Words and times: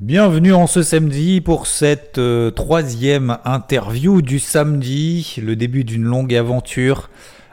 Bienvenue 0.00 0.54
en 0.54 0.66
ce 0.66 0.82
samedi 0.82 1.42
pour 1.42 1.66
cette 1.66 2.16
euh, 2.16 2.50
troisième 2.50 3.36
interview 3.44 4.22
du 4.22 4.38
samedi, 4.38 5.36
le 5.42 5.56
début 5.56 5.84
d'une 5.84 6.04
longue 6.04 6.34
aventure. 6.34 7.10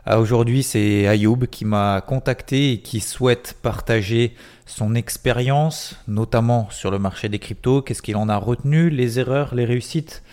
Euh, 0.08 0.18
Aujourd'hui, 0.18 0.64
c'est 0.64 1.08
Ayoub 1.08 1.48
qui 1.52 1.66
m'a 1.66 2.00
contacté 2.00 2.72
et 2.72 2.78
qui 2.80 3.02
souhaite 3.02 3.58
partager 3.62 4.34
son 4.66 4.96
expérience, 4.96 5.98
notamment 6.08 6.70
sur 6.72 6.90
le 6.90 7.00
marché 7.00 7.28
des 7.28 7.38
cryptos, 7.38 7.82
qu'est-ce 7.82 8.02
qu'il 8.02 8.16
en 8.16 8.30
a 8.30 8.38
retenu, 8.38 8.90
les 8.90 9.20
erreurs, 9.20 9.54
les 9.54 9.66
réussites, 9.66 10.24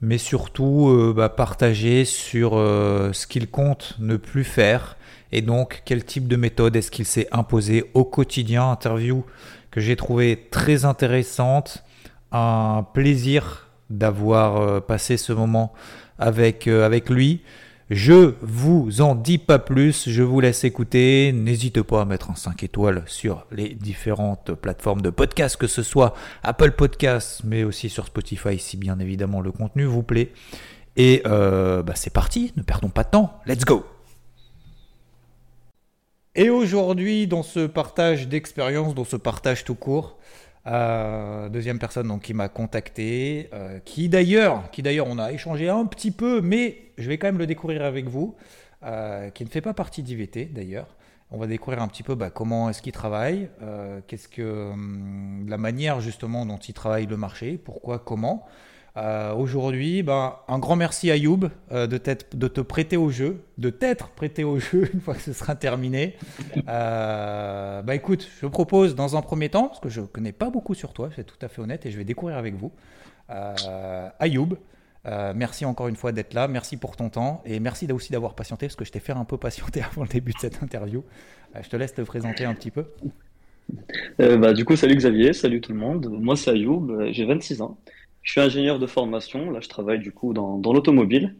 mais 0.00 0.16
surtout 0.16 0.88
euh, 0.88 1.12
bah, 1.14 1.28
partager 1.28 2.06
sur 2.06 2.52
euh, 2.54 3.12
ce 3.12 3.26
qu'il 3.26 3.46
compte 3.46 3.94
ne 3.98 4.16
plus 4.16 4.44
faire 4.44 4.96
et 5.32 5.42
donc 5.42 5.82
quel 5.84 6.04
type 6.04 6.26
de 6.26 6.36
méthode 6.36 6.74
est-ce 6.76 6.90
qu'il 6.90 7.04
s'est 7.04 7.28
imposé 7.32 7.90
au 7.94 8.04
quotidien? 8.04 8.70
Interview 8.70 9.24
que 9.70 9.80
j'ai 9.80 9.96
trouvé 9.96 10.48
très 10.50 10.84
intéressante, 10.84 11.84
un 12.32 12.86
plaisir 12.94 13.68
d'avoir 13.90 14.56
euh, 14.56 14.80
passé 14.80 15.16
ce 15.16 15.32
moment 15.32 15.72
avec, 16.18 16.66
euh, 16.66 16.84
avec 16.84 17.10
lui. 17.10 17.42
Je 17.90 18.34
vous 18.42 19.00
en 19.00 19.14
dis 19.14 19.38
pas 19.38 19.58
plus, 19.58 20.10
je 20.10 20.22
vous 20.22 20.40
laisse 20.40 20.62
écouter. 20.64 21.32
N'hésitez 21.32 21.82
pas 21.82 22.02
à 22.02 22.04
mettre 22.04 22.30
un 22.30 22.34
5 22.34 22.62
étoiles 22.62 23.02
sur 23.06 23.46
les 23.50 23.70
différentes 23.70 24.52
plateformes 24.52 25.00
de 25.00 25.08
podcast, 25.08 25.56
que 25.56 25.66
ce 25.66 25.82
soit 25.82 26.12
Apple 26.42 26.72
Podcasts, 26.72 27.42
mais 27.44 27.64
aussi 27.64 27.88
sur 27.88 28.04
Spotify, 28.06 28.58
si 28.58 28.76
bien 28.76 28.98
évidemment 28.98 29.40
le 29.40 29.52
contenu 29.52 29.84
vous 29.84 30.02
plaît. 30.02 30.32
Et 30.96 31.22
euh, 31.26 31.82
bah, 31.82 31.94
c'est 31.96 32.12
parti, 32.12 32.52
ne 32.56 32.62
perdons 32.62 32.90
pas 32.90 33.04
de 33.04 33.10
temps, 33.10 33.40
let's 33.46 33.64
go 33.64 33.97
Et 36.40 36.50
aujourd'hui, 36.50 37.26
dans 37.26 37.42
ce 37.42 37.66
partage 37.66 38.28
d'expérience, 38.28 38.94
dans 38.94 39.02
ce 39.02 39.16
partage 39.16 39.64
tout 39.64 39.74
court, 39.74 40.18
euh, 40.68 41.48
deuxième 41.48 41.80
personne 41.80 42.06
donc, 42.06 42.22
qui 42.22 42.32
m'a 42.32 42.48
contacté, 42.48 43.50
euh, 43.52 43.80
qui 43.84 44.08
d'ailleurs, 44.08 44.70
qui 44.70 44.82
d'ailleurs, 44.82 45.08
on 45.08 45.18
a 45.18 45.32
échangé 45.32 45.68
un 45.68 45.84
petit 45.84 46.12
peu, 46.12 46.40
mais 46.40 46.92
je 46.96 47.08
vais 47.08 47.18
quand 47.18 47.26
même 47.26 47.38
le 47.38 47.48
découvrir 47.48 47.82
avec 47.82 48.06
vous, 48.06 48.36
euh, 48.84 49.30
qui 49.30 49.44
ne 49.44 49.48
fait 49.48 49.60
pas 49.60 49.74
partie 49.74 50.04
d'IVT 50.04 50.44
d'ailleurs. 50.52 50.86
On 51.32 51.38
va 51.38 51.48
découvrir 51.48 51.82
un 51.82 51.88
petit 51.88 52.04
peu 52.04 52.14
bah, 52.14 52.30
comment 52.30 52.70
est-ce 52.70 52.82
qu'il 52.82 52.92
travaille, 52.92 53.50
qu'est-ce 54.06 54.28
que 54.28 54.70
hum, 54.70 55.44
la 55.48 55.58
manière 55.58 56.00
justement 56.00 56.46
dont 56.46 56.58
il 56.58 56.72
travaille 56.72 57.06
le 57.06 57.16
marché, 57.16 57.58
pourquoi, 57.58 57.98
comment. 57.98 58.46
Euh, 58.98 59.32
Aujourd'hui, 59.34 60.02
bah, 60.02 60.44
un 60.48 60.58
grand 60.58 60.76
merci 60.76 61.10
à 61.10 61.16
Youb 61.16 61.50
euh, 61.70 61.86
de, 61.86 61.98
te 61.98 62.60
prêter 62.60 62.96
au 62.96 63.10
jeu, 63.10 63.42
de 63.56 63.70
t'être 63.70 64.08
prêté 64.08 64.44
au 64.44 64.58
jeu 64.58 64.90
une 64.94 65.00
fois 65.00 65.14
que 65.14 65.20
ce 65.20 65.32
sera 65.32 65.54
terminé. 65.54 66.16
Euh, 66.68 67.82
bah 67.82 67.94
écoute, 67.94 68.28
je 68.40 68.46
propose 68.46 68.94
dans 68.94 69.16
un 69.16 69.22
premier 69.22 69.48
temps, 69.50 69.68
parce 69.68 69.80
que 69.80 69.88
je 69.88 70.00
ne 70.00 70.06
connais 70.06 70.32
pas 70.32 70.50
beaucoup 70.50 70.74
sur 70.74 70.92
toi, 70.92 71.10
être 71.16 71.38
tout 71.38 71.46
à 71.46 71.48
fait 71.48 71.60
honnête, 71.60 71.86
et 71.86 71.90
je 71.90 71.98
vais 71.98 72.04
découvrir 72.04 72.38
avec 72.38 72.54
vous. 72.54 72.72
Euh, 73.30 74.08
Ayoub, 74.18 74.56
euh, 75.06 75.32
merci 75.36 75.64
encore 75.64 75.88
une 75.88 75.96
fois 75.96 76.10
d'être 76.12 76.34
là, 76.34 76.48
merci 76.48 76.76
pour 76.76 76.96
ton 76.96 77.08
temps, 77.08 77.42
et 77.44 77.60
merci 77.60 77.90
aussi 77.92 78.10
d'avoir 78.10 78.34
patienté, 78.34 78.66
parce 78.66 78.76
que 78.76 78.84
je 78.84 78.90
t'ai 78.90 79.00
fait 79.00 79.12
un 79.12 79.24
peu 79.24 79.36
patienter 79.36 79.82
avant 79.92 80.02
le 80.02 80.08
début 80.08 80.32
de 80.32 80.38
cette 80.40 80.62
interview. 80.62 81.04
Je 81.60 81.68
te 81.68 81.76
laisse 81.76 81.94
te 81.94 82.02
présenter 82.02 82.44
un 82.44 82.54
petit 82.54 82.70
peu. 82.70 82.86
Bah, 84.18 84.54
du 84.54 84.64
coup, 84.64 84.76
salut 84.76 84.96
Xavier, 84.96 85.32
salut 85.34 85.60
tout 85.60 85.72
le 85.72 85.78
monde. 85.78 86.08
Moi, 86.10 86.36
c'est 86.36 86.50
Ayoub, 86.50 87.10
j'ai 87.12 87.26
26 87.26 87.62
ans. 87.62 87.78
Je 88.22 88.32
suis 88.32 88.40
ingénieur 88.40 88.78
de 88.78 88.86
formation. 88.86 89.50
Là, 89.50 89.60
je 89.60 89.68
travaille 89.68 90.00
du 90.00 90.12
coup 90.12 90.32
dans, 90.34 90.58
dans 90.58 90.72
l'automobile. 90.72 91.34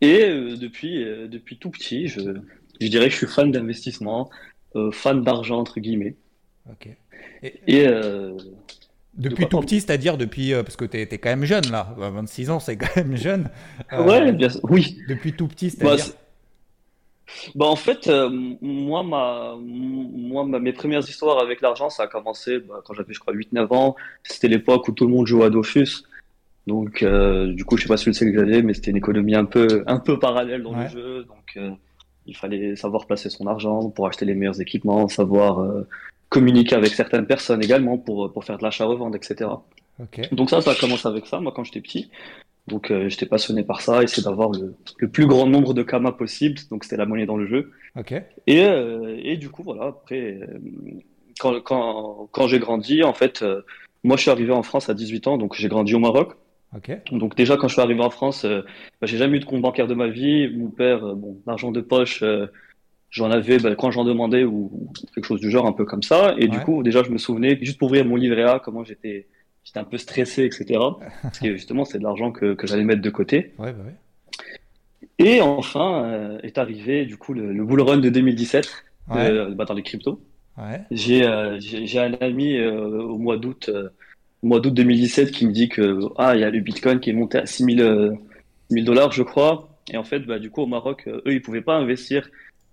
Et 0.00 0.24
euh, 0.24 0.56
depuis, 0.56 1.02
euh, 1.02 1.26
depuis 1.28 1.58
tout 1.58 1.70
petit, 1.70 2.06
je, 2.08 2.20
je 2.80 2.86
dirais 2.88 3.06
que 3.06 3.12
je 3.12 3.16
suis 3.18 3.26
fan 3.26 3.50
d'investissement, 3.50 4.30
euh, 4.76 4.90
fan 4.90 5.22
d'argent, 5.22 5.58
entre 5.58 5.80
guillemets. 5.80 6.16
Ok. 6.70 6.88
Et 7.42 7.86
Depuis 9.14 9.46
tout 9.46 9.60
petit, 9.60 9.80
c'est-à-dire 9.80 10.16
depuis, 10.16 10.52
parce 10.52 10.76
que 10.76 10.84
tu 10.84 10.98
es, 10.98 11.06
quand 11.06 11.30
même 11.30 11.44
jeune 11.44 11.70
là, 11.70 11.96
Euh, 11.98 12.10
26 12.10 12.50
ans 12.50 12.60
c'est 12.60 12.76
quand 12.76 12.94
même 12.96 13.16
jeune. 13.16 13.50
Ouais, 13.92 14.32
bien, 14.32 14.48
oui. 14.64 14.98
Depuis 15.08 15.32
tout 15.32 15.48
petit, 15.48 15.66
Bah, 15.80 15.96
c'est-à-dire. 15.96 16.04
c'est- 16.04 16.16
bah, 17.54 17.66
en 17.66 17.76
fait, 17.76 18.08
euh, 18.08 18.28
moi, 18.60 19.02
ma, 19.02 19.54
moi, 19.60 20.44
ma- 20.44 20.58
mes 20.58 20.72
premières 20.72 21.00
histoires 21.08 21.38
avec 21.40 21.60
l'argent, 21.60 21.90
ça 21.90 22.04
a 22.04 22.06
commencé 22.06 22.58
bah, 22.58 22.80
quand 22.84 22.94
j'avais, 22.94 23.12
je 23.14 23.20
crois, 23.20 23.34
8-9 23.34 23.72
ans. 23.74 23.96
C'était 24.22 24.48
l'époque 24.48 24.88
où 24.88 24.92
tout 24.92 25.06
le 25.06 25.12
monde 25.12 25.26
jouait 25.26 25.44
à 25.44 25.50
Dofus. 25.50 26.04
Donc, 26.66 27.02
euh, 27.02 27.52
du 27.52 27.64
coup, 27.64 27.76
je 27.76 27.82
sais 27.82 27.88
pas 27.88 27.96
si 27.96 28.04
tu 28.04 28.10
le 28.10 28.14
sais, 28.14 28.30
Xavier, 28.30 28.62
mais 28.62 28.74
c'était 28.74 28.90
une 28.90 28.96
économie 28.98 29.34
un 29.34 29.44
peu, 29.46 29.84
un 29.86 29.98
peu 29.98 30.18
parallèle 30.18 30.62
dans 30.62 30.74
Ouais. 30.74 30.84
le 30.84 30.88
jeu. 30.90 31.24
Donc, 31.24 31.56
euh, 31.56 31.70
il 32.26 32.36
fallait 32.36 32.76
savoir 32.76 33.06
placer 33.06 33.30
son 33.30 33.46
argent 33.46 33.88
pour 33.88 34.06
acheter 34.06 34.26
les 34.26 34.34
meilleurs 34.34 34.60
équipements, 34.60 35.08
savoir 35.08 35.60
euh, 35.60 35.86
communiquer 36.28 36.74
avec 36.76 36.90
certaines 36.92 37.26
personnes 37.26 37.62
également 37.64 37.96
pour, 37.96 38.30
pour 38.32 38.44
faire 38.44 38.58
de 38.58 38.62
l'achat-revente, 38.64 39.14
etc. 39.16 39.50
Ok. 39.98 40.28
Donc 40.32 40.50
ça, 40.50 40.60
ça 40.60 40.72
a 40.72 40.74
commencé 40.74 41.08
avec 41.08 41.26
ça, 41.26 41.40
moi, 41.40 41.52
quand 41.56 41.64
j'étais 41.64 41.80
petit. 41.80 42.10
Donc, 42.68 42.90
euh, 42.90 43.08
j'étais 43.08 43.26
passionné 43.26 43.64
par 43.64 43.80
ça, 43.80 44.02
essayer 44.02 44.22
d'avoir 44.22 44.50
le, 44.50 44.74
le 44.98 45.08
plus 45.08 45.26
grand 45.26 45.46
nombre 45.46 45.74
de 45.74 45.82
kamas 45.82 46.12
possible. 46.12 46.60
Donc, 46.70 46.84
c'était 46.84 46.96
la 46.96 47.06
monnaie 47.06 47.26
dans 47.26 47.36
le 47.36 47.46
jeu. 47.46 47.72
Ok. 47.96 48.12
Et, 48.46 48.64
euh, 48.64 49.18
et 49.22 49.36
du 49.36 49.50
coup, 49.50 49.62
voilà, 49.62 49.86
après, 49.86 50.38
euh, 50.40 50.58
quand, 51.40 51.60
quand, 51.62 52.28
quand 52.30 52.46
j'ai 52.46 52.58
grandi, 52.58 53.02
en 53.02 53.14
fait, 53.14 53.42
euh, 53.42 53.62
moi, 54.04 54.16
je 54.16 54.22
suis 54.22 54.30
arrivé 54.30 54.52
en 54.52 54.62
France 54.62 54.88
à 54.88 54.94
18 54.94 55.26
ans, 55.26 55.38
donc 55.38 55.54
j'ai 55.54 55.68
grandi 55.68 55.94
au 55.94 55.98
Maroc. 55.98 56.34
Ok. 56.76 56.90
Donc 57.12 57.34
déjà, 57.34 57.56
quand 57.56 57.68
je 57.68 57.72
suis 57.74 57.82
arrivé 57.82 58.02
en 58.02 58.10
France, 58.10 58.44
euh, 58.44 58.62
bah, 59.00 59.06
j'ai 59.06 59.16
jamais 59.16 59.38
eu 59.38 59.40
de 59.40 59.44
compte 59.44 59.62
bancaire 59.62 59.86
de 59.86 59.94
ma 59.94 60.08
vie. 60.08 60.48
Mon 60.54 60.68
père, 60.68 61.04
euh, 61.04 61.14
bon, 61.14 61.40
l'argent 61.46 61.70
de 61.70 61.80
poche, 61.80 62.22
euh, 62.22 62.46
j'en 63.10 63.30
avais 63.30 63.58
bah, 63.58 63.74
quand 63.74 63.90
j'en 63.90 64.04
demandais 64.04 64.44
ou, 64.44 64.70
ou 64.72 64.92
quelque 65.14 65.24
chose 65.24 65.40
du 65.40 65.50
genre, 65.50 65.66
un 65.66 65.72
peu 65.72 65.84
comme 65.84 66.02
ça. 66.02 66.34
Et 66.38 66.46
du 66.48 66.60
coup, 66.60 66.82
déjà, 66.82 67.02
je 67.02 67.10
me 67.10 67.18
souvenais, 67.18 67.58
juste 67.60 67.78
pour 67.78 67.88
ouvrir 67.88 68.04
mon 68.04 68.16
livret 68.16 68.42
A, 68.42 68.60
comment 68.62 68.84
j'étais, 68.84 69.28
j'étais 69.68 69.80
un 69.80 69.84
peu 69.84 69.98
stressé, 69.98 70.44
etc. 70.44 70.80
Parce 71.22 71.38
que 71.40 71.52
justement, 71.52 71.84
c'est 71.84 71.98
de 71.98 72.02
l'argent 72.04 72.32
que, 72.32 72.54
que 72.54 72.66
j'allais 72.66 72.84
mettre 72.84 73.02
de 73.02 73.10
côté. 73.10 73.52
Ouais, 73.58 73.72
bah 73.74 73.84
ouais. 73.84 73.94
Et 75.18 75.42
enfin, 75.42 76.04
euh, 76.04 76.38
est 76.42 76.56
arrivé 76.56 77.04
du 77.04 77.18
coup 77.18 77.34
le, 77.34 77.52
le 77.52 77.64
bull 77.64 77.82
run 77.82 77.98
de 77.98 78.08
2017 78.08 78.68
Ouais. 79.10 79.30
euh, 79.30 79.54
bah, 79.54 79.64
dans 79.64 79.74
les 79.74 79.82
cryptos. 79.82 80.20
J'ai 80.90 81.24
euh, 81.26 81.56
j'ai 81.60 81.98
un 82.00 82.14
ami 82.20 82.56
euh, 82.56 83.00
au 83.00 83.16
mois 83.16 83.36
d'août 83.36 83.70
mois 84.42 84.60
d'août 84.60 84.74
2017 84.74 85.30
qui 85.30 85.46
me 85.46 85.52
dit 85.52 85.68
que 85.68 86.00
ah 86.16 86.34
il 86.34 86.40
y 86.40 86.44
a 86.44 86.50
le 86.50 86.60
Bitcoin 86.60 86.98
qui 87.00 87.10
est 87.10 87.12
monté 87.12 87.38
à 87.38 87.46
6000 87.46 87.80
euh, 87.80 88.12
1000 88.70 88.84
dollars 88.84 89.12
je 89.12 89.22
crois 89.22 89.68
et 89.90 89.96
en 89.96 90.02
fait 90.04 90.20
bah 90.20 90.38
du 90.40 90.50
coup 90.50 90.62
au 90.62 90.66
Maroc 90.66 91.04
euh, 91.06 91.22
eux 91.26 91.32
ils 91.32 91.42
pouvaient 91.42 91.62
pas 91.62 91.76
investir 91.76 92.28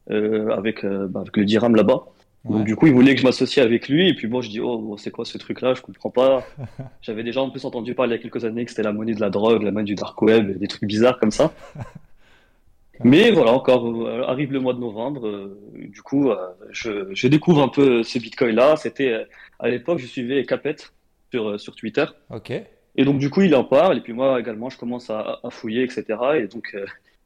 euh, 0.10 0.50
avec 0.50 0.84
bah, 0.84 1.22
avec 1.22 1.38
le 1.38 1.46
dirham 1.46 1.76
là-bas 1.76 2.06
Ouais. 2.46 2.58
donc 2.58 2.66
du 2.66 2.76
coup 2.76 2.88
ils 2.88 2.94
voulaient 2.94 3.16
que 3.16 3.22
je 3.22 3.26
m'associe 3.26 3.66
avec 3.66 3.90
lui 3.90 4.08
et 4.08 4.14
puis 4.14 4.28
bon 4.28 4.42
je 4.42 4.50
dis 4.50 4.60
oh 4.60 4.96
c'est 4.98 5.12
quoi 5.12 5.26
ce 5.26 5.38
truc-là? 5.38 5.74
Je 5.74 5.82
comprends 5.82 6.12
pas 6.12 6.46
j'avais 7.02 7.24
déjà 7.24 7.42
en 7.42 7.50
plus 7.50 7.66
entendu 7.66 7.96
parler 7.96 8.14
il 8.16 8.18
y 8.18 8.20
a 8.20 8.22
quelques 8.22 8.46
années 8.46 8.66
que 8.66 8.72
c'était 8.72 8.84
la 8.84 8.94
monnaie 8.94 9.16
de 9.16 9.20
la 9.22 9.30
drogue 9.32 9.64
la 9.64 9.72
monnaie 9.72 9.86
du 9.86 9.96
dark 9.96 10.22
web 10.22 10.58
des 10.60 10.68
trucs 10.68 10.84
bizarres 10.86 11.20
comme 11.20 11.32
ça 11.32 11.54
mais 13.04 13.32
voilà, 13.32 13.52
encore 13.52 13.86
euh, 14.08 14.24
arrive 14.24 14.54
le 14.54 14.60
mois 14.60 14.74
de 14.74 14.80
novembre. 14.80 15.28
euh, 15.28 15.60
du 15.76 16.02
coup, 16.02 16.30
euh, 16.30 16.36
je, 16.72 17.14
je 17.14 17.28
découvre 17.28 17.62
un 17.62 17.68
peu 17.68 18.04
ce 18.04 18.20
Bitcoin-là. 18.20 18.78
C'était 18.78 19.26
à 19.60 19.68
l'époque, 19.70 20.00
je 20.00 20.06
suivais 20.06 20.46
Capet 20.46 20.76
sur, 21.32 21.60
sur 21.60 21.76
Twitter. 21.76 22.06
Ok. 22.30 22.52
Et 22.98 23.04
donc, 23.04 23.20
du 23.20 23.30
coup, 23.30 23.42
il 23.42 23.54
en 23.54 23.66
parle. 23.66 23.98
Et 23.98 24.02
puis 24.02 24.14
moi 24.14 24.40
également, 24.40 24.70
je 24.70 24.78
commence 24.78 25.10
à, 25.10 25.40
à 25.44 25.50
fouiller, 25.50 25.84
etc. 25.84 26.06
Et 26.38 26.48
donc, 26.48 26.74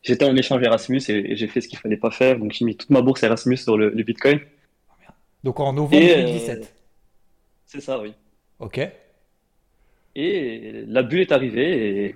j'étais 0.02 0.26
en 0.26 0.36
échange 0.36 0.64
Erasmus 0.64 1.02
et, 1.10 1.34
et 1.34 1.36
j'ai 1.36 1.48
fait 1.48 1.62
ce 1.62 1.68
qu'il 1.68 1.78
fallait 1.78 1.98
pas 1.98 2.10
faire. 2.10 2.40
Donc, 2.40 2.52
j'ai 2.52 2.66
mis 2.66 2.76
toute 2.76 2.90
ma 2.90 3.02
bourse 3.04 3.22
Erasmus 3.22 3.58
sur 3.58 3.78
le, 3.78 3.90
le 3.92 4.04
Bitcoin. 4.04 4.40
Donc 5.44 5.60
en 5.60 5.74
novembre 5.74 6.02
Et, 6.02 6.14
euh, 6.14 6.24
2017. 6.24 6.74
C'est 7.66 7.82
ça, 7.82 8.00
oui. 8.00 8.14
Ok. 8.60 8.80
Et 10.16 10.84
la 10.88 11.04
bulle 11.04 11.22
est 11.22 11.32
arrivée 11.32 12.06
et 12.06 12.16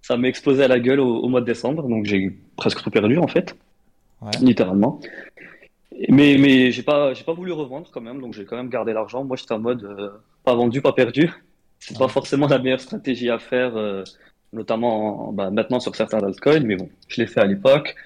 ça 0.00 0.16
m'a 0.16 0.28
explosé 0.28 0.62
à 0.64 0.68
la 0.68 0.80
gueule 0.80 1.00
au, 1.00 1.16
au 1.18 1.28
mois 1.28 1.40
de 1.40 1.46
décembre. 1.46 1.88
Donc, 1.88 2.06
j'ai 2.06 2.36
presque 2.56 2.82
tout 2.82 2.90
perdu, 2.90 3.18
en 3.18 3.26
fait. 3.28 3.54
Ouais. 4.20 4.30
littéralement. 4.40 5.00
Mais, 6.08 6.36
mais 6.38 6.70
j'ai 6.70 6.82
pas, 6.84 7.12
j'ai 7.12 7.24
pas 7.24 7.32
voulu 7.32 7.50
revendre 7.52 7.90
quand 7.92 8.00
même, 8.00 8.20
donc 8.20 8.34
j'ai 8.34 8.44
quand 8.44 8.56
même 8.56 8.68
gardé 8.68 8.92
l'argent. 8.92 9.24
Moi, 9.24 9.36
j'étais 9.36 9.52
en 9.52 9.58
mode 9.58 9.82
euh, 9.84 10.10
pas 10.44 10.54
vendu, 10.54 10.80
pas 10.80 10.92
perdu. 10.92 11.30
C'est 11.80 11.98
pas 11.98 12.06
forcément 12.08 12.46
la 12.46 12.58
meilleure 12.60 12.80
stratégie 12.80 13.28
à 13.30 13.38
faire, 13.40 13.76
euh, 13.76 14.04
notamment 14.52 15.28
en- 15.28 15.32
bah, 15.32 15.50
maintenant 15.50 15.80
sur 15.80 15.94
certains 15.96 16.22
altcoins, 16.22 16.60
mais 16.60 16.76
bon, 16.76 16.88
je 17.08 17.20
l'ai 17.20 17.26
fait 17.26 17.40
à 17.40 17.46
l'époque. 17.46 17.96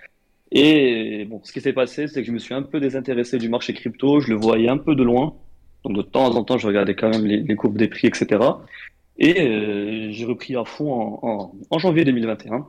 Et 0.58 1.26
bon, 1.26 1.42
ce 1.44 1.52
qui 1.52 1.60
s'est 1.60 1.74
passé, 1.74 2.08
c'est 2.08 2.22
que 2.22 2.26
je 2.26 2.32
me 2.32 2.38
suis 2.38 2.54
un 2.54 2.62
peu 2.62 2.80
désintéressé 2.80 3.36
du 3.36 3.50
marché 3.50 3.74
crypto, 3.74 4.20
je 4.20 4.30
le 4.30 4.36
voyais 4.36 4.70
un 4.70 4.78
peu 4.78 4.94
de 4.94 5.02
loin. 5.02 5.34
Donc 5.84 5.94
de 5.94 6.00
temps 6.00 6.34
en 6.34 6.44
temps, 6.44 6.56
je 6.56 6.66
regardais 6.66 6.94
quand 6.94 7.10
même 7.10 7.26
les, 7.26 7.54
courbes 7.56 7.76
des 7.76 7.88
prix, 7.88 8.08
etc. 8.08 8.42
Et 9.18 9.42
euh, 9.42 10.08
j'ai 10.12 10.24
repris 10.24 10.56
à 10.56 10.64
fond 10.64 11.18
en, 11.70 11.78
janvier 11.78 12.06
2021. 12.06 12.66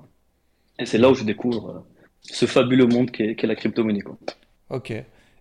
Et 0.80 0.86
c'est 0.86 0.98
là 0.98 1.10
où 1.10 1.14
je 1.14 1.24
découvre 1.24 1.70
euh, 1.70 1.80
ce 2.24 2.46
fabuleux 2.46 2.88
monde 2.88 3.10
qu'est 3.10 3.42
la 3.42 3.56
crypto-monnaie. 3.56 4.04
Ok. 4.70 4.94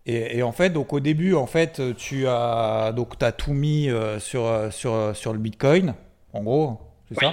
Et, 0.09 0.41
en 0.45 0.53
fait, 0.53 0.71
donc 0.71 0.93
au 0.93 1.01
début, 1.01 1.35
en 1.35 1.47
fait, 1.47 1.83
tu 1.97 2.29
as 2.29 2.93
donc 2.95 3.21
as 3.23 3.33
tout 3.33 3.55
mis 3.55 3.91
euh, 3.91 4.21
sur, 4.21 4.49
sur, 4.71 5.17
sur 5.17 5.33
le 5.33 5.41
Bitcoin, 5.41 5.95
en 6.33 6.45
gros, 6.45 6.79
c'est 7.09 7.19
ça? 7.19 7.33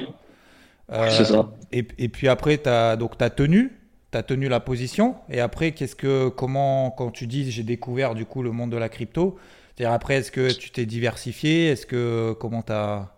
C'est 1.12 1.26
ça. 1.26 1.52
Et, 1.72 1.86
et, 2.00 2.10
puis 2.10 2.28
après, 2.28 2.58
tu 2.58 2.68
as, 2.68 2.96
donc, 2.96 3.22
as 3.22 3.30
tenu 3.30 3.83
tu 4.14 4.18
as 4.18 4.24
tenu 4.24 4.48
la 4.48 4.60
position 4.60 5.16
et 5.30 5.40
après 5.40 5.72
qu'est-ce 5.72 5.96
que 5.96 6.30
comment 6.30 6.92
quand 6.92 7.12
tu 7.12 7.28
dis 7.28 7.52
j'ai 7.52 7.64
découvert 7.64 8.16
du 8.16 8.26
coup 8.26 8.44
le 8.44 8.52
monde 8.52 8.70
de 8.70 8.78
la 8.78 8.90
crypto 8.90 9.38
c'est-à-dire 9.76 9.94
après 9.94 10.16
est-ce 10.16 10.32
que 10.32 10.54
tu 10.54 10.72
t'es 10.72 10.86
diversifié 10.86 11.68
est-ce 11.68 11.86
que 11.86 12.34
comment 12.40 12.62
tu 12.62 12.72
as 12.72 13.12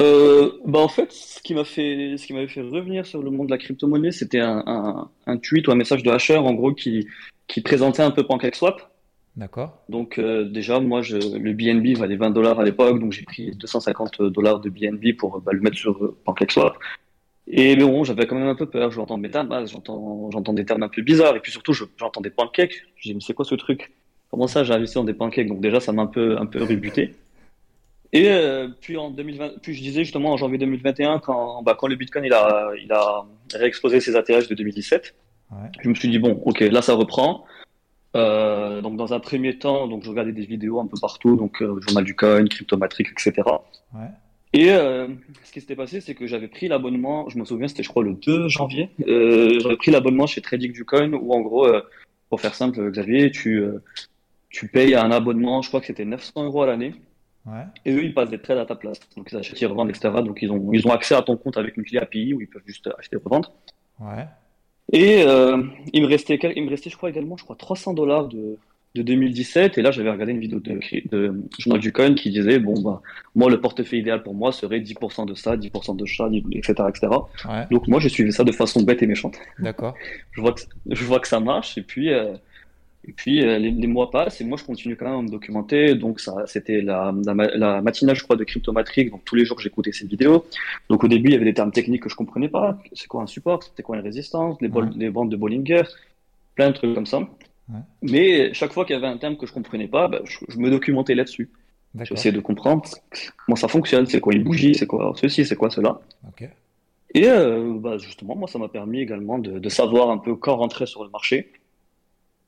euh, 0.00 0.52
bah 0.64 0.78
en 0.78 0.88
fait 0.88 1.12
ce 1.12 1.42
qui 1.42 1.54
m'a 1.54 1.64
fait 1.64 2.16
ce 2.16 2.26
qui 2.26 2.32
m'avait 2.32 2.48
fait 2.48 2.62
revenir 2.62 3.04
sur 3.04 3.22
le 3.22 3.30
monde 3.30 3.48
de 3.48 3.52
la 3.52 3.58
crypto-monnaie 3.58 4.12
c'était 4.12 4.40
un, 4.40 5.10
un, 5.26 5.36
tweet 5.36 5.66
ou 5.66 5.72
un 5.72 5.74
message 5.74 6.04
de 6.04 6.10
Hasher 6.10 6.38
en 6.38 6.54
gros 6.54 6.72
qui 6.72 7.08
qui 7.48 7.60
présentait 7.60 8.02
un 8.02 8.12
peu 8.12 8.24
PancakeSwap 8.24 8.80
D'accord. 9.36 9.84
Donc 9.88 10.18
euh, 10.18 10.44
déjà, 10.44 10.80
moi, 10.80 11.00
je, 11.00 11.16
le 11.16 11.52
BNB 11.52 11.96
valait 11.96 12.16
20 12.16 12.30
dollars 12.30 12.58
à 12.58 12.64
l'époque, 12.64 12.98
donc 12.98 13.12
j'ai 13.12 13.22
pris 13.22 13.52
250 13.54 14.20
dollars 14.20 14.58
de 14.58 14.68
BNB 14.68 15.16
pour 15.16 15.40
bah, 15.40 15.52
le 15.52 15.60
mettre 15.60 15.76
sur 15.76 16.12
PancakeSwap. 16.24 16.76
Et 17.50 17.76
bon, 17.76 18.04
j'avais 18.04 18.26
quand 18.26 18.36
même 18.36 18.48
un 18.48 18.54
peu 18.54 18.66
peur. 18.66 18.90
J'entends 18.90 19.16
MetaMask, 19.16 19.72
j'entends, 19.72 20.30
j'entends 20.30 20.52
des 20.52 20.64
termes 20.64 20.82
un 20.82 20.88
peu 20.88 21.02
bizarres. 21.02 21.36
Et 21.36 21.40
puis 21.40 21.50
surtout, 21.50 21.72
j'entends 21.72 22.20
des 22.20 22.30
pancakes. 22.30 22.82
Je 22.96 23.08
dis, 23.08 23.14
mais 23.14 23.20
c'est 23.20 23.34
quoi 23.34 23.44
ce 23.44 23.54
truc? 23.54 23.92
Comment 24.30 24.46
ça, 24.46 24.64
j'ai 24.64 24.74
investi 24.74 24.96
dans 24.96 25.04
des 25.04 25.14
pancakes? 25.14 25.48
Donc 25.48 25.60
déjà, 25.60 25.80
ça 25.80 25.92
m'a 25.92 26.02
un 26.02 26.06
peu, 26.06 26.38
un 26.38 26.46
peu 26.46 26.62
rebuté. 26.62 27.14
Et 28.12 28.28
euh, 28.30 28.68
puis 28.80 28.96
en 28.96 29.10
2020, 29.10 29.60
puis 29.60 29.74
je 29.74 29.82
disais 29.82 30.04
justement 30.04 30.32
en 30.32 30.36
janvier 30.36 30.58
2021, 30.58 31.18
quand, 31.18 31.62
bah, 31.62 31.76
quand 31.78 31.88
le 31.88 31.96
Bitcoin 31.96 32.24
il 32.24 32.32
a, 32.32 32.70
il 32.82 32.90
a 32.90 33.24
réexplosé 33.54 34.00
ses 34.00 34.16
ATH 34.16 34.48
de 34.48 34.54
2017, 34.54 35.14
je 35.82 35.88
me 35.88 35.94
suis 35.94 36.08
dit 36.08 36.18
bon, 36.18 36.40
ok, 36.44 36.60
là 36.60 36.80
ça 36.80 36.94
reprend. 36.94 37.44
Euh, 38.16 38.80
donc 38.80 38.96
dans 38.96 39.12
un 39.12 39.20
premier 39.20 39.58
temps, 39.58 39.86
donc 39.86 40.04
je 40.04 40.08
regardais 40.08 40.32
des 40.32 40.46
vidéos 40.46 40.80
un 40.80 40.86
peu 40.86 40.96
partout, 40.98 41.36
donc 41.36 41.62
euh, 41.62 41.78
journal 41.82 42.04
du 42.04 42.16
coin, 42.16 42.46
Cryptomatrix, 42.46 43.04
etc. 43.12 43.42
Ouais. 43.94 44.08
Et 44.58 44.72
euh, 44.72 45.06
ce 45.44 45.52
qui 45.52 45.60
s'était 45.60 45.76
passé, 45.76 46.00
c'est 46.00 46.16
que 46.16 46.26
j'avais 46.26 46.48
pris 46.48 46.66
l'abonnement, 46.66 47.28
je 47.28 47.38
me 47.38 47.44
souviens, 47.44 47.68
c'était 47.68 47.84
je 47.84 47.88
crois 47.90 48.02
le 48.02 48.14
2 48.14 48.48
janvier, 48.48 48.90
euh, 49.06 49.60
j'avais 49.60 49.76
pris 49.76 49.92
l'abonnement 49.92 50.26
chez 50.26 50.40
Trading 50.40 50.72
du 50.72 50.84
Coin, 50.84 51.12
où 51.12 51.32
en 51.32 51.42
gros, 51.42 51.64
euh, 51.64 51.80
pour 52.28 52.40
faire 52.40 52.56
simple, 52.56 52.90
Xavier, 52.90 53.30
tu, 53.30 53.62
tu 54.50 54.66
payes 54.66 54.96
un 54.96 55.12
abonnement, 55.12 55.62
je 55.62 55.68
crois 55.68 55.78
que 55.78 55.86
c'était 55.86 56.04
900 56.04 56.46
euros 56.46 56.62
à 56.62 56.66
l'année, 56.66 56.92
ouais. 57.46 57.66
et 57.84 57.92
eux, 57.92 58.02
ils 58.02 58.12
passent 58.12 58.30
des 58.30 58.40
trades 58.40 58.58
à 58.58 58.66
ta 58.66 58.74
place. 58.74 58.98
Donc 59.16 59.28
ils 59.30 59.38
achètent, 59.38 59.60
ils 59.60 59.66
revendent, 59.66 59.90
etc. 59.90 60.10
Donc 60.24 60.40
ils 60.42 60.50
ont, 60.50 60.72
ils 60.72 60.84
ont 60.88 60.90
accès 60.90 61.14
à 61.14 61.22
ton 61.22 61.36
compte 61.36 61.56
avec 61.56 61.76
une 61.76 61.84
clé 61.84 62.00
API 62.00 62.34
où 62.34 62.40
ils 62.40 62.48
peuvent 62.48 62.66
juste 62.66 62.90
acheter 62.98 63.14
et 63.14 63.20
revendre. 63.24 63.52
Ouais. 64.00 64.26
Et 64.92 65.20
il, 65.20 66.02
me 66.02 66.08
restait, 66.08 66.36
il 66.56 66.64
me 66.64 66.70
restait, 66.70 66.90
je 66.90 66.96
crois 66.96 67.10
également, 67.10 67.36
je 67.36 67.44
crois 67.44 67.54
300 67.54 67.94
dollars 67.94 68.26
de, 68.26 68.58
de 68.94 69.02
2017. 69.02 69.78
Et 69.78 69.82
là, 69.82 69.90
j'avais 69.90 70.10
regardé 70.10 70.32
une 70.32 70.40
vidéo 70.40 70.60
de, 70.60 70.78
de 71.10 71.42
Jean 71.58 71.76
Ducon 71.78 72.14
qui 72.14 72.30
disait 72.30 72.58
bon, 72.58 72.80
bah, 72.80 73.02
moi, 73.34 73.50
le 73.50 73.60
portefeuille 73.60 74.00
idéal 74.00 74.22
pour 74.22 74.34
moi 74.34 74.52
serait 74.52 74.80
10% 74.80 75.26
de 75.26 75.34
ça, 75.34 75.56
10% 75.56 75.96
de 75.96 76.06
ça, 76.06 76.28
etc. 76.52 76.74
etc. 76.88 77.08
Donc, 77.70 77.88
moi, 77.88 78.00
j'ai 78.00 78.08
suivi 78.08 78.32
ça 78.32 78.44
de 78.44 78.52
façon 78.52 78.82
bête 78.82 79.02
et 79.02 79.06
méchante. 79.06 79.38
D'accord. 79.58 79.94
je, 80.32 80.40
vois 80.40 80.52
que, 80.52 80.62
je 80.86 81.04
vois 81.04 81.20
que 81.20 81.28
ça 81.28 81.40
marche. 81.40 81.78
Et 81.78 81.82
puis, 81.82 82.12
euh, 82.12 82.34
et 83.06 83.12
puis 83.12 83.42
euh, 83.42 83.58
les, 83.58 83.86
mois 83.86 84.10
passent 84.10 84.40
et 84.40 84.44
moi, 84.44 84.58
je 84.58 84.64
continue 84.64 84.96
quand 84.96 85.06
même 85.06 85.18
à 85.18 85.22
me 85.22 85.30
documenter. 85.30 85.94
Donc, 85.94 86.20
ça, 86.20 86.44
c'était 86.46 86.80
la, 86.80 87.14
la, 87.24 87.80
matinale, 87.82 88.16
je 88.16 88.22
crois, 88.22 88.36
de 88.36 88.44
Cryptomatrix. 88.44 89.10
Donc, 89.10 89.24
tous 89.24 89.34
les 89.34 89.44
jours, 89.44 89.60
j'écoutais 89.60 89.92
ces 89.92 90.06
vidéos. 90.06 90.46
Donc, 90.88 91.04
au 91.04 91.08
début, 91.08 91.28
il 91.28 91.32
y 91.32 91.36
avait 91.36 91.44
des 91.44 91.54
termes 91.54 91.72
techniques 91.72 92.02
que 92.02 92.08
je 92.08 92.16
comprenais 92.16 92.48
pas. 92.48 92.78
C'est 92.92 93.06
quoi 93.06 93.22
un 93.22 93.26
support? 93.26 93.60
C'est 93.76 93.82
quoi 93.82 93.96
une 93.96 94.02
résistance? 94.02 94.56
Les, 94.60 94.70
les 94.96 95.10
bandes 95.10 95.30
de 95.30 95.36
Bollinger? 95.36 95.82
Plein 96.54 96.68
de 96.70 96.74
trucs 96.74 96.94
comme 96.94 97.06
ça. 97.06 97.20
Mais 98.02 98.52
chaque 98.54 98.72
fois 98.72 98.84
qu'il 98.84 98.94
y 98.94 98.98
avait 98.98 99.08
un 99.08 99.18
terme 99.18 99.36
que 99.36 99.46
je 99.46 99.52
comprenais 99.52 99.88
pas, 99.88 100.08
bah, 100.08 100.20
je, 100.24 100.58
me 100.58 100.70
documentais 100.70 101.14
là-dessus. 101.14 101.50
J'essayais 102.00 102.32
de 102.32 102.40
comprendre 102.40 102.84
comment 103.44 103.56
ça 103.56 103.68
fonctionne, 103.68 104.06
c'est 104.06 104.20
quoi 104.20 104.34
une 104.34 104.44
bougie, 104.44 104.74
c'est 104.74 104.86
quoi 104.86 105.12
ceci, 105.16 105.44
c'est 105.44 105.56
quoi 105.56 105.70
cela. 105.70 106.00
Et 107.14 107.28
euh, 107.28 107.74
bah, 107.78 107.98
justement, 107.98 108.36
moi, 108.36 108.48
ça 108.48 108.58
m'a 108.58 108.68
permis 108.68 109.00
également 109.00 109.38
de, 109.38 109.68
savoir 109.68 110.10
un 110.10 110.18
peu 110.18 110.36
quand 110.36 110.56
rentrer 110.56 110.86
sur 110.86 111.04
le 111.04 111.10
marché. 111.10 111.52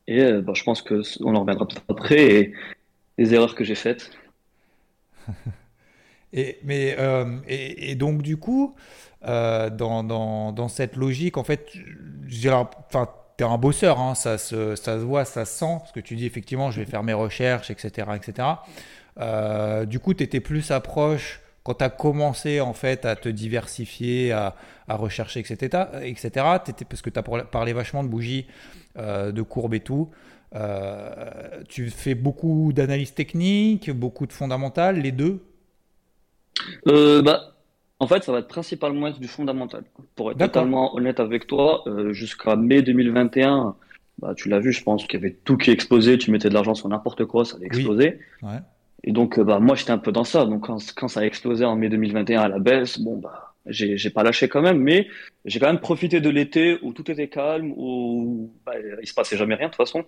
Et 0.07 0.21
euh, 0.21 0.43
bah, 0.43 0.53
je 0.55 0.63
pense 0.63 0.83
qu'on 0.83 1.35
en 1.35 1.41
reviendra 1.41 1.67
peut-être 1.67 1.85
après 1.89 2.35
et 2.35 2.53
les 3.19 3.35
erreurs 3.35 3.55
que 3.55 3.65
j'ai 3.65 3.75
faites. 3.75 4.11
et, 6.33 6.59
mais, 6.65 6.97
euh, 6.99 7.39
et, 7.49 7.95
donc, 7.95 8.23
du 8.23 8.37
coup, 8.37 8.75
dans, 9.23 10.05
dans, 10.05 10.53
dans, 10.53 10.69
cette 10.69 10.97
logique, 10.97 11.37
en 11.37 11.45
fait, 11.45 11.73
enfin, 12.89 13.09
un 13.49 13.59
bosseur, 13.59 13.99
hein, 14.01 14.15
ça, 14.15 14.39
se, 14.39 14.75
ça 14.77 14.99
se 14.99 15.05
voit, 15.05 15.25
ça 15.25 15.45
se 15.45 15.59
sent, 15.59 15.77
parce 15.81 15.93
que 15.93 16.01
tu 16.01 16.17
dis 16.17 16.27
effectivement, 16.27 16.71
je 16.71 16.81
vais 16.81 16.87
faire 16.87 17.03
mes 17.03 17.13
recherches, 17.13 17.71
etc. 17.71 18.09
etc. 18.15 18.49
Euh, 19.19 19.85
du 19.85 19.99
coup, 19.99 20.15
tu 20.15 20.25
étais 20.25 20.41
plus 20.41 20.71
approche 20.71 21.41
quand 21.63 21.75
tu 21.75 21.85
as 21.85 21.91
commencé 21.91 22.61
en 22.61 22.73
fait 22.73 23.05
à 23.05 23.17
te 23.17 23.29
diversifier, 23.29 24.33
à, 24.33 24.55
rechercher, 24.89 25.41
etc. 25.41 25.85
etc. 26.03 26.47
Étais, 26.67 26.85
parce 26.85 27.03
que 27.03 27.11
tu 27.11 27.19
as 27.19 27.23
parlé 27.23 27.73
vachement 27.73 28.03
de 28.03 28.09
bougies, 28.09 28.47
euh, 28.99 29.31
de 29.31 29.43
courbes 29.43 29.75
et 29.75 29.81
tout. 29.81 30.11
Euh, 30.57 31.63
tu 31.69 31.91
fais 31.91 32.17
beaucoup 32.17 32.73
d'analyse 32.73 33.15
technique, 33.15 33.91
beaucoup 33.91 34.27
de 34.27 34.33
fondamentales, 34.33 35.01
les 35.01 35.13
deux? 35.13 35.45
Bah, 36.87 37.55
en 38.01 38.07
fait, 38.07 38.25
ça 38.25 38.33
va 38.33 38.39
être 38.39 38.49
principalement 38.49 39.07
être 39.09 39.21
du 39.21 39.29
fondamental. 39.29 39.85
Pour 40.17 40.33
être 40.33 40.39
totalement 40.39 40.97
honnête 40.97 41.21
avec 41.21 41.47
toi, 41.47 41.85
euh, 41.87 42.15
jusqu'à 42.15 42.57
mai 42.57 42.81
2021, 42.81 43.77
bah, 44.19 44.35
tu 44.35 44.49
l'as 44.49 44.59
vu, 44.59 44.73
je 44.73 44.83
pense 44.83 45.07
qu'il 45.07 45.21
y 45.21 45.23
avait 45.23 45.37
tout 45.45 45.59
qui 45.59 45.71
explosait. 45.71 46.17
Tu 46.17 46.31
mettais 46.31 46.49
de 46.49 46.55
l'argent 46.55 46.75
sur 46.75 46.89
n'importe 46.89 47.27
quoi, 47.27 47.45
ça 47.45 47.57
allait 47.57 47.67
exploser. 47.67 48.19
Et 49.05 49.13
donc, 49.13 49.39
euh, 49.39 49.45
bah, 49.45 49.61
moi, 49.61 49.77
j'étais 49.77 49.91
un 49.91 49.99
peu 49.99 50.13
dans 50.13 50.25
ça. 50.25 50.47
Donc, 50.47 50.67
quand, 50.67 51.09
ça 51.09 51.21
a 51.21 51.25
explosé 51.25 51.67
en 51.67 51.77
mai 51.77 51.91
2021 51.91 52.41
à 52.41 52.49
la 52.49 52.59
baisse, 52.59 52.99
bon, 52.99 53.19
bah, 53.19 53.53
j'ai 53.67 54.11
pas 54.11 54.23
lâché 54.23 54.49
quand 54.49 54.63
même, 54.63 54.79
mais 54.79 55.07
j'ai 55.45 55.61
quand 55.61 55.67
même 55.67 55.81
profité 55.81 56.23
de 56.23 56.31
l'été 56.31 56.79
où 56.83 56.95
tout 56.95 57.11
était 57.11 57.29
calme, 57.29 57.75
où 57.77 58.51
bah, 58.65 58.73
il 59.03 59.07
se 59.07 59.13
passait 59.13 59.37
jamais 59.37 59.57
rien 59.57 59.67
de 59.67 59.73
toute 59.73 59.87
façon, 59.87 60.05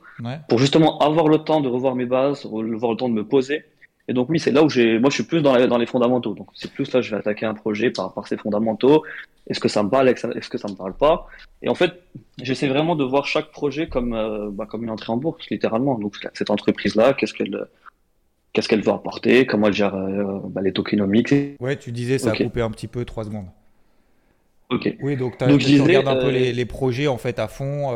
pour 0.48 0.58
justement 0.58 0.98
avoir 1.00 1.28
le 1.28 1.38
temps 1.38 1.60
de 1.60 1.68
revoir 1.68 1.94
mes 1.94 2.06
bases, 2.06 2.46
avoir 2.46 2.62
le 2.62 2.96
temps 2.96 3.10
de 3.10 3.14
me 3.14 3.24
poser 3.26 3.64
et 4.08 4.12
donc 4.14 4.28
oui, 4.30 4.40
c'est 4.40 4.50
là 4.50 4.64
où 4.64 4.68
j'ai, 4.68 4.98
moi 4.98 5.10
je 5.10 5.14
suis 5.14 5.22
plus 5.22 5.42
dans, 5.42 5.66
dans 5.66 5.78
les 5.78 5.86
fondamentaux. 5.86 6.34
Donc 6.34 6.48
c'est 6.54 6.70
plus 6.72 6.92
là 6.92 7.00
je 7.00 7.10
vais 7.10 7.16
attaquer 7.16 7.46
un 7.46 7.54
projet 7.54 7.90
par, 7.90 8.12
par 8.12 8.26
ses 8.26 8.36
fondamentaux. 8.36 9.04
Est-ce 9.48 9.60
que 9.60 9.68
ça 9.68 9.82
me 9.82 9.90
parle, 9.90 10.08
est-ce 10.08 10.48
que 10.48 10.58
ça 10.58 10.68
me 10.68 10.74
parle 10.74 10.96
pas? 10.96 11.26
Et 11.62 11.68
en 11.68 11.74
fait, 11.74 12.02
j'essaie 12.40 12.68
vraiment 12.68 12.96
de 12.96 13.04
voir 13.04 13.26
chaque 13.26 13.50
projet 13.50 13.88
comme 13.88 14.12
euh, 14.14 14.50
bah, 14.50 14.66
comme 14.66 14.82
une 14.82 14.90
entrée 14.90 15.12
en 15.12 15.16
bourse, 15.16 15.48
littéralement. 15.50 15.98
Donc 15.98 16.16
cette 16.34 16.50
entreprise 16.50 16.96
là, 16.96 17.12
qu'est-ce 17.12 17.34
qu'elle 17.34 17.66
qu'est-ce 18.52 18.68
qu'elle 18.68 18.82
veut 18.82 18.92
apporter, 18.92 19.46
comment 19.46 19.68
elle 19.68 19.72
gère 19.72 19.94
euh, 19.94 20.40
bah, 20.46 20.62
les 20.62 20.72
tokenomics. 20.72 21.34
Ouais, 21.60 21.76
tu 21.76 21.92
disais 21.92 22.18
ça 22.18 22.32
a 22.32 22.36
coupé 22.36 22.60
un 22.60 22.70
petit 22.70 22.88
peu 22.88 23.04
trois 23.04 23.24
secondes. 23.24 23.46
Ok. 24.70 24.96
Oui, 25.02 25.16
donc, 25.16 25.36
tu 25.36 25.44
regardes 25.82 26.08
un 26.08 26.16
peu 26.16 26.28
euh, 26.28 26.30
les, 26.30 26.52
les, 26.52 26.64
projets 26.64 27.06
en 27.06 27.18
fait 27.18 27.38
à 27.38 27.46
fond, 27.46 27.92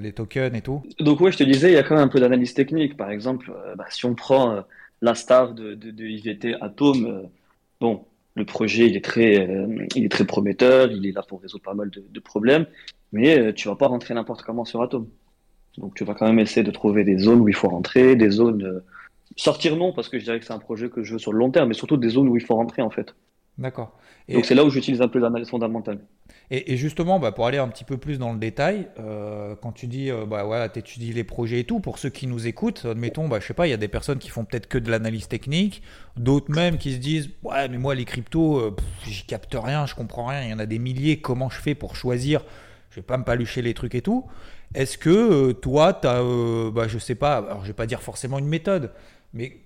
les 0.00 0.12
tokens 0.12 0.56
et 0.56 0.62
tout. 0.62 0.82
Donc 1.00 1.20
ouais, 1.20 1.30
je 1.30 1.38
te 1.38 1.44
disais, 1.44 1.70
il 1.70 1.74
y 1.74 1.76
a 1.76 1.82
quand 1.82 1.96
même 1.96 2.04
un 2.04 2.08
peu 2.08 2.18
d'analyse 2.18 2.54
technique. 2.54 2.96
Par 2.96 3.10
exemple, 3.10 3.52
bah, 3.76 3.84
si 3.90 4.06
on 4.06 4.14
prend 4.14 4.64
la 5.00 5.14
staff 5.14 5.54
de, 5.54 5.74
de, 5.74 6.04
IVT 6.04 6.56
Atom, 6.60 7.06
euh, 7.06 7.22
bon, 7.80 8.04
le 8.34 8.44
projet 8.44 8.86
il 8.86 8.96
est 8.96 9.04
très, 9.04 9.48
euh, 9.48 9.86
il 9.94 10.04
est 10.04 10.10
très 10.10 10.24
prometteur, 10.24 10.90
il 10.90 11.06
est 11.06 11.12
là 11.12 11.22
pour 11.22 11.40
résoudre 11.40 11.62
pas 11.62 11.74
mal 11.74 11.90
de, 11.90 12.20
problèmes, 12.20 12.66
mais 13.12 13.38
euh, 13.38 13.52
tu 13.52 13.68
vas 13.68 13.76
pas 13.76 13.86
rentrer 13.86 14.14
n'importe 14.14 14.42
comment 14.42 14.64
sur 14.64 14.82
Atom. 14.82 15.08
Donc 15.76 15.94
tu 15.94 16.04
vas 16.04 16.14
quand 16.14 16.26
même 16.26 16.40
essayer 16.40 16.64
de 16.64 16.70
trouver 16.70 17.04
des 17.04 17.18
zones 17.18 17.40
où 17.40 17.48
il 17.48 17.54
faut 17.54 17.68
rentrer, 17.68 18.16
des 18.16 18.30
zones 18.30 18.82
sortir 19.36 19.76
non 19.76 19.92
parce 19.92 20.08
que 20.08 20.18
je 20.18 20.24
dirais 20.24 20.40
que 20.40 20.46
c'est 20.46 20.52
un 20.52 20.58
projet 20.58 20.88
que 20.88 21.04
je 21.04 21.12
veux 21.12 21.18
sur 21.18 21.32
le 21.32 21.38
long 21.38 21.50
terme, 21.50 21.68
mais 21.68 21.74
surtout 21.74 21.96
des 21.96 22.08
zones 22.08 22.28
où 22.28 22.36
il 22.36 22.44
faut 22.44 22.56
rentrer 22.56 22.82
en 22.82 22.90
fait. 22.90 23.14
D'accord. 23.58 23.98
Donc 24.28 24.44
c'est 24.44 24.54
là 24.54 24.64
où 24.64 24.70
j'utilise 24.70 25.02
un 25.02 25.08
peu 25.08 25.18
l'analyse 25.18 25.48
fondamentale. 25.48 25.98
Et, 26.50 26.78
justement, 26.78 27.18
bah, 27.18 27.30
pour 27.30 27.46
aller 27.46 27.58
un 27.58 27.68
petit 27.68 27.84
peu 27.84 27.98
plus 27.98 28.18
dans 28.18 28.32
le 28.32 28.38
détail, 28.38 28.88
euh, 28.98 29.54
quand 29.60 29.72
tu 29.72 29.86
dis, 29.86 30.10
euh, 30.10 30.24
bah, 30.24 30.44
voilà, 30.44 30.70
tu 30.70 30.78
étudies 30.78 31.12
les 31.12 31.24
projets 31.24 31.60
et 31.60 31.64
tout, 31.64 31.78
pour 31.78 31.98
ceux 31.98 32.08
qui 32.08 32.26
nous 32.26 32.46
écoutent, 32.46 32.86
admettons, 32.86 33.28
bah, 33.28 33.38
je 33.38 33.46
sais 33.46 33.52
pas, 33.52 33.66
il 33.66 33.70
y 33.70 33.74
a 33.74 33.78
des 33.78 33.88
personnes 33.88 34.18
qui 34.18 34.30
font 34.30 34.46
peut-être 34.46 34.66
que 34.66 34.78
de 34.78 34.90
l'analyse 34.90 35.28
technique, 35.28 35.82
d'autres 36.16 36.50
même 36.50 36.78
qui 36.78 36.94
se 36.94 36.98
disent, 36.98 37.28
ouais, 37.42 37.68
mais 37.68 37.76
moi, 37.76 37.94
les 37.94 38.06
cryptos, 38.06 38.60
euh, 38.60 38.76
j'y 39.04 39.24
capte 39.24 39.54
rien, 39.60 39.84
je 39.84 39.94
comprends 39.94 40.24
rien, 40.24 40.42
il 40.42 40.50
y 40.50 40.54
en 40.54 40.58
a 40.58 40.64
des 40.64 40.78
milliers, 40.78 41.20
comment 41.20 41.50
je 41.50 41.60
fais 41.60 41.74
pour 41.74 41.96
choisir 41.96 42.42
Je 42.90 42.96
vais 42.96 43.06
pas 43.06 43.18
me 43.18 43.24
palucher 43.24 43.60
les 43.60 43.74
trucs 43.74 43.94
et 43.94 44.02
tout. 44.02 44.24
Est-ce 44.74 44.96
que 44.96 45.52
toi, 45.52 45.92
tu 45.92 46.08
as, 46.08 46.22
bah, 46.72 46.88
je 46.88 46.98
sais 46.98 47.14
pas, 47.14 47.38
alors 47.38 47.60
je 47.62 47.66
vais 47.66 47.74
pas 47.74 47.86
dire 47.86 48.00
forcément 48.00 48.38
une 48.38 48.48
méthode, 48.48 48.92
mais 49.34 49.58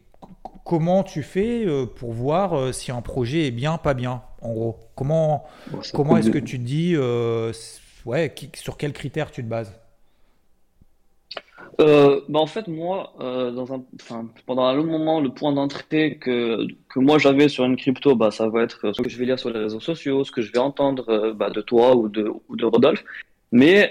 comment 0.64 1.02
tu 1.02 1.22
fais 1.22 1.66
euh, 1.66 1.86
pour 1.86 2.12
voir 2.12 2.54
euh, 2.54 2.72
si 2.72 2.92
un 2.92 3.02
projet 3.02 3.46
est 3.46 3.50
bien, 3.50 3.78
pas 3.78 3.94
bien, 3.94 4.22
en 4.40 4.52
gros? 4.52 4.78
Comment, 4.94 5.44
comment 5.92 6.16
est-ce 6.16 6.30
que 6.30 6.38
tu 6.38 6.58
te 6.58 6.64
dis, 6.64 6.94
euh, 6.94 7.52
ouais, 8.04 8.32
sur 8.54 8.76
quels 8.76 8.92
critères 8.92 9.30
tu 9.30 9.42
te 9.42 9.48
bases? 9.48 9.78
Euh, 11.80 12.20
bah 12.28 12.38
en 12.38 12.46
fait, 12.46 12.68
moi, 12.68 13.14
euh, 13.20 13.50
dans 13.50 13.72
un, 13.72 13.82
enfin, 14.00 14.28
pendant 14.46 14.64
un 14.64 14.74
long 14.74 14.84
moment, 14.84 15.20
le 15.20 15.30
point 15.30 15.52
d'entrée 15.52 16.18
que, 16.18 16.66
que 16.88 17.00
moi 17.00 17.18
j'avais 17.18 17.48
sur 17.48 17.64
une 17.64 17.76
crypto, 17.76 18.14
bah, 18.14 18.30
ça 18.30 18.48
va 18.48 18.62
être 18.62 18.92
ce 18.94 19.02
que 19.02 19.08
je 19.08 19.18
vais 19.18 19.24
lire 19.24 19.38
sur 19.38 19.50
les 19.50 19.58
réseaux 19.58 19.80
sociaux, 19.80 20.22
ce 20.22 20.30
que 20.30 20.42
je 20.42 20.52
vais 20.52 20.58
entendre 20.58 21.32
bah, 21.32 21.50
de 21.50 21.60
toi 21.60 21.96
ou 21.96 22.08
de, 22.08 22.30
ou 22.48 22.56
de 22.56 22.64
Rodolphe. 22.66 23.04
Mais 23.50 23.90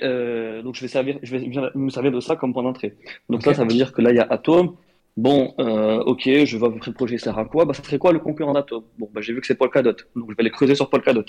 donc 0.63 0.75
je 0.75 0.81
vais 0.81 0.87
servir, 0.87 1.17
je 1.23 1.35
vais 1.35 1.71
me 1.75 1.89
servir 1.89 2.11
de 2.11 2.19
ça 2.19 2.35
comme 2.35 2.53
point 2.53 2.63
d'entrée. 2.63 2.95
Donc 3.29 3.41
ça, 3.41 3.53
ça 3.53 3.63
veut 3.63 3.69
dire 3.69 3.93
que 3.93 4.01
là, 4.01 4.11
il 4.11 4.15
y 4.15 4.19
a 4.19 4.27
Atom. 4.29 4.75
Bon, 5.17 5.53
euh, 5.59 5.99
ok, 5.99 6.29
je 6.45 6.57
vois 6.57 6.69
votre 6.69 6.91
projet 6.91 7.17
sert 7.17 7.37
à 7.37 7.45
quoi? 7.45 7.65
Bah, 7.65 7.73
ça 7.73 7.83
serait 7.83 7.97
quoi 7.97 8.13
le 8.13 8.19
concurrent 8.19 8.53
d'Atom? 8.53 8.83
Bon, 8.97 9.09
bah, 9.13 9.21
j'ai 9.21 9.33
vu 9.33 9.41
que 9.41 9.47
c'est 9.47 9.55
Polkadot, 9.55 9.91
donc 10.15 10.29
je 10.29 10.35
vais 10.35 10.41
aller 10.41 10.51
creuser 10.51 10.75
sur 10.75 10.89
Polkadot, 10.89 11.25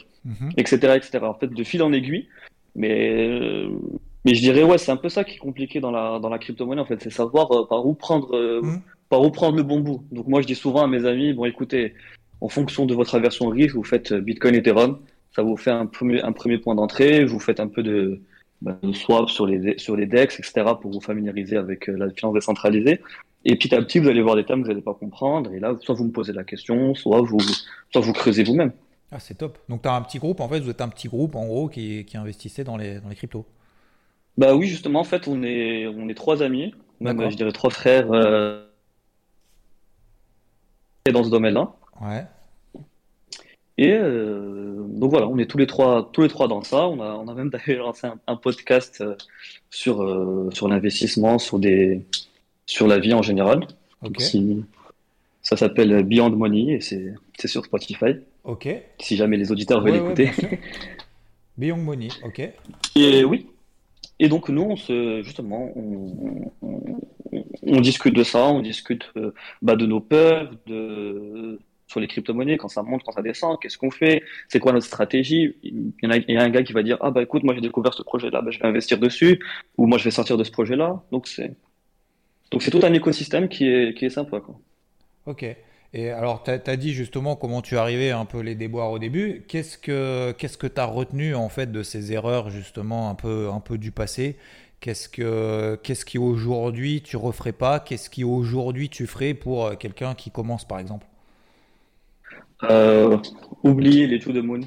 etc., 0.56 0.78
mhm. 0.82 0.96
etc. 0.96 1.18
En 1.22 1.34
fait, 1.34 1.48
de 1.48 1.64
fil 1.64 1.82
en 1.82 1.92
aiguille. 1.92 2.28
Mais 2.74 3.66
mais 4.24 4.34
je 4.34 4.40
dirais, 4.40 4.62
ouais, 4.62 4.78
c'est 4.78 4.92
un 4.92 4.96
peu 4.96 5.08
ça 5.08 5.24
qui 5.24 5.34
est 5.34 5.38
compliqué 5.38 5.80
dans 5.80 5.90
la, 5.90 6.18
dans 6.20 6.28
la 6.28 6.38
crypto-monnaie, 6.38 6.80
en 6.80 6.86
fait. 6.86 7.00
C'est 7.02 7.10
savoir 7.10 7.50
euh, 7.52 7.66
par, 7.66 7.84
où 7.84 7.94
prendre, 7.94 8.34
euh, 8.36 8.62
mm. 8.62 8.82
par 9.08 9.22
où 9.22 9.30
prendre 9.30 9.56
le 9.56 9.62
bon 9.62 9.80
bout. 9.80 10.04
Donc, 10.12 10.28
moi, 10.28 10.40
je 10.40 10.46
dis 10.46 10.54
souvent 10.54 10.82
à 10.82 10.86
mes 10.86 11.04
amis, 11.06 11.32
bon, 11.32 11.44
écoutez, 11.44 11.94
en 12.40 12.48
fonction 12.48 12.86
de 12.86 12.94
votre 12.94 13.14
aversion 13.16 13.46
au 13.46 13.50
risque, 13.50 13.74
vous 13.74 13.84
faites 13.84 14.12
euh, 14.12 14.20
Bitcoin, 14.20 14.54
Ethereum. 14.54 14.98
Ça 15.34 15.42
vous 15.42 15.56
fait 15.56 15.70
un 15.70 15.86
premier, 15.86 16.22
un 16.22 16.32
premier 16.32 16.58
point 16.58 16.74
d'entrée. 16.74 17.24
Vous 17.24 17.40
faites 17.40 17.58
un 17.58 17.66
peu 17.66 17.82
de, 17.82 18.20
bah, 18.60 18.78
de 18.80 18.92
swap 18.92 19.28
sur 19.28 19.46
les, 19.46 19.76
sur 19.78 19.96
les 19.96 20.06
DEX, 20.06 20.38
etc., 20.38 20.66
pour 20.80 20.92
vous 20.92 21.00
familiariser 21.00 21.56
avec 21.56 21.88
la 21.88 22.10
finance 22.10 22.34
décentralisée. 22.34 23.00
Et 23.44 23.56
petit 23.56 23.74
à 23.74 23.82
petit, 23.82 23.98
vous 23.98 24.08
allez 24.08 24.22
voir 24.22 24.36
des 24.36 24.44
thèmes 24.44 24.60
que 24.60 24.66
vous 24.66 24.72
n'allez 24.72 24.82
pas 24.82 24.94
comprendre. 24.94 25.52
Et 25.52 25.60
là, 25.60 25.74
soit 25.80 25.94
vous 25.94 26.04
me 26.04 26.12
posez 26.12 26.32
la 26.32 26.44
question, 26.44 26.94
soit 26.94 27.20
vous, 27.20 27.40
soit 27.90 28.00
vous 28.00 28.12
creusez 28.12 28.44
vous-même. 28.44 28.72
Ah, 29.10 29.18
c'est 29.18 29.34
top. 29.34 29.58
Donc, 29.68 29.82
tu 29.82 29.88
as 29.88 29.94
un 29.94 30.02
petit 30.02 30.18
groupe, 30.18 30.40
en 30.40 30.48
fait, 30.48 30.60
vous 30.60 30.70
êtes 30.70 30.80
un 30.80 30.88
petit 30.88 31.08
groupe, 31.08 31.34
en 31.34 31.46
gros, 31.46 31.68
qui, 31.68 32.04
qui 32.04 32.16
investissait 32.16 32.64
dans 32.64 32.76
les, 32.76 33.00
dans 33.00 33.08
les 33.08 33.16
cryptos. 33.16 33.44
Bah 34.38 34.54
oui, 34.54 34.66
justement, 34.66 35.00
en 35.00 35.04
fait, 35.04 35.28
on 35.28 35.42
est, 35.42 35.86
on 35.86 36.08
est 36.08 36.14
trois 36.14 36.42
amis, 36.42 36.74
même 37.00 37.30
je 37.30 37.36
dirais 37.36 37.52
trois 37.52 37.68
frères 37.68 38.10
euh, 38.12 38.64
dans 41.12 41.24
ce 41.24 41.30
domaine-là. 41.30 41.74
Ouais. 42.00 42.24
Et 43.78 43.92
euh, 43.92 44.84
donc 44.88 45.10
voilà, 45.10 45.26
on 45.26 45.38
est 45.38 45.46
tous 45.46 45.58
les 45.58 45.66
trois, 45.66 46.10
tous 46.12 46.22
les 46.22 46.28
trois 46.28 46.48
dans 46.48 46.62
ça. 46.62 46.86
On 46.88 47.00
a, 47.00 47.14
on 47.14 47.28
a 47.28 47.34
même 47.34 47.50
d'ailleurs 47.50 47.86
lancé 47.86 48.06
un, 48.26 48.36
podcast 48.36 49.00
euh, 49.00 49.16
sur, 49.70 50.02
euh, 50.02 50.50
sur 50.52 50.68
l'investissement, 50.68 51.38
sur 51.38 51.58
des, 51.58 52.02
sur 52.72 52.86
la 52.86 52.98
vie 52.98 53.14
en 53.14 53.22
général. 53.22 53.66
ça 55.42 55.56
s'appelle 55.56 56.02
Beyond 56.04 56.30
Money 56.30 56.74
et 56.74 56.80
c'est, 56.80 57.14
sur 57.46 57.64
Spotify. 57.64 58.16
Ok. 58.44 58.68
Si 58.98 59.16
jamais 59.16 59.36
les 59.36 59.52
auditeurs 59.52 59.82
veulent 59.82 59.96
écouter. 59.96 60.30
Beyond 61.58 61.76
Money, 61.76 62.08
ok. 62.24 62.40
Et 62.96 63.24
oui, 63.24 63.46
et 64.18 64.28
donc 64.28 64.48
nous, 64.48 64.62
on 64.62 64.76
se, 64.76 65.22
justement, 65.22 65.70
on, 65.76 67.80
discute 67.80 68.14
de 68.14 68.22
ça, 68.22 68.46
on 68.46 68.60
discute 68.60 69.10
euh, 69.16 69.34
bah, 69.62 69.74
de 69.74 69.84
nos 69.84 70.00
peurs, 70.00 70.52
de 70.66 71.58
sur 71.88 72.00
les 72.00 72.06
crypto-monnaies, 72.06 72.56
quand 72.56 72.68
ça 72.68 72.82
monte, 72.82 73.02
quand 73.04 73.12
ça 73.12 73.20
descend, 73.20 73.58
qu'est-ce 73.60 73.76
qu'on 73.76 73.90
fait, 73.90 74.22
c'est 74.48 74.60
quoi 74.60 74.72
notre 74.72 74.86
stratégie. 74.86 75.56
Il 75.62 75.92
y, 76.02 76.06
en 76.06 76.10
a, 76.10 76.16
il 76.16 76.30
y 76.30 76.38
a 76.38 76.42
un 76.42 76.48
gars 76.48 76.62
qui 76.62 76.72
va 76.72 76.82
dire 76.82 76.96
ah 77.00 77.10
bah 77.10 77.20
écoute, 77.20 77.42
moi 77.42 77.54
j'ai 77.54 77.60
découvert 77.60 77.92
ce 77.92 78.02
projet-là, 78.02 78.40
bah, 78.40 78.50
je 78.50 78.58
vais 78.60 78.66
investir 78.66 78.98
dessus, 78.98 79.44
ou 79.76 79.86
moi 79.86 79.98
je 79.98 80.04
vais 80.04 80.10
sortir 80.10 80.38
de 80.38 80.44
ce 80.44 80.52
projet-là. 80.52 81.02
Donc 81.10 81.26
c'est 81.26 81.54
donc 82.52 82.62
c'est 82.62 82.70
tout 82.70 82.80
un 82.84 82.92
écosystème 82.92 83.48
qui 83.48 83.66
est 83.66 83.96
qui 83.96 84.04
est 84.04 84.10
sympa 84.10 84.40
quoi. 84.40 84.58
Ok. 85.26 85.44
Et 85.94 86.08
alors, 86.10 86.42
tu 86.42 86.50
as, 86.50 86.76
dit 86.76 86.94
justement 86.94 87.36
comment 87.36 87.60
tu 87.60 87.76
arrivais 87.76 88.10
un 88.10 88.24
peu 88.24 88.40
les 88.40 88.54
déboires 88.54 88.90
au 88.90 88.98
début. 88.98 89.44
Qu'est-ce 89.46 89.76
que 89.76 90.32
tu 90.32 90.80
as 90.80 90.84
retenu 90.86 91.34
en 91.34 91.50
fait 91.50 91.70
de 91.70 91.82
ces 91.82 92.12
erreurs 92.12 92.48
justement 92.48 93.10
un 93.10 93.14
peu 93.14 93.50
un 93.52 93.60
peu 93.60 93.76
du 93.76 93.92
passé? 93.92 94.36
Qu'est-ce 94.80 95.08
que 95.08 95.78
qu'est-ce 95.82 96.04
qui 96.04 96.18
aujourd'hui 96.18 97.02
tu 97.02 97.16
referais 97.16 97.52
pas? 97.52 97.78
Qu'est-ce 97.78 98.08
qui 98.08 98.24
aujourd'hui 98.24 98.88
tu 98.88 99.06
ferais 99.06 99.34
pour 99.34 99.66
euh, 99.66 99.74
quelqu'un 99.76 100.14
qui 100.14 100.30
commence 100.30 100.66
par 100.66 100.78
exemple? 100.78 101.06
Euh, 102.64 103.18
Oubliez 103.62 104.06
les 104.06 104.18
tout 104.18 104.32
de 104.32 104.40
moon. 104.40 104.60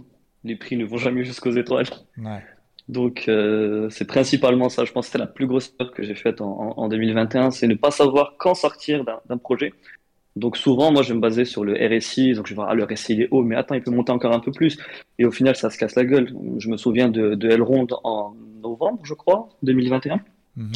Les 0.44 0.56
prix 0.56 0.78
ne 0.78 0.86
vont 0.86 0.98
jamais 0.98 1.26
jusqu'aux 1.26 1.52
étoiles. 1.52 1.88
Ouais. 2.18 2.44
Donc 2.88 3.26
euh, 3.28 3.90
c'est 3.90 4.06
principalement 4.06 4.70
ça. 4.70 4.86
Je 4.86 4.92
pense 4.92 5.08
que 5.08 5.14
c'est 5.14 5.18
la 5.18 5.28
plus 5.28 5.48
grosse 5.48 5.74
erreur 5.80 5.94
que 5.94 6.04
j'ai 6.04 6.16
faite 6.16 6.42
en, 6.42 6.74
en 6.78 6.88
2021, 6.88 7.52
c'est 7.52 7.68
ne 7.68 7.76
pas 7.76 7.92
savoir 7.92 8.36
quand 8.38 8.54
sortir 8.54 9.04
d'un 9.28 9.38
projet. 9.38 9.74
Donc 10.36 10.58
souvent, 10.58 10.92
moi, 10.92 11.02
je 11.02 11.10
vais 11.10 11.16
me 11.16 11.22
baser 11.22 11.46
sur 11.46 11.64
le 11.64 11.74
RSI. 11.74 12.34
Donc 12.34 12.46
je 12.48 12.52
vais 12.52 12.56
voir, 12.56 12.70
ah, 12.70 12.76
le 12.76 12.84
RSI 12.84 13.14
il 13.14 13.22
est 13.22 13.28
haut, 13.32 13.44
mais 13.44 13.56
attends, 13.56 13.76
il 13.76 13.82
peut 13.82 13.92
monter 13.92 14.12
encore 14.12 14.34
un 14.34 14.40
peu 14.40 14.52
plus. 14.52 14.78
Et 15.18 15.26
au 15.26 15.32
final, 15.32 15.56
ça 15.56 15.70
se 15.70 15.78
casse 15.78 15.96
la 15.96 16.04
gueule. 16.04 16.34
Je 16.60 16.70
me 16.70 16.78
souviens 16.78 17.08
de, 17.10 17.36
de 17.36 17.50
Elrond 17.50 17.88
en 18.04 18.36
novembre, 18.62 19.00
je 19.04 19.14
crois, 19.14 19.50
2021, 19.64 20.20
mhm. 20.58 20.72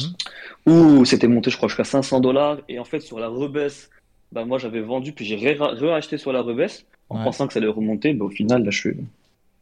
où 0.66 1.04
c'était 1.04 1.28
monté, 1.28 1.50
je 1.50 1.56
crois, 1.56 1.68
jusqu'à 1.68 1.84
500 1.84 2.20
dollars. 2.20 2.58
Et 2.68 2.78
en 2.78 2.84
fait, 2.84 3.00
sur 3.00 3.18
la 3.20 3.28
rebaisse, 3.28 3.90
bah, 4.32 4.46
moi, 4.46 4.58
j'avais 4.58 4.80
vendu, 4.80 5.12
puis 5.12 5.26
j'ai 5.26 5.36
réacheté 5.36 6.16
sur 6.16 6.32
la 6.32 6.40
rebaisse 6.40 6.86
en 7.10 7.22
pensant 7.22 7.46
que 7.46 7.52
ça 7.52 7.58
allait 7.58 7.68
remonter. 7.68 8.14
Mais 8.14 8.22
au 8.22 8.30
final, 8.30 8.64
là, 8.64 8.70
je, 8.70 8.88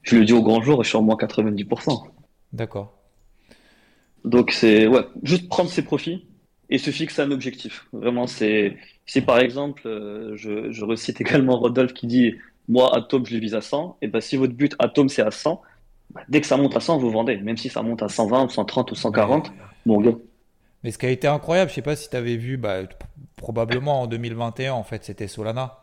je 0.03 0.17
le 0.17 0.25
dis 0.25 0.33
au 0.33 0.43
grand 0.43 0.63
jour 0.63 0.83
je 0.85 0.89
suis 0.91 0.99
en 0.99 1.03
moins 1.03 1.17
90%. 1.17 2.05
D'accord. 2.53 2.95
Donc 4.25 4.51
c'est 4.51 4.87
ouais, 4.87 5.05
juste 5.23 5.49
prendre 5.49 5.71
ses 5.71 5.83
profits 5.83 6.27
et 6.71 6.79
se 6.79 6.91
fixer 6.91 7.23
un 7.23 7.31
objectif. 7.31 7.87
Vraiment, 7.93 8.27
c'est 8.27 8.77
si 9.07 9.21
par 9.21 9.39
exemple, 9.39 9.83
euh, 9.87 10.37
je, 10.37 10.71
je, 10.73 10.85
recite 10.85 11.21
également 11.21 11.59
Rodolphe 11.59 11.95
qui 11.95 12.07
dit 12.07 12.35
moi 12.69 12.95
Atom 12.97 13.25
je 13.25 13.35
le 13.35 13.41
vise 13.41 13.55
à 13.55 13.61
100, 13.61 13.99
et 14.03 14.09
ben 14.09 14.21
si 14.21 14.37
votre 14.37 14.53
but 14.53 14.75
Atom 14.79 15.09
c'est 15.09 15.23
à 15.23 15.31
100, 15.31 15.63
bah, 16.11 16.23
dès 16.29 16.41
que 16.41 16.47
ça 16.47 16.57
monte 16.57 16.77
à 16.77 16.81
100 16.81 16.99
vous 16.99 17.11
vendez, 17.11 17.39
même 17.39 17.57
si 17.57 17.69
ça 17.69 17.83
monte 17.83 18.03
à 18.03 18.09
120 18.09 18.51
130 18.51 18.93
ou 18.93 18.95
140, 18.95 19.53
bon 19.87 20.01
gars. 20.01 20.17
Mais 20.85 20.91
ce 20.91 20.99
qui 20.99 21.07
a 21.07 21.11
été 21.11 21.27
incroyable, 21.27 21.71
je 21.71 21.77
sais 21.77 21.83
pas 21.83 21.97
si 21.97 22.09
tu 22.09 22.17
avais 22.17 22.37
vu, 22.37 22.57
bah, 22.57 22.83
probablement 23.37 24.03
en 24.03 24.07
2021 24.07 24.73
en 24.73 24.85
fait, 24.85 25.05
c'était 25.05 25.29
Solana. 25.29 25.79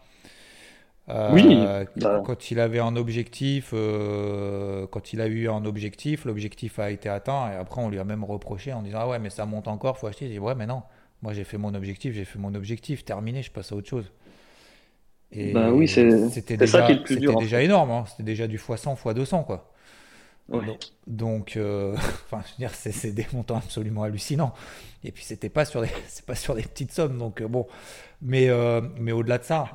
Euh, 1.09 1.29
oui. 1.33 1.63
Bah. 1.97 2.24
Quand 2.25 2.50
il 2.50 2.59
avait 2.59 2.79
un 2.79 2.95
objectif, 2.95 3.71
euh, 3.74 4.88
quand 4.88 5.13
il 5.13 5.21
a 5.21 5.27
eu 5.27 5.47
un 5.47 5.63
objectif, 5.65 6.25
l'objectif 6.25 6.79
a 6.79 6.89
été 6.89 7.09
atteint 7.09 7.51
et 7.51 7.55
après 7.55 7.81
on 7.81 7.89
lui 7.89 8.00
a 8.00 8.03
même 8.03 8.24
reproché 8.24 8.74
en 8.74 8.81
disant 8.81 9.00
ah 9.01 9.07
ouais 9.07 9.19
mais 9.19 9.29
ça 9.29 9.45
monte 9.45 9.67
encore, 9.67 10.00
faut 10.00 10.07
acheter. 10.07 10.25
Il 10.25 10.31
dit 10.31 10.39
ouais 10.39 10.55
mais 10.55 10.65
non, 10.65 10.81
moi 11.21 11.33
j'ai 11.33 11.43
fait 11.43 11.59
mon 11.59 11.75
objectif, 11.75 12.15
j'ai 12.15 12.25
fait 12.25 12.39
mon 12.39 12.55
objectif, 12.55 13.05
terminé, 13.05 13.43
je 13.43 13.51
passe 13.51 13.71
à 13.71 13.75
autre 13.75 13.88
chose. 13.88 14.12
Et 15.31 15.53
bah 15.53 15.71
oui 15.71 15.88
c'était 15.88 16.57
déjà, 16.57 16.79
ça 16.79 16.85
qui 16.88 16.93
est 16.93 16.95
le 16.95 17.03
plus 17.03 17.17
dur. 17.17 17.31
C'était 17.31 17.43
déjà 17.43 17.62
énorme, 17.62 17.91
hein. 17.91 18.05
c'était 18.07 18.24
déjà 18.24 18.47
du 18.47 18.57
x100, 18.57 18.97
x200 18.97 19.45
quoi. 19.45 19.71
Donc, 21.07 21.57
euh, 21.57 21.95
enfin, 21.97 22.43
je 22.45 22.51
veux 22.51 22.67
dire, 22.67 22.71
c'est 22.75 23.12
des 23.12 23.25
montants 23.33 23.57
absolument 23.57 24.03
hallucinants. 24.03 24.53
Et 25.03 25.12
puis, 25.12 25.24
c'était 25.24 25.50
pas 25.50 25.65
sur 25.65 25.81
des, 25.81 25.89
c'est 26.07 26.24
pas 26.25 26.35
sur 26.35 26.53
des 26.53 26.62
petites 26.62 26.91
sommes. 26.91 27.17
Donc, 27.17 27.41
bon, 27.41 27.65
mais, 28.21 28.47
mais 29.00 29.12
au-delà 29.12 29.39
de 29.39 29.43
ça, 29.43 29.69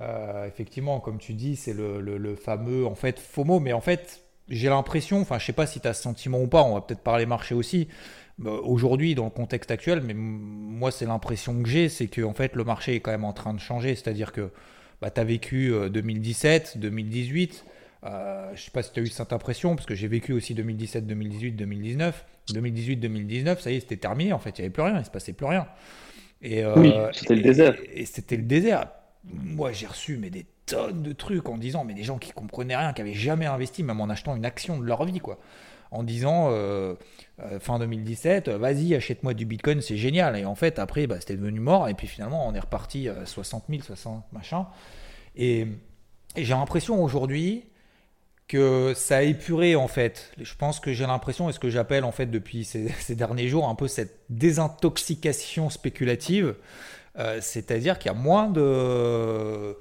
euh, 0.00 0.46
effectivement, 0.46 1.00
comme 1.00 1.18
tu 1.18 1.34
dis, 1.34 1.56
c'est 1.56 1.72
le, 1.74 2.34
fameux 2.36 2.86
en 2.86 2.94
fait 2.94 3.18
FOMO, 3.18 3.60
mais 3.60 3.72
en 3.72 3.80
fait, 3.80 4.22
j'ai 4.48 4.68
l'impression, 4.68 5.20
enfin, 5.20 5.38
je 5.38 5.46
sais 5.46 5.52
pas 5.52 5.66
si 5.66 5.80
tu 5.80 5.88
as 5.88 5.94
ce 5.94 6.02
sentiment 6.02 6.40
ou 6.40 6.46
pas, 6.46 6.62
on 6.62 6.74
va 6.74 6.80
peut-être 6.80 7.02
parler 7.02 7.26
marché 7.26 7.54
aussi. 7.54 7.88
Aujourd'hui, 8.44 9.14
dans 9.14 9.24
le 9.24 9.30
contexte 9.30 9.70
actuel, 9.70 10.02
mais 10.04 10.14
moi, 10.14 10.90
c'est 10.90 11.06
l'impression 11.06 11.62
que 11.62 11.68
j'ai, 11.68 11.88
c'est 11.88 12.08
que 12.08 12.20
en 12.22 12.34
fait, 12.34 12.56
le 12.56 12.64
marché 12.64 12.96
est 12.96 13.00
quand 13.00 13.12
même 13.12 13.24
en 13.24 13.32
train 13.32 13.54
de 13.54 13.60
changer. 13.60 13.94
C'est-à-dire 13.94 14.32
que 14.32 14.50
bah, 15.00 15.10
tu 15.10 15.20
as 15.20 15.24
vécu 15.24 15.72
2017, 15.88 16.78
2018. 16.78 17.64
Euh, 18.06 18.50
je 18.54 18.62
sais 18.62 18.70
pas 18.72 18.82
si 18.82 18.92
tu 18.92 18.98
as 18.98 19.02
eu 19.04 19.06
cette 19.06 19.32
impression, 19.32 19.76
parce 19.76 19.86
que 19.86 19.94
j'ai 19.94 20.08
vécu 20.08 20.32
aussi 20.32 20.52
2017, 20.54 21.06
2018, 21.06 21.52
2019. 21.52 22.26
2018, 22.52 22.96
2019, 22.96 23.60
ça 23.60 23.70
y 23.70 23.76
est, 23.76 23.80
c'était 23.80 23.96
terminé. 23.96 24.32
En 24.32 24.40
fait, 24.40 24.58
il 24.58 24.62
n'y 24.62 24.66
avait 24.66 24.72
plus 24.72 24.82
rien, 24.82 24.98
il 24.98 25.04
se 25.04 25.10
passait 25.10 25.32
plus 25.32 25.46
rien. 25.46 25.68
Et, 26.42 26.64
euh, 26.64 26.74
oui, 26.76 26.92
c'était 27.12 27.36
le 27.36 27.42
désert. 27.42 27.76
et 27.94 28.04
c'était 28.04 28.36
le 28.36 28.42
désert 28.42 28.88
moi 29.32 29.72
j'ai 29.72 29.86
reçu 29.86 30.16
mais 30.16 30.30
des 30.30 30.46
tonnes 30.66 31.02
de 31.02 31.12
trucs 31.12 31.48
en 31.48 31.58
disant 31.58 31.84
mais 31.84 31.94
des 31.94 32.04
gens 32.04 32.18
qui 32.18 32.32
comprenaient 32.32 32.76
rien, 32.76 32.92
qui 32.92 33.00
avaient 33.00 33.14
jamais 33.14 33.46
investi, 33.46 33.82
même 33.82 34.00
en 34.00 34.08
achetant 34.08 34.36
une 34.36 34.44
action 34.44 34.78
de 34.78 34.84
leur 34.84 35.04
vie 35.04 35.20
quoi, 35.20 35.38
en 35.90 36.02
disant 36.02 36.48
euh, 36.50 36.94
euh, 37.40 37.58
fin 37.60 37.78
2017, 37.78 38.48
euh, 38.48 38.58
vas-y 38.58 38.94
achète-moi 38.94 39.34
du 39.34 39.46
Bitcoin, 39.46 39.80
c'est 39.80 39.96
génial. 39.96 40.36
Et 40.36 40.44
en 40.44 40.54
fait 40.54 40.78
après 40.78 41.06
bah, 41.06 41.16
c'était 41.20 41.36
devenu 41.36 41.60
mort 41.60 41.88
et 41.88 41.94
puis 41.94 42.06
finalement 42.06 42.46
on 42.46 42.54
est 42.54 42.60
reparti 42.60 43.08
à 43.08 43.26
60 43.26 43.64
000, 43.68 43.82
60 43.82 44.24
machin. 44.32 44.66
Et, 45.36 45.66
j'ai 46.36 46.54
l'impression 46.54 47.00
aujourd'hui 47.00 47.62
que 48.48 48.92
ça 48.96 49.18
a 49.18 49.22
épuré 49.22 49.76
en 49.76 49.86
fait. 49.86 50.32
Je 50.40 50.54
pense 50.56 50.80
que 50.80 50.92
j'ai 50.92 51.06
l'impression, 51.06 51.48
et 51.48 51.52
ce 51.52 51.60
que 51.60 51.70
j'appelle 51.70 52.02
en 52.02 52.10
fait 52.10 52.26
depuis 52.26 52.64
ces, 52.64 52.88
ces, 53.00 53.14
derniers 53.14 53.46
jours, 53.46 53.68
un 53.68 53.76
peu 53.76 53.86
cette 53.86 54.18
désintoxication 54.30 55.70
spéculative. 55.70 56.56
Euh, 57.18 57.38
c'est-à-dire 57.40 57.98
qu'il 57.98 58.10
y 58.10 58.14
a 58.14 58.18
moins 58.18 58.48
de. 58.48 59.76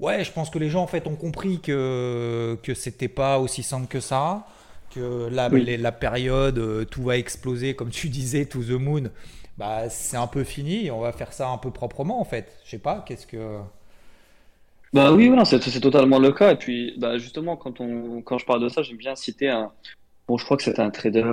Ouais, 0.00 0.22
je 0.24 0.32
pense 0.32 0.48
que 0.50 0.58
les 0.58 0.70
gens 0.70 0.82
en 0.82 0.86
fait 0.86 1.06
ont 1.08 1.16
compris 1.16 1.60
que 1.60 2.56
que 2.62 2.74
c'était 2.74 3.08
pas 3.08 3.38
aussi 3.40 3.62
simple 3.64 3.88
que 3.88 4.00
ça, 4.00 4.46
que 4.94 5.28
la, 5.28 5.48
la 5.48 5.92
période 5.92 6.58
euh, 6.58 6.84
tout 6.84 7.02
va 7.02 7.16
exploser 7.16 7.74
comme 7.74 7.90
tu 7.90 8.08
disais, 8.08 8.46
to 8.46 8.62
the 8.62 8.70
moon, 8.70 9.10
bah 9.58 9.88
c'est 9.90 10.16
un 10.16 10.28
peu 10.28 10.44
fini. 10.44 10.90
On 10.90 11.00
va 11.00 11.12
faire 11.12 11.32
ça 11.32 11.48
un 11.50 11.58
peu 11.58 11.70
proprement 11.72 12.20
en 12.20 12.24
fait. 12.24 12.56
Je 12.64 12.70
sais 12.70 12.78
pas, 12.78 13.04
qu'est-ce 13.06 13.26
que. 13.26 13.58
Bah 14.94 15.12
oui, 15.12 15.28
voilà, 15.28 15.44
c'est 15.44 15.80
totalement 15.80 16.18
le 16.18 16.32
cas. 16.32 16.52
Et 16.52 16.56
puis, 16.56 16.94
bah 16.98 17.18
justement, 17.18 17.56
quand 17.56 17.80
on 17.80 18.22
quand 18.22 18.38
je 18.38 18.46
parle 18.46 18.62
de 18.62 18.68
ça, 18.68 18.82
j'aime 18.82 18.96
bien 18.96 19.14
citer 19.16 19.48
un 19.50 19.72
bon, 20.28 20.38
je 20.38 20.44
crois 20.44 20.56
que 20.56 20.62
c'était 20.62 20.80
un 20.80 20.90
trader 20.90 21.24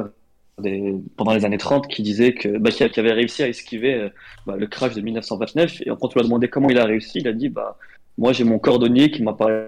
pendant 1.17 1.33
les 1.33 1.45
années 1.45 1.57
30 1.57 1.88
qui 1.88 2.01
disait 2.01 2.33
que 2.33 2.57
bah, 2.57 2.71
qui, 2.71 2.83
avait 2.83 3.12
réussi 3.12 3.43
à 3.43 3.47
esquiver 3.47 3.93
euh, 3.95 4.09
bah, 4.45 4.55
le 4.55 4.67
crash 4.67 4.93
de 4.93 5.01
1929 5.01 5.81
et 5.81 5.85
quand 5.88 5.97
on 6.03 6.13
lui 6.13 6.19
a 6.21 6.24
demandé 6.24 6.47
comment 6.47 6.69
il 6.69 6.77
a 6.77 6.85
réussi. 6.85 7.19
Il 7.19 7.27
a 7.27 7.33
dit 7.33 7.50
bah 7.50 7.77
moi 8.17 8.31
j'ai 8.31 8.45
mon 8.45 8.59
cordonnier 8.59 9.12
qui 9.12 9.21
m'a 9.21 9.33
parlé 9.33 9.65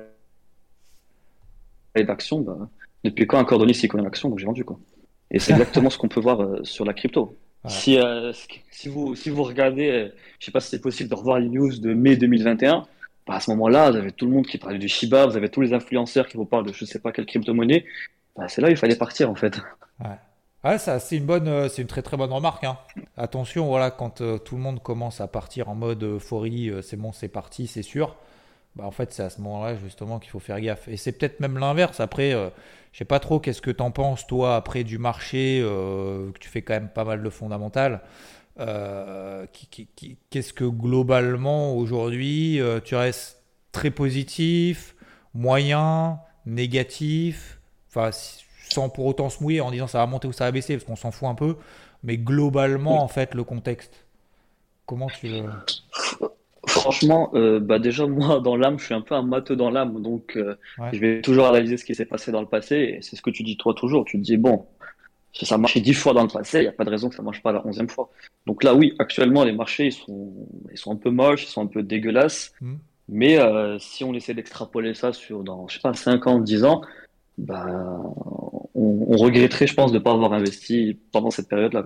d'action 1.96 2.40
bah, 2.40 2.70
depuis 3.04 3.28
quand 3.28 3.38
un 3.38 3.44
cordonnier 3.44 3.74
s'y 3.74 3.88
connaît 3.88 4.04
l'action 4.04 4.30
donc 4.30 4.40
j'ai 4.40 4.46
vendu 4.46 4.64
quoi. 4.64 4.80
Et 5.30 5.40
c'est 5.40 5.52
exactement 5.52 5.90
ce 5.90 5.98
qu'on 5.98 6.08
peut 6.08 6.22
voir 6.22 6.42
euh, 6.42 6.64
sur 6.64 6.86
la 6.86 6.94
crypto. 6.94 7.36
Si, 7.68 8.00
euh, 8.00 8.32
si 8.72 8.88
vous 8.88 9.14
si 9.16 9.30
vous 9.30 9.44
regardez 9.44 10.12
je 10.40 10.46
sais 10.46 10.52
pas 10.52 10.62
si 10.62 10.70
c'est 10.70 10.80
possible 10.80 11.10
de 11.10 11.16
revoir 11.16 11.40
les 11.40 11.50
news 11.50 11.78
de 11.80 11.94
mai 11.94 12.16
2021 12.16 12.86
bah, 13.28 13.34
à 13.34 13.40
ce 13.42 13.52
moment-là 13.52 13.92
vous 13.92 13.98
avez 13.98 14.14
tout 14.14 14.26
le 14.26 14.32
monde 14.32 14.48
qui 14.48 14.58
parlait 14.58 14.78
du 14.78 14.88
Shiba 14.88 15.26
vous 15.26 15.36
avez 15.36 15.50
tous 15.50 15.60
les 15.60 15.74
influenceurs 15.74 16.30
qui 16.30 16.38
vous 16.38 16.46
parlent 16.46 16.66
de 16.66 16.72
je 16.72 16.86
sais 16.86 17.00
pas 17.00 17.12
quelle 17.12 17.26
crypto-monnaie. 17.26 17.84
Bah, 18.38 18.48
c'est 18.48 18.62
là 18.62 18.70
où 18.70 18.72
il 18.72 18.78
fallait 18.78 18.96
partir 18.96 19.30
en 19.30 19.36
fait. 19.36 19.60
Ouais. 20.00 20.16
Ah, 20.70 20.78
ça, 20.78 21.00
c'est 21.00 21.16
une 21.16 21.26
bonne, 21.26 21.48
euh, 21.48 21.70
très 21.88 22.02
très 22.02 22.18
bonne 22.18 22.34
remarque. 22.34 22.66
Hein. 22.66 22.78
Attention, 23.16 23.68
voilà, 23.68 23.90
quand 23.90 24.20
euh, 24.20 24.38
tout 24.38 24.58
le 24.58 24.62
monde 24.62 24.84
commence 24.84 25.22
à 25.22 25.28
partir 25.28 25.70
en 25.70 25.76
mode 25.76 26.04
euphorie, 26.04 26.70
euh, 26.70 26.82
c'est 26.82 26.98
bon, 26.98 27.14
c'est 27.14 27.30
parti, 27.30 27.68
c'est 27.68 27.84
sûr. 27.84 28.18
Bah, 28.76 28.84
en 28.84 28.92
fait, 28.92 29.14
c'est 29.14 29.24
à 29.24 29.30
ce 29.30 29.40
moment-là 29.40 29.78
justement 29.78 30.20
qu'il 30.20 30.30
faut 30.30 30.40
faire 30.42 30.60
gaffe. 30.60 30.90
Et 30.90 30.98
c'est 30.98 31.14
peut-être 31.14 31.40
même 31.40 31.58
l'inverse. 31.58 32.02
Après, 32.02 32.32
je 32.92 32.98
sais 32.98 33.06
pas 33.06 33.22
trop 33.22 33.40
qu'est-ce 33.40 33.62
que 33.62 33.72
tu 33.72 33.82
en 33.82 33.92
penses 33.92 34.28
toi 34.28 34.58
après 34.58 34.84
du 34.84 34.98
marché, 34.98 35.62
que 35.64 36.38
tu 36.38 36.50
fais 36.50 36.62
quand 36.64 36.74
même 36.74 36.90
pas 36.90 37.06
mal 37.06 37.24
de 37.24 37.30
fondamental. 37.30 38.02
qu'est-ce 38.58 40.54
que 40.54 40.66
globalement 40.66 41.76
aujourd'hui, 41.76 42.60
tu 42.84 42.96
restes 42.96 43.42
très 43.72 43.90
positif, 43.90 44.96
moyen, 45.34 46.20
négatif. 46.46 47.62
Enfin, 47.90 48.12
sans 48.70 48.90
pour 48.90 49.06
autant 49.06 49.30
se 49.30 49.42
mouiller 49.42 49.62
en 49.62 49.72
disant 49.72 49.88
ça 49.88 50.00
va 50.00 50.06
monter 50.06 50.28
ou 50.28 50.34
ça 50.34 50.46
va 50.46 50.52
baisser, 50.52 50.76
parce 50.76 50.86
qu'on 50.86 50.96
s'en 50.96 51.12
fout 51.12 51.28
un 51.28 51.36
peu. 51.36 51.56
Mais 52.04 52.18
globalement, 52.18 53.04
en 53.04 53.08
fait, 53.08 53.34
le 53.34 53.44
contexte, 53.44 54.06
comment 54.86 55.08
tu 55.08 55.28
le... 55.28 55.44
Franchement, 56.68 57.32
euh, 57.34 57.60
bah 57.60 57.80
déjà, 57.80 58.06
moi, 58.06 58.40
dans 58.44 58.58
l'âme, 58.58 58.78
je 58.78 58.86
suis 58.86 58.94
un 58.94 59.02
peu 59.02 59.16
un 59.16 59.22
matheux 59.22 59.56
dans 59.56 59.70
l'âme. 59.70 60.02
Donc, 60.02 60.36
euh, 60.36 60.56
je 60.92 61.00
vais 61.00 61.22
toujours 61.22 61.48
analyser 61.48 61.78
ce 61.78 61.86
qui 61.86 61.96
s'est 61.96 62.06
passé 62.06 62.32
dans 62.32 62.42
le 62.42 62.48
passé. 62.48 62.76
Et 62.76 63.02
c'est 63.02 63.16
ce 63.16 63.22
que 63.22 63.30
tu 63.30 63.44
dis 63.44 63.58
toi 63.58 63.74
toujours. 63.74 64.04
Tu 64.06 64.18
te 64.18 64.24
dis, 64.24 64.38
bon, 64.38 64.66
si 65.32 65.46
ça 65.46 65.56
a 65.56 65.58
marché 65.58 65.80
dix 65.80 65.94
fois 65.94 66.14
dans 66.14 66.24
le 66.24 66.30
passé, 66.30 66.60
il 66.60 66.62
n'y 66.64 66.68
a 66.68 66.74
pas 66.74 66.84
de 66.84 66.90
raison 66.90 67.10
que 67.10 67.16
ça 67.16 67.22
ne 67.22 67.26
marche 67.26 67.42
pas 67.42 67.52
la 67.52 67.66
onzième 67.66 67.90
fois. 67.90 68.10
Donc 68.46 68.64
là, 68.64 68.76
oui, 68.76 68.96
actuellement, 69.00 69.44
les 69.44 69.54
marchés, 69.54 69.88
ils 69.88 69.94
sont, 69.94 70.34
ils 70.72 70.78
sont 70.78 70.92
un 70.92 70.98
peu 70.98 71.10
moches, 71.10 71.44
ils 71.44 71.50
sont 71.50 71.62
un 71.62 71.68
peu 71.68 71.84
dégueulasses. 71.84 72.54
Hmm. 72.60 72.76
Mais 73.10 73.40
euh, 73.40 73.80
si 73.80 74.04
on 74.04 74.14
essaie 74.14 74.34
d'extrapoler 74.34 74.94
ça 74.94 75.14
sur, 75.14 75.44
dans, 75.44 75.68
je 75.68 75.76
sais 75.76 75.82
pas, 75.82 75.94
5 75.94 76.28
ans, 76.28 76.40
10 76.40 76.66
ans, 76.66 76.82
bah, 77.38 77.66
on, 78.78 79.18
regretterait, 79.18 79.68
je 79.68 79.74
pense, 79.74 79.92
de 79.92 79.98
ne 79.98 80.04
pas 80.04 80.12
avoir 80.12 80.34
investi 80.34 81.00
pendant 81.12 81.32
cette 81.32 81.50
période-là. 81.50 81.86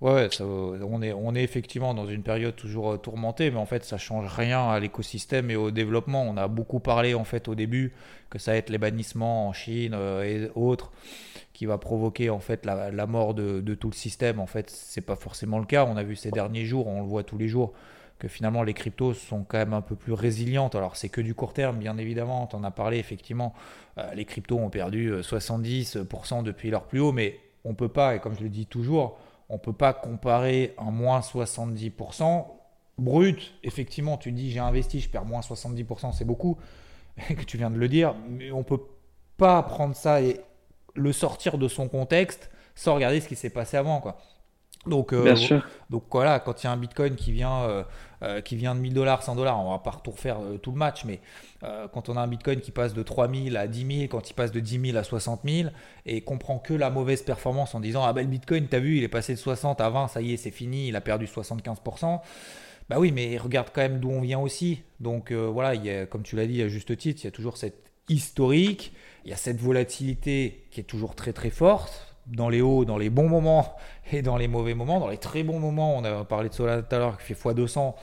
Ouais, 0.00 0.28
on, 0.40 1.00
est, 1.02 1.12
on 1.12 1.34
est 1.34 1.42
effectivement 1.42 1.94
dans 1.94 2.06
une 2.06 2.22
période 2.22 2.56
toujours 2.56 2.92
euh, 2.92 2.96
tourmentée, 2.98 3.50
mais 3.50 3.58
en 3.58 3.64
fait, 3.64 3.84
ça 3.84 3.96
change 3.96 4.26
rien 4.26 4.68
à 4.68 4.78
l'écosystème 4.80 5.50
et 5.50 5.56
au 5.56 5.70
développement. 5.70 6.22
On 6.22 6.36
a 6.36 6.48
beaucoup 6.48 6.80
parlé 6.80 7.14
en 7.14 7.24
fait 7.24 7.48
au 7.48 7.54
début 7.54 7.94
que 8.28 8.38
ça 8.38 8.50
va 8.50 8.58
être 8.58 8.70
les 8.70 8.78
bannissements 8.78 9.48
en 9.48 9.52
Chine 9.52 9.94
euh, 9.94 10.22
et 10.24 10.50
autres 10.56 10.92
qui 11.54 11.66
va 11.66 11.78
provoquer 11.78 12.28
en 12.30 12.40
fait 12.40 12.66
la, 12.66 13.06
mort 13.06 13.32
de, 13.32 13.60
de, 13.60 13.74
tout 13.74 13.88
le 13.88 13.94
système. 13.94 14.40
En 14.40 14.46
fait, 14.46 14.68
c'est 14.68 15.00
pas 15.00 15.16
forcément 15.16 15.60
le 15.60 15.64
cas. 15.64 15.86
On 15.86 15.96
a 15.96 16.02
vu 16.02 16.16
ces 16.16 16.32
derniers 16.32 16.64
jours, 16.64 16.88
on 16.88 17.00
le 17.00 17.06
voit 17.06 17.22
tous 17.22 17.38
les 17.38 17.46
jours, 17.46 17.72
que 18.18 18.28
finalement 18.28 18.62
les 18.62 18.74
cryptos 18.74 19.14
sont 19.14 19.44
quand 19.44 19.58
même 19.58 19.72
un 19.72 19.80
peu 19.80 19.96
plus 19.96 20.12
résilientes. 20.12 20.74
Alors 20.74 20.96
c'est 20.96 21.08
que 21.08 21.20
du 21.20 21.34
court 21.34 21.52
terme, 21.52 21.78
bien 21.78 21.98
évidemment, 21.98 22.46
tu 22.46 22.56
en 22.56 22.64
as 22.64 22.70
parlé, 22.70 22.98
effectivement, 22.98 23.54
euh, 23.98 24.14
les 24.14 24.24
cryptos 24.24 24.58
ont 24.58 24.70
perdu 24.70 25.12
70% 25.12 26.38
euh, 26.38 26.42
depuis 26.42 26.70
leur 26.70 26.84
plus 26.84 27.00
haut, 27.00 27.12
mais 27.12 27.40
on 27.64 27.74
peut 27.74 27.88
pas, 27.88 28.14
et 28.14 28.20
comme 28.20 28.36
je 28.36 28.42
le 28.42 28.48
dis 28.48 28.66
toujours, 28.66 29.18
on 29.48 29.58
peut 29.58 29.72
pas 29.72 29.92
comparer 29.92 30.74
un 30.78 30.90
moins 30.90 31.20
70% 31.20 32.46
brut. 32.98 33.54
Effectivement, 33.62 34.16
tu 34.16 34.32
dis 34.32 34.50
j'ai 34.50 34.60
investi, 34.60 35.00
je 35.00 35.08
perds 35.08 35.24
moins 35.24 35.40
70%, 35.40 36.12
c'est 36.12 36.24
beaucoup, 36.24 36.58
que 37.28 37.44
tu 37.44 37.56
viens 37.56 37.70
de 37.70 37.78
le 37.78 37.88
dire, 37.88 38.14
mais 38.28 38.50
on 38.52 38.62
peut 38.62 38.80
pas 39.36 39.62
prendre 39.62 39.96
ça 39.96 40.22
et 40.22 40.40
le 40.94 41.12
sortir 41.12 41.58
de 41.58 41.68
son 41.68 41.88
contexte 41.88 42.50
sans 42.74 42.94
regarder 42.94 43.20
ce 43.20 43.28
qui 43.28 43.36
s'est 43.36 43.50
passé 43.50 43.76
avant. 43.76 44.02
Donc, 44.86 45.12
euh, 45.12 45.34
donc 45.90 46.04
voilà, 46.10 46.40
quand 46.40 46.62
il 46.62 46.66
y 46.66 46.68
a 46.68 46.72
un 46.72 46.76
Bitcoin 46.76 47.14
qui 47.14 47.32
vient, 47.32 47.62
euh, 47.62 47.82
euh, 48.22 48.40
qui 48.40 48.56
vient 48.56 48.74
de 48.74 48.80
1000 48.80 48.94
dollars, 48.94 49.22
100 49.22 49.36
dollars, 49.36 49.58
on 49.58 49.70
va 49.70 49.78
pas 49.78 49.98
tout 50.02 50.10
refaire 50.10 50.38
tout 50.62 50.72
le 50.72 50.78
match, 50.78 51.04
mais 51.04 51.20
quand 51.92 52.08
on 52.08 52.16
a 52.16 52.20
un 52.20 52.26
Bitcoin 52.26 52.60
qui 52.60 52.70
passe 52.70 52.92
de 52.92 53.02
3000 53.02 53.56
à 53.56 53.66
10 53.66 53.96
000, 53.98 54.08
quand 54.08 54.28
il 54.28 54.34
passe 54.34 54.52
de 54.52 54.60
10 54.60 54.90
000 54.92 54.98
à 54.98 55.04
60 55.04 55.40
000, 55.44 55.70
et 56.04 56.20
qu'on 56.20 56.38
prend 56.38 56.58
que 56.58 56.74
la 56.74 56.90
mauvaise 56.90 57.22
performance 57.22 57.74
en 57.74 57.80
disant 57.80 58.04
Ah 58.04 58.12
ben 58.12 58.22
le 58.22 58.28
Bitcoin, 58.28 58.66
t'as 58.68 58.80
vu, 58.80 58.98
il 58.98 59.04
est 59.04 59.08
passé 59.08 59.34
de 59.34 59.38
60 59.38 59.80
à 59.80 59.88
20, 59.88 60.08
ça 60.08 60.20
y 60.20 60.34
est, 60.34 60.36
c'est 60.36 60.50
fini, 60.50 60.88
il 60.88 60.96
a 60.96 61.00
perdu 61.00 61.26
75%. 61.26 62.20
Bah 62.90 62.96
oui, 62.98 63.12
mais 63.12 63.38
regarde 63.38 63.68
quand 63.72 63.80
même 63.80 63.98
d'où 63.98 64.10
on 64.10 64.20
vient 64.20 64.40
aussi. 64.40 64.82
Donc 65.00 65.32
voilà, 65.32 65.74
il 65.74 65.84
y 65.84 65.90
a, 65.90 66.04
comme 66.06 66.22
tu 66.22 66.36
l'as 66.36 66.46
dit 66.46 66.60
à 66.60 66.68
juste 66.68 66.94
titre, 66.98 67.22
il 67.22 67.24
y 67.24 67.28
a 67.28 67.30
toujours 67.32 67.56
cette 67.56 67.82
historique, 68.10 68.92
il 69.24 69.30
y 69.30 69.32
a 69.32 69.38
cette 69.38 69.58
volatilité 69.58 70.66
qui 70.70 70.80
est 70.80 70.84
toujours 70.84 71.14
très 71.14 71.32
très 71.32 71.48
forte 71.48 72.13
dans 72.26 72.48
les 72.48 72.60
hauts, 72.60 72.84
dans 72.84 72.98
les 72.98 73.10
bons 73.10 73.28
moments 73.28 73.76
et 74.12 74.22
dans 74.22 74.36
les 74.36 74.48
mauvais 74.48 74.74
moments. 74.74 75.00
Dans 75.00 75.08
les 75.08 75.18
très 75.18 75.42
bons 75.42 75.58
moments, 75.58 75.96
on 75.96 76.04
a 76.04 76.24
parlé 76.24 76.48
de 76.48 76.54
cela 76.54 76.82
tout 76.82 76.94
à 76.94 76.98
l'heure 76.98 77.18
qui 77.18 77.34
fait 77.34 77.34
x200. 77.34 77.94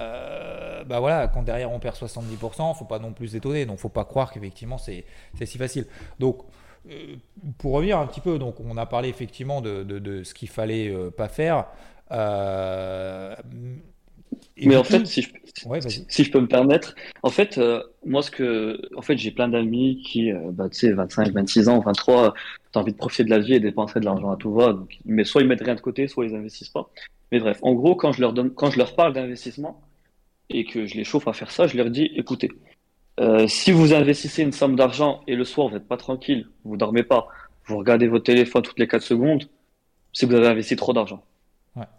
Euh, 0.00 0.84
bah 0.84 1.00
voilà, 1.00 1.26
quand 1.26 1.42
derrière 1.42 1.72
on 1.72 1.80
perd 1.80 1.96
70%, 1.96 2.76
faut 2.76 2.84
pas 2.84 2.98
non 2.98 3.12
plus 3.12 3.34
étonner. 3.34 3.66
Donc 3.66 3.78
faut 3.78 3.88
pas 3.88 4.04
croire 4.04 4.32
qu'effectivement 4.32 4.78
c'est 4.78 5.04
si 5.44 5.58
facile. 5.58 5.86
Donc 6.18 6.42
euh, 6.90 7.16
pour 7.58 7.72
revenir 7.72 7.98
un 7.98 8.06
petit 8.06 8.20
peu, 8.20 8.38
donc 8.38 8.56
on 8.60 8.76
a 8.76 8.86
parlé 8.86 9.08
effectivement 9.08 9.60
de, 9.60 9.82
de, 9.82 10.22
ce 10.22 10.32
qu'il 10.34 10.48
fallait 10.48 10.88
euh, 10.88 11.10
pas 11.10 11.28
faire. 11.28 11.66
Euh, 12.12 13.34
mais 14.62 14.76
en 14.76 14.84
fait, 14.84 15.06
si 15.06 15.22
je, 15.22 15.28
si 16.08 16.24
je 16.24 16.30
peux 16.30 16.40
me 16.40 16.46
permettre, 16.46 16.94
en 17.22 17.30
fait, 17.30 17.58
euh, 17.58 17.82
moi, 18.04 18.22
ce 18.22 18.30
que, 18.30 18.80
en 18.96 19.02
fait, 19.02 19.16
j'ai 19.16 19.30
plein 19.30 19.48
d'amis 19.48 20.02
qui, 20.04 20.30
euh, 20.32 20.50
bah, 20.50 20.68
tu 20.68 20.78
sais, 20.78 20.92
25, 20.92 21.32
26 21.32 21.68
ans, 21.68 21.80
23, 21.80 22.34
t'as 22.72 22.80
envie 22.80 22.92
de 22.92 22.96
profiter 22.96 23.24
de 23.24 23.30
la 23.30 23.38
vie 23.38 23.54
et 23.54 23.60
dépenser 23.60 24.00
de 24.00 24.04
l'argent 24.04 24.30
à 24.30 24.36
tout 24.36 24.52
va. 24.52 24.72
Donc, 24.72 24.98
mais 25.04 25.24
soit 25.24 25.42
ils 25.42 25.48
mettent 25.48 25.62
rien 25.62 25.74
de 25.74 25.80
côté, 25.80 26.08
soit 26.08 26.26
ils 26.26 26.34
investissent 26.34 26.68
pas. 26.68 26.90
Mais 27.32 27.38
bref, 27.38 27.58
en 27.62 27.74
gros, 27.74 27.94
quand 27.94 28.12
je 28.12 28.20
leur 28.20 28.32
donne, 28.32 28.50
quand 28.50 28.70
je 28.70 28.78
leur 28.78 28.94
parle 28.94 29.12
d'investissement 29.12 29.80
et 30.48 30.64
que 30.64 30.86
je 30.86 30.94
les 30.94 31.04
chauffe 31.04 31.28
à 31.28 31.32
faire 31.32 31.50
ça, 31.50 31.66
je 31.66 31.76
leur 31.76 31.90
dis, 31.90 32.10
écoutez, 32.14 32.50
euh, 33.20 33.46
si 33.46 33.72
vous 33.72 33.92
investissez 33.94 34.42
une 34.42 34.52
somme 34.52 34.76
d'argent 34.76 35.22
et 35.26 35.36
le 35.36 35.44
soir 35.44 35.68
vous 35.68 35.74
n'êtes 35.74 35.88
pas 35.88 35.96
tranquille, 35.96 36.48
vous 36.64 36.76
dormez 36.76 37.02
pas, 37.02 37.28
vous 37.66 37.76
regardez 37.78 38.08
votre 38.08 38.24
téléphone 38.24 38.62
toutes 38.62 38.78
les 38.78 38.88
4 38.88 39.02
secondes, 39.02 39.44
c'est 40.12 40.26
que 40.26 40.32
vous 40.32 40.38
avez 40.38 40.48
investi 40.48 40.76
trop 40.76 40.92
d'argent. 40.92 41.22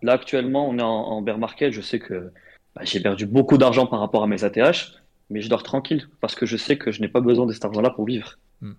Là, 0.01 0.13
actuellement, 0.13 0.67
on 0.67 0.77
est 0.77 0.83
en, 0.83 0.87
en, 0.87 1.21
bear 1.21 1.37
market. 1.37 1.71
Je 1.71 1.81
sais 1.81 1.99
que 1.99 2.31
bah, 2.75 2.81
j'ai 2.83 2.99
perdu 2.99 3.25
beaucoup 3.25 3.57
d'argent 3.57 3.87
par 3.87 3.99
rapport 3.99 4.23
à 4.23 4.27
mes 4.27 4.43
ATH, 4.43 5.01
mais 5.29 5.41
je 5.41 5.49
dors 5.49 5.63
tranquille 5.63 6.07
parce 6.19 6.35
que 6.35 6.45
je 6.45 6.57
sais 6.57 6.77
que 6.77 6.91
je 6.91 7.01
n'ai 7.01 7.07
pas 7.07 7.21
besoin 7.21 7.45
de 7.45 7.53
cet 7.53 7.65
argent-là 7.65 7.89
pour 7.89 8.05
vivre. 8.05 8.37
Hmm. 8.61 8.73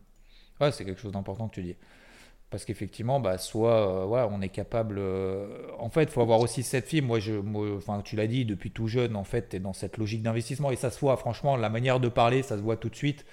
Ouais, 0.62 0.72
c'est 0.72 0.85
quelque 0.85 1.01
chose 1.01 1.12
d'important 1.12 1.48
que 1.48 1.55
tu 1.55 1.62
dis. 1.62 1.77
Parce 2.51 2.64
qu'effectivement, 2.64 3.18
bah, 3.18 3.38
soit 3.38 4.07
euh, 4.07 4.29
on 4.31 4.40
est 4.42 4.51
capable. 4.51 4.96
Euh, 4.98 5.46
en 5.79 5.88
fait, 5.88 6.05
il 6.05 6.11
faut 6.11 6.20
avoir 6.20 6.40
aussi 6.40 6.62
cette 6.62 6.87
fille. 6.87 7.01
Moi, 7.01 7.18
je, 7.18 7.33
enfin, 7.77 8.01
tu 8.05 8.14
l'as 8.14 8.27
dit, 8.27 8.44
depuis 8.44 8.70
tout 8.70 8.87
jeune, 8.87 9.16
en 9.16 9.25
fait, 9.25 9.48
tu 9.48 9.57
es 9.57 9.59
dans 9.59 9.72
cette 9.72 9.96
logique 9.96 10.22
d'investissement. 10.22 10.70
Et 10.70 10.77
ça 10.77 10.90
se 10.90 11.01
voit, 11.01 11.16
franchement, 11.16 11.57
la 11.57 11.70
manière 11.70 11.98
de 11.98 12.09
parler, 12.09 12.42
ça 12.42 12.57
se 12.57 12.62
voit 12.62 12.77
tout 12.77 12.90
de 12.90 12.94
suite 12.94 13.25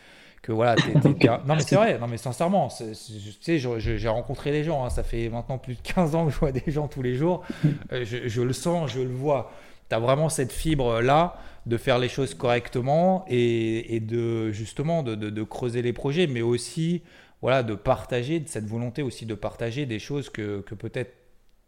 que 0.42 0.52
voilà, 0.52 0.76
non 1.46 1.56
mais 1.56 1.60
c'est 1.60 1.76
vrai, 1.76 2.00
non 2.00 2.08
mais 2.08 2.16
sincèrement, 2.16 2.70
tu 2.70 2.96
sais, 3.42 3.60
j'ai 3.60 4.08
rencontré 4.08 4.52
des 4.52 4.64
gens, 4.64 4.86
hein. 4.86 4.90
ça 4.90 5.04
fait 5.04 5.28
maintenant 5.28 5.58
plus 5.58 5.76
de 5.76 5.82
15 5.82 6.16
ans 6.16 6.28
que 6.28 6.32
je 6.32 6.40
vois 6.40 6.54
des 6.54 6.72
gens 6.72 6.88
tous 6.88 7.02
les 7.02 7.16
jours, 7.16 7.44
euh, 7.92 8.06
je, 8.06 8.42
le 8.42 8.54
sens, 8.54 8.92
je 8.92 9.02
le 9.02 9.14
vois, 9.14 9.52
tu 9.90 9.96
as 9.96 10.00
vraiment 10.00 10.30
cette 10.30 10.54
fibre 10.54 11.02
là 11.02 11.38
de 11.66 11.78
faire 11.78 12.00
les 12.00 12.10
choses 12.10 12.34
correctement 12.34 13.26
et, 13.28 14.00
de 14.00 14.52
justement 14.52 15.04
de, 15.04 15.44
creuser 15.44 15.82
les 15.82 15.94
projets, 15.94 16.28
mais 16.28 16.42
aussi 16.42 17.02
voilà 17.42 17.64
de 17.64 17.74
partager, 17.76 18.40
de 18.40 18.50
cette 18.50 18.66
volonté 18.66 19.02
aussi 19.02 19.26
de 19.26 19.36
partager 19.36 19.86
des 19.86 20.00
choses 20.00 20.30
que, 20.30 20.60
peut-être, 20.62 21.14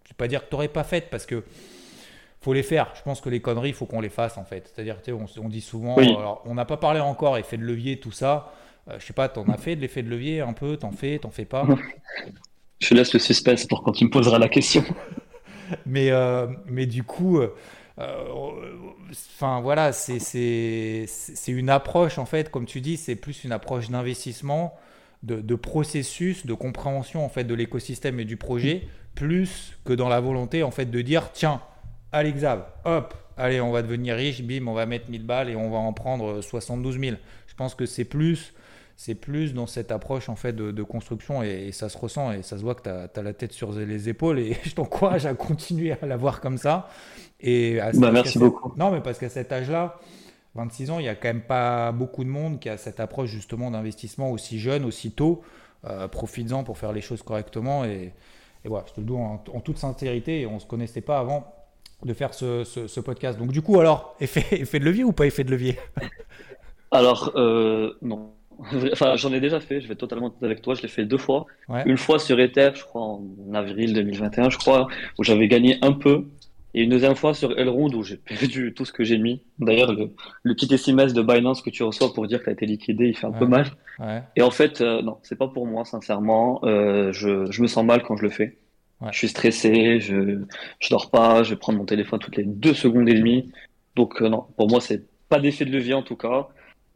je 0.04 0.10
vais 0.10 0.18
pas 0.18 0.28
dire 0.28 0.44
que 0.44 0.50
tu 0.50 0.56
n'aurais 0.56 0.68
pas 0.68 0.84
faites 0.84 1.10
parce 1.10 1.26
que 1.26 1.44
faut 2.42 2.54
les 2.54 2.64
faire. 2.64 2.92
Je 2.96 3.04
pense 3.04 3.22
que 3.22 3.30
les 3.30 3.40
conneries, 3.40 3.70
il 3.70 3.76
faut 3.76 3.86
qu'on 3.86 4.02
les 4.02 4.10
fasse 4.10 4.38
en 4.38 4.44
fait. 4.44 4.72
C'est-à-dire, 4.74 4.98
on, 5.10 5.26
on 5.40 5.50
dit 5.50 5.62
souvent, 5.62 5.96
alors, 5.96 6.42
on 6.46 6.56
n'a 6.56 6.66
pas 6.66 6.78
parlé 6.78 7.00
encore 7.00 7.38
effet 7.38 7.58
de 7.58 7.64
levier, 7.64 8.00
tout 8.00 8.12
ça. 8.12 8.52
Euh, 8.90 8.98
je 9.00 9.06
sais 9.06 9.14
pas, 9.14 9.30
t'en 9.30 9.48
as 9.48 9.58
fait 9.58 9.76
de 9.76 9.82
l'effet 9.82 10.02
de 10.02 10.10
levier 10.10 10.42
un 10.42 10.54
peu, 10.54 10.78
t'en 10.78 10.92
fais, 10.92 11.20
t'en 11.20 11.30
fais 11.30 11.46
pas? 11.46 11.68
Je 12.80 12.96
laisse 12.96 13.14
le 13.14 13.20
suspense 13.20 13.66
pour 13.66 13.84
quand 13.84 13.92
tu 13.92 14.06
me 14.06 14.10
poseras 14.10 14.40
la 14.40 14.50
question. 14.50 14.84
mais, 15.86 16.10
euh, 16.10 16.48
mais 16.66 16.88
du 16.88 17.04
coup, 17.04 17.38
euh, 17.38 17.54
enfin 17.98 19.62
voilà, 19.62 19.92
c'est 19.94 21.06
une 21.48 21.70
approche 21.70 22.18
en 22.18 22.26
fait, 22.26 22.50
comme 22.50 22.66
tu 22.66 22.82
dis, 22.82 22.98
c'est 22.98 23.16
plus 23.16 23.44
une 23.44 23.52
approche 23.52 23.90
d'investissement, 23.90 24.76
de, 25.24 25.56
processus, 25.56 26.46
de 26.46 26.54
compréhension 26.54 27.24
en 27.24 27.30
fait 27.30 27.44
de 27.44 27.54
l'écosystème 27.54 28.20
et 28.20 28.26
du 28.26 28.38
projet, 28.38 28.88
plus 29.16 29.78
que 29.86 29.94
dans 29.94 30.10
la 30.10 30.20
volonté 30.20 30.64
en 30.64 30.72
fait 30.72 30.86
de 30.86 31.02
dire 31.02 31.32
tiens, 31.34 31.62
allez 32.12 32.32
Xav, 32.32 32.66
hop, 32.86 33.14
allez, 33.38 33.62
on 33.62 33.72
va 33.72 33.82
devenir 33.82 34.16
riche, 34.16 34.42
bim, 34.42 34.68
on 34.68 34.74
va 34.74 34.86
mettre 34.86 35.10
1000 35.10 35.26
balles 35.26 35.50
et 35.50 35.56
on 35.56 35.70
va 35.70 35.78
en 35.78 35.94
prendre 35.94 36.42
72 36.42 37.00
000. 37.00 37.16
Je 37.48 37.56
pense 37.56 37.76
que 37.76 37.86
c'est 37.86 38.06
plus 38.06 38.54
c'est 39.02 39.16
plus 39.16 39.56
dans 39.56 39.66
cette 39.66 39.92
approche 39.92 40.30
en 40.30 40.36
fait 40.36 40.56
de, 40.56 40.84
construction 40.84 41.42
et, 41.42 41.72
ça 41.72 41.90
se 41.90 41.98
ressent 41.98 42.32
et 42.32 42.44
ça 42.44 42.60
se 42.60 42.62
voit 42.62 42.76
que 42.76 42.84
tu 42.84 42.90
as, 42.90 43.24
la 43.24 43.34
tête 43.34 43.52
sur 43.52 43.72
les 43.72 44.10
épaules 44.10 44.38
et 44.38 44.56
je 44.64 44.76
t'encourage 44.76 45.26
à 45.26 45.34
continuer 45.34 45.94
à 46.00 46.06
l'avoir 46.06 46.40
comme 46.40 46.60
ça. 46.60 46.88
Et 47.40 47.80
bah, 47.96 48.12
merci 48.12 48.38
beaucoup. 48.38 48.72
Non, 48.78 48.92
mais 48.92 49.02
parce 49.02 49.18
qu'à 49.18 49.30
cet 49.30 49.52
âge-là, 49.52 50.00
26 50.54 50.92
ans, 50.92 51.00
il 51.00 51.04
n'y 51.04 51.10
a 51.10 51.16
quand 51.16 51.30
même 51.30 51.42
pas 51.42 51.92
beaucoup 51.92 52.24
de 52.24 52.30
monde 52.30 52.60
qui 52.60 52.70
a 52.70 52.78
cette 52.78 53.00
approche 53.00 53.32
justement 53.32 53.72
d'investissement 53.72 54.30
aussi 54.30 54.60
jeune, 54.60 54.86
aussi 54.86 55.12
tôt. 55.14 55.42
Euh, 55.90 56.08
Profites-en 56.08 56.64
pour 56.64 56.78
faire 56.78 56.94
les 56.94 57.02
choses 57.02 57.24
correctement 57.24 57.84
et, 57.86 58.14
voilà, 58.66 58.86
je 58.88 58.94
te 58.94 59.00
le 59.00 59.08
dis 59.08 59.14
en, 59.14 59.40
toute 59.40 59.80
sincérité 59.80 60.46
on 60.46 60.56
ne 60.56 60.60
se 60.60 60.68
connaissait 60.68 61.02
pas 61.02 61.18
avant 61.18 61.52
de 62.04 62.14
faire 62.14 62.36
ce, 62.36 63.00
podcast. 63.00 63.40
Donc 63.40 63.52
du 63.52 63.64
coup, 63.64 63.80
alors, 63.80 64.16
effet, 64.20 64.46
effet 64.62 64.78
de 64.78 64.86
levier 64.86 65.04
ou 65.04 65.12
pas 65.12 65.26
effet 65.26 65.44
de 65.44 65.50
levier? 65.50 65.80
Alors, 66.92 67.32
euh, 67.36 67.96
non. 68.04 68.34
Enfin, 68.92 69.16
j'en 69.16 69.34
ai 69.34 69.40
déjà 69.40 69.60
fait, 69.60 69.82
je 69.82 69.88
vais 69.88 69.96
totalement 69.96 70.34
avec 70.42 70.62
toi, 70.62 70.76
je 70.76 70.82
l'ai 70.82 70.88
fait 70.88 71.06
deux 71.06 71.18
fois. 71.18 71.46
Une 71.86 71.98
fois 71.98 72.20
sur 72.20 72.40
Ether, 72.40 72.72
je 72.76 72.84
crois 72.84 73.02
en 73.02 73.24
avril 73.54 73.94
2021, 73.94 74.50
je 74.50 74.58
crois, 74.58 74.88
où 75.18 75.24
j'avais 75.24 75.48
gagné 75.48 75.78
un 75.82 75.94
peu. 75.94 76.26
Et 76.74 76.84
une 76.84 76.90
deuxième 76.90 77.16
fois 77.16 77.34
sur 77.34 77.58
Elrond 77.60 77.92
où 77.92 78.04
j'ai 78.04 78.16
perdu 78.18 78.74
tout 78.76 78.86
ce 78.86 78.94
que 78.94 79.04
j'ai 79.04 79.18
mis. 79.18 79.42
D'ailleurs, 79.60 79.92
le, 79.92 80.54
petit 80.54 80.74
SMS 80.74 81.14
de 81.14 81.22
Binance 81.22 81.62
que 81.62 81.70
tu 81.70 81.84
reçois 81.84 82.14
pour 82.14 82.28
dire 82.28 82.40
que 82.40 82.46
tu 82.46 82.50
as 82.50 82.54
été 82.54 82.66
liquidé, 82.66 83.08
il 83.08 83.18
fait 83.18 83.28
un 83.28 83.32
peu 83.32 83.46
mal. 83.46 83.68
Et 84.36 84.42
en 84.42 84.52
fait, 84.52 84.82
euh, 84.82 85.02
non, 85.02 85.18
c'est 85.24 85.38
pas 85.38 85.48
pour 85.48 85.68
moi, 85.68 85.84
sincèrement. 85.86 86.62
Euh, 86.64 87.12
je, 87.12 87.52
je, 87.52 87.62
me 87.62 87.68
sens 87.68 87.86
mal 87.86 88.04
quand 88.04 88.16
je 88.16 88.24
le 88.24 88.30
fais. 88.30 88.58
Je 89.12 89.18
suis 89.18 89.30
stressé, 89.30 90.00
je, 90.00 90.40
je 90.80 90.90
dors 90.90 91.10
pas, 91.10 91.42
je 91.42 91.52
vais 91.52 91.56
prendre 91.56 91.80
mon 91.80 91.86
téléphone 91.86 92.20
toutes 92.20 92.38
les 92.38 92.44
deux 92.44 92.76
secondes 92.76 93.10
et 93.10 93.16
demie. 93.16 93.52
Donc, 93.96 94.22
euh, 94.22 94.30
non, 94.30 94.46
pour 94.58 94.70
moi, 94.70 94.80
c'est 94.80 95.04
pas 95.28 95.40
d'effet 95.40 95.66
de 95.66 95.72
levier 95.72 95.96
en 95.96 96.04
tout 96.04 96.16
cas. 96.16 96.50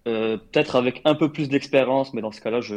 Euh, 0.07 0.37
peut-être 0.37 0.75
avec 0.75 1.01
un 1.03 1.15
peu 1.15 1.31
plus 1.31 1.49
d'expérience, 1.49 2.13
mais 2.13 2.21
dans 2.21 2.31
ce 2.31 2.41
cas-là, 2.41 2.61
je. 2.61 2.75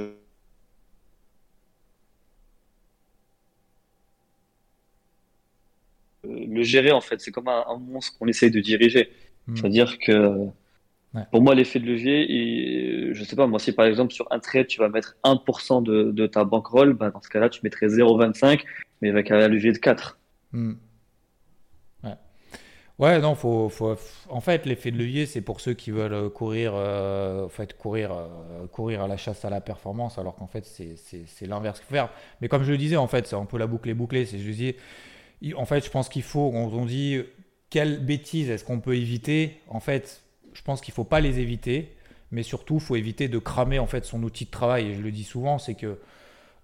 Euh, 6.26 6.46
le 6.46 6.62
gérer, 6.62 6.92
en 6.92 7.00
fait, 7.00 7.20
c'est 7.20 7.30
comme 7.30 7.48
un, 7.48 7.64
monstre 7.78 8.18
qu'on 8.18 8.26
essaye 8.26 8.50
de 8.50 8.60
diriger. 8.60 9.10
Hmm. 9.46 9.56
C'est-à-dire 9.56 9.98
que 9.98 10.48
pour 11.32 11.42
moi, 11.42 11.54
l'effet 11.54 11.80
de 11.80 11.86
levier, 11.86 12.26
et, 12.30 13.14
je 13.14 13.24
sais 13.24 13.36
pas, 13.36 13.46
moi, 13.46 13.58
si 13.58 13.72
par 13.72 13.86
exemple 13.86 14.12
sur 14.12 14.26
un 14.30 14.38
trade, 14.38 14.66
tu 14.66 14.80
vas 14.80 14.88
mettre 14.88 15.16
1% 15.24 15.82
de, 15.82 16.10
de 16.12 16.26
ta 16.26 16.44
bankroll, 16.44 16.92
bah, 16.92 17.10
dans 17.10 17.20
ce 17.22 17.28
cas-là, 17.28 17.48
tu 17.48 17.60
mettrais 17.62 17.86
0,25, 17.86 18.62
mais 19.00 19.10
avec 19.10 19.30
un 19.30 19.48
levier 19.48 19.72
de 19.72 19.78
4. 19.78 20.18
Ouais, 22.98 23.20
non, 23.20 23.36
faut, 23.36 23.68
faut, 23.68 23.96
en 24.28 24.40
fait, 24.40 24.66
l'effet 24.66 24.90
de 24.90 24.98
levier, 24.98 25.26
c'est 25.26 25.40
pour 25.40 25.60
ceux 25.60 25.72
qui 25.74 25.92
veulent 25.92 26.30
courir, 26.30 26.72
euh, 26.74 27.44
en 27.46 27.48
fait, 27.48 27.76
courir, 27.76 28.10
euh, 28.12 28.66
courir 28.72 29.02
à 29.02 29.06
la 29.08 29.16
chasse 29.16 29.44
à 29.44 29.50
la 29.50 29.60
performance, 29.60 30.18
alors 30.18 30.34
qu'en 30.34 30.48
fait, 30.48 30.64
c'est 30.66 31.46
l'inverse 31.46 31.78
qu'il 31.78 31.86
faut 31.86 31.94
faire. 31.94 32.10
Mais 32.40 32.48
comme 32.48 32.64
je 32.64 32.72
le 32.72 32.76
disais, 32.78 32.96
en 32.96 33.06
fait, 33.06 33.28
c'est 33.28 33.36
un 33.36 33.44
peu 33.44 33.56
la 33.56 33.68
boucle 33.68 33.88
est 33.88 33.94
bouclée. 33.94 34.26
C'est, 34.26 34.38
je 34.40 35.54
en 35.54 35.64
fait, 35.64 35.84
je 35.84 35.90
pense 35.90 36.08
qu'il 36.08 36.24
faut, 36.24 36.50
on 36.52 36.84
dit 36.86 37.22
quelles 37.70 38.04
bêtises 38.04 38.50
est-ce 38.50 38.64
qu'on 38.64 38.80
peut 38.80 38.96
éviter, 38.96 39.60
en 39.68 39.80
fait, 39.80 40.22
je 40.52 40.62
pense 40.62 40.80
qu'il 40.80 40.92
faut 40.92 41.04
pas 41.04 41.20
les 41.20 41.38
éviter, 41.38 41.94
mais 42.32 42.42
surtout, 42.42 42.74
il 42.76 42.80
faut 42.80 42.96
éviter 42.96 43.28
de 43.28 43.38
cramer 43.38 43.78
en 43.78 43.86
fait 43.86 44.04
son 44.04 44.22
outil 44.24 44.46
de 44.46 44.50
travail. 44.50 44.88
Et 44.88 44.94
je 44.94 45.02
le 45.02 45.12
dis 45.12 45.24
souvent, 45.24 45.58
c'est 45.58 45.74
que 45.74 45.98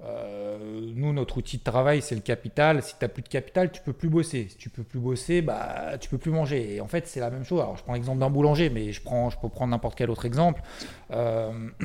euh, 0.04 0.58
nous, 0.94 1.12
notre 1.12 1.38
outil 1.38 1.58
de 1.58 1.62
travail, 1.62 2.02
c'est 2.02 2.14
le 2.14 2.20
capital. 2.20 2.82
Si 2.82 2.94
tu 2.98 3.04
n'as 3.04 3.08
plus 3.08 3.22
de 3.22 3.28
capital, 3.28 3.70
tu 3.70 3.80
peux 3.80 3.92
plus 3.92 4.08
bosser. 4.08 4.48
Si 4.50 4.56
tu 4.56 4.68
peux 4.68 4.82
plus 4.82 4.98
bosser, 4.98 5.40
bah, 5.40 5.96
tu 5.98 6.08
peux 6.08 6.18
plus 6.18 6.30
manger. 6.30 6.74
Et 6.74 6.80
en 6.80 6.88
fait, 6.88 7.06
c'est 7.06 7.20
la 7.20 7.30
même 7.30 7.44
chose. 7.44 7.60
Alors, 7.60 7.76
je 7.76 7.82
prends 7.82 7.94
l'exemple 7.94 8.18
d'un 8.18 8.30
boulanger, 8.30 8.70
mais 8.70 8.92
je, 8.92 9.00
prends, 9.00 9.30
je 9.30 9.38
peux 9.38 9.48
prendre 9.48 9.70
n'importe 9.70 9.96
quel 9.96 10.10
autre 10.10 10.26
exemple. 10.26 10.62
Euh, 11.10 11.50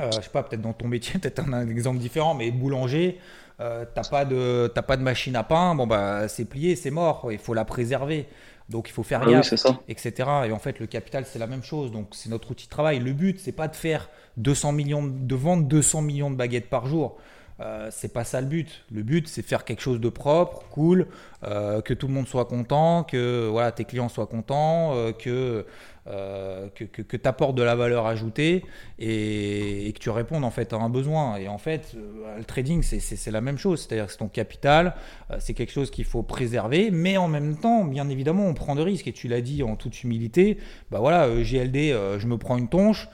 euh, 0.00 0.10
je 0.10 0.20
sais 0.20 0.30
pas, 0.30 0.42
peut-être 0.42 0.62
dans 0.62 0.74
ton 0.74 0.88
métier, 0.88 1.18
peut-être 1.20 1.40
un, 1.40 1.68
exemple 1.68 1.98
différent, 1.98 2.34
mais 2.34 2.50
boulanger, 2.50 3.18
euh, 3.60 3.84
t'as 3.94 4.04
pas 4.04 4.24
de 4.24 4.68
pas 4.68 4.96
de 4.96 5.02
machine 5.02 5.34
à 5.34 5.42
pain, 5.42 5.74
bon 5.74 5.88
bah 5.88 6.28
c'est 6.28 6.44
plié, 6.44 6.76
c'est 6.76 6.92
mort. 6.92 7.28
Il 7.32 7.38
faut 7.38 7.54
la 7.54 7.64
préserver. 7.64 8.28
Donc 8.68 8.90
il 8.90 8.92
faut 8.92 9.02
faire 9.02 9.22
ah 9.22 9.30
gaffe, 9.30 9.54
etc. 9.88 10.12
Et 10.46 10.52
en 10.52 10.58
fait, 10.58 10.78
le 10.78 10.86
capital, 10.86 11.24
c'est 11.24 11.38
la 11.38 11.46
même 11.46 11.62
chose. 11.62 11.90
Donc 11.90 12.08
c'est 12.12 12.28
notre 12.28 12.50
outil 12.50 12.66
de 12.66 12.70
travail. 12.70 12.98
Le 13.00 13.12
but, 13.14 13.40
c'est 13.40 13.52
pas 13.52 13.66
de 13.66 13.74
faire 13.74 14.10
200 14.36 14.72
millions 14.72 15.02
de 15.06 15.34
vendre 15.34 15.64
200 15.64 16.02
millions 16.02 16.30
de 16.30 16.36
baguettes 16.36 16.68
par 16.68 16.86
jour. 16.86 17.16
Euh, 17.60 17.88
c'est 17.90 18.12
pas 18.12 18.24
ça 18.24 18.40
le 18.40 18.46
but. 18.46 18.84
Le 18.92 19.02
but, 19.02 19.26
c'est 19.26 19.42
faire 19.42 19.64
quelque 19.64 19.82
chose 19.82 20.00
de 20.00 20.08
propre, 20.08 20.64
cool, 20.70 21.08
euh, 21.44 21.80
que 21.80 21.92
tout 21.92 22.06
le 22.06 22.14
monde 22.14 22.28
soit 22.28 22.44
content, 22.44 23.02
que 23.02 23.48
voilà, 23.48 23.72
tes 23.72 23.84
clients 23.84 24.08
soient 24.08 24.26
contents, 24.26 24.94
euh, 24.94 25.12
que, 25.12 25.66
que, 26.06 26.84
que, 26.84 27.16
tu 27.16 27.28
apportes 27.28 27.54
de 27.54 27.62
la 27.62 27.74
valeur 27.74 28.06
ajoutée 28.06 28.64
et, 28.98 29.92
que 29.92 29.98
tu 29.98 30.08
répondes 30.08 30.42
en 30.42 30.50
fait 30.50 30.72
à 30.72 30.76
un 30.76 30.88
besoin. 30.88 31.36
Et 31.36 31.48
en 31.48 31.58
fait, 31.58 31.94
le 32.38 32.44
trading, 32.44 32.82
c'est 32.82 33.30
la 33.30 33.42
même 33.42 33.58
chose. 33.58 33.82
C'est-à-dire 33.82 34.06
que 34.06 34.12
c'est 34.12 34.18
ton 34.18 34.28
capital, 34.28 34.94
c'est 35.38 35.52
quelque 35.52 35.72
chose 35.72 35.90
qu'il 35.90 36.06
faut 36.06 36.22
préserver, 36.22 36.90
mais 36.90 37.18
en 37.18 37.28
même 37.28 37.58
temps, 37.58 37.84
bien 37.84 38.08
évidemment, 38.08 38.46
on 38.46 38.54
prend 38.54 38.74
de 38.74 38.80
risques. 38.80 39.06
Et 39.06 39.12
tu 39.12 39.28
l'as 39.28 39.42
dit 39.42 39.62
en 39.62 39.76
toute 39.76 40.02
humilité, 40.02 40.56
bah 40.90 40.98
voilà, 41.00 41.28
GLD, 41.42 41.94
je 42.18 42.26
me 42.26 42.38
prends 42.38 42.56
une 42.56 42.70
tonche. 42.70 43.08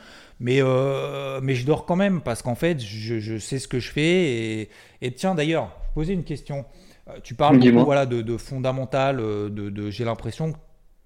Mais, 0.45 0.59
euh, 0.61 1.41
mais 1.43 1.55
je 1.55 1.65
dors 1.65 1.87
quand 1.87 1.97
même 1.97 2.21
parce 2.21 2.43
qu'en 2.43 2.55
fait, 2.55 2.79
je, 2.79 3.19
je, 3.19 3.39
sais 3.39 3.59
ce 3.59 3.67
que 3.67 3.81
je 3.81 3.91
fais. 3.91 4.03
Et, 4.03 4.69
et 5.01 5.11
tiens, 5.15 5.35
d'ailleurs, 5.35 5.75
poser 5.95 6.13
une 6.13 6.23
question. 6.23 6.67
Euh, 7.09 7.13
tu 7.23 7.35
parles 7.35 7.59
beaucoup 7.59 7.83
voilà, 7.87 8.05
de, 8.05 8.21
de 8.21 8.37
fondamental, 8.37 9.21
euh, 9.21 9.49
de, 9.49 9.71
de 9.71 9.89
j'ai 9.89 10.05
l'impression 10.05 10.53
que 10.53 10.59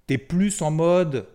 tu 0.09 0.15
es 0.15 0.17
plus 0.17 0.61
en 0.61 0.71
mode. 0.71 1.25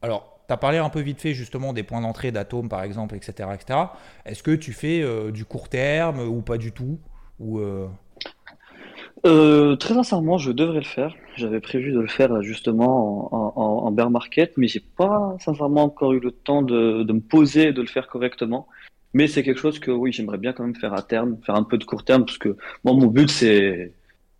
Alors, 0.00 0.40
tu 0.48 0.54
as 0.54 0.56
parlé 0.56 0.78
un 0.78 0.88
peu 0.88 1.00
vite 1.00 1.20
fait 1.20 1.34
justement 1.34 1.74
des 1.74 1.82
points 1.82 2.00
d'entrée 2.00 2.32
d'atomes 2.32 2.70
par 2.70 2.82
exemple, 2.84 3.16
etc. 3.16 3.50
etc. 3.52 3.80
Est-ce 4.24 4.42
que 4.42 4.52
tu 4.52 4.72
fais 4.72 5.04
du 5.30 5.44
court 5.44 5.68
terme 5.68 6.20
ou 6.20 6.40
pas 6.40 6.56
du 6.56 6.72
tout 6.72 7.00
ou, 7.38 7.58
euh, 7.58 7.86
très 9.22 9.94
sincèrement, 9.94 10.38
je 10.38 10.52
devrais 10.52 10.80
le 10.80 10.86
faire. 10.86 11.14
J'avais 11.36 11.60
prévu 11.60 11.92
de 11.92 12.00
le 12.00 12.08
faire 12.08 12.42
justement 12.42 13.32
en, 13.34 13.86
en, 13.86 13.90
bear 13.92 14.10
market, 14.10 14.54
mais 14.56 14.68
j'ai 14.68 14.80
pas 14.80 15.36
sincèrement 15.40 15.84
encore 15.84 16.12
eu 16.12 16.20
le 16.20 16.32
temps 16.32 16.62
de, 16.62 17.02
de 17.02 17.12
me 17.12 17.20
poser 17.20 17.68
et 17.68 17.72
de 17.72 17.80
le 17.80 17.86
faire 17.86 18.08
correctement. 18.08 18.66
Mais 19.14 19.26
c'est 19.26 19.42
quelque 19.42 19.60
chose 19.60 19.78
que 19.78 19.90
oui, 19.90 20.12
j'aimerais 20.12 20.38
bien 20.38 20.52
quand 20.52 20.64
même 20.64 20.76
faire 20.76 20.94
à 20.94 21.02
terme, 21.02 21.36
faire 21.44 21.54
un 21.54 21.64
peu 21.64 21.78
de 21.78 21.84
court 21.84 22.04
terme, 22.04 22.24
parce 22.24 22.38
que 22.38 22.56
moi, 22.84 22.94
mon 22.94 23.06
but 23.06 23.30
c'est 23.30 23.92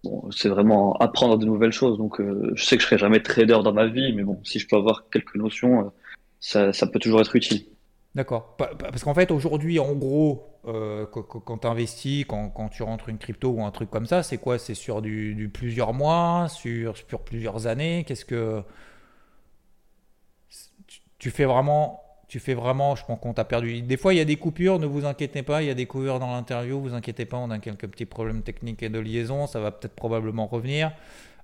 bon, 0.02 0.30
c'est 0.30 0.48
vraiment 0.48 0.94
apprendre 0.96 1.38
de 1.38 1.44
nouvelles 1.44 1.72
choses. 1.72 1.98
Donc, 1.98 2.20
euh, 2.20 2.52
je 2.54 2.64
sais 2.64 2.76
que 2.76 2.82
je 2.82 2.88
serai 2.88 2.98
jamais 2.98 3.20
trader 3.20 3.58
dans 3.64 3.72
ma 3.72 3.86
vie, 3.86 4.12
mais 4.14 4.24
bon, 4.24 4.40
si 4.44 4.58
je 4.58 4.66
peux 4.66 4.76
avoir 4.76 5.08
quelques 5.10 5.36
notions, 5.36 5.86
euh, 5.86 5.90
ça, 6.40 6.72
ça 6.72 6.86
peut 6.86 6.98
toujours 6.98 7.20
être 7.20 7.36
utile. 7.36 7.64
D'accord. 8.14 8.56
Parce 8.56 9.04
qu'en 9.04 9.14
fait, 9.14 9.30
aujourd'hui, 9.30 9.78
en 9.78 9.94
gros, 9.94 10.58
euh, 10.66 11.06
quand 11.06 11.58
tu 11.58 11.66
investis, 11.66 12.26
quand, 12.26 12.68
tu 12.70 12.82
rentres 12.82 13.08
une 13.08 13.18
crypto 13.18 13.50
ou 13.50 13.64
un 13.64 13.70
truc 13.70 13.90
comme 13.90 14.06
ça, 14.06 14.22
c'est 14.22 14.36
quoi? 14.36 14.58
C'est 14.58 14.74
sur 14.74 15.00
du, 15.00 15.50
plusieurs 15.52 15.94
mois, 15.94 16.48
sur, 16.48 16.96
sur 16.96 17.20
plusieurs 17.22 17.66
années? 17.66 18.04
Qu'est-ce 18.06 18.26
que. 18.26 18.62
Tu, 21.18 21.30
fais 21.30 21.46
vraiment. 21.46 22.02
Tu 22.28 22.38
fais 22.38 22.54
vraiment, 22.54 22.96
je 22.96 23.04
pense 23.06 23.18
qu'on 23.18 23.32
t'a 23.32 23.44
perdu. 23.44 23.80
Des 23.80 23.96
fois, 23.96 24.12
il 24.12 24.18
y 24.18 24.20
a 24.20 24.26
des 24.26 24.36
coupures, 24.36 24.78
ne 24.78 24.86
vous 24.86 25.06
inquiétez 25.06 25.42
pas, 25.42 25.62
il 25.62 25.68
y 25.68 25.70
a 25.70 25.74
des 25.74 25.86
coupures 25.86 26.18
dans 26.18 26.32
l'interview, 26.32 26.80
vous 26.80 26.94
inquiétez 26.94 27.24
pas, 27.24 27.38
on 27.38 27.50
a 27.50 27.58
quelques 27.58 27.88
petits 27.88 28.06
problèmes 28.06 28.42
techniques 28.42 28.82
et 28.82 28.88
de 28.88 28.98
liaison, 28.98 29.46
ça 29.46 29.60
va 29.60 29.70
peut-être 29.70 29.94
probablement 29.94 30.46
revenir. 30.46 30.92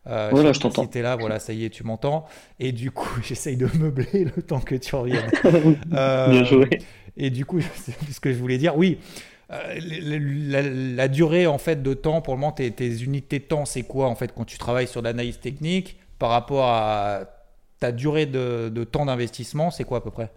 Euh, 0.06 0.28
voilà, 0.30 0.52
je 0.52 0.60
t'entends. 0.60 0.88
Si 0.90 1.02
là, 1.02 1.16
voilà, 1.16 1.38
ça 1.38 1.52
y 1.52 1.64
est, 1.64 1.70
tu 1.70 1.84
m'entends. 1.84 2.26
Et 2.58 2.72
du 2.72 2.90
coup, 2.90 3.20
j'essaye 3.22 3.56
de 3.56 3.68
meubler 3.78 4.24
le 4.24 4.42
temps 4.42 4.60
que 4.60 4.74
tu 4.74 4.94
reviennes. 4.94 5.30
euh, 5.92 6.30
Bien 6.30 6.44
joué. 6.44 6.68
Et 7.16 7.30
du 7.30 7.44
coup, 7.44 7.60
c'est 7.74 7.92
ce 8.12 8.20
que 8.20 8.32
je 8.32 8.38
voulais 8.38 8.58
dire. 8.58 8.76
Oui, 8.76 8.98
euh, 9.50 9.78
la, 10.94 11.08
durée 11.08 11.46
en 11.46 11.58
fait 11.58 11.82
de 11.82 11.94
temps, 11.94 12.20
pour 12.20 12.34
le 12.34 12.40
moment, 12.40 12.52
tes, 12.52 12.70
tes 12.70 13.02
unités 13.02 13.38
de 13.38 13.44
temps, 13.44 13.64
c'est 13.64 13.82
quoi 13.82 14.08
en 14.08 14.14
fait 14.14 14.34
quand 14.34 14.44
tu 14.44 14.58
travailles 14.58 14.88
sur 14.88 15.00
l'analyse 15.00 15.40
technique 15.40 15.96
par 16.18 16.30
rapport 16.30 16.66
à 16.66 17.22
ta 17.80 17.92
durée 17.92 18.26
de, 18.26 18.68
de 18.68 18.84
temps 18.84 19.06
d'investissement, 19.06 19.70
c'est 19.70 19.84
quoi 19.84 19.98
à 19.98 20.00
peu 20.00 20.10
près? 20.10 20.30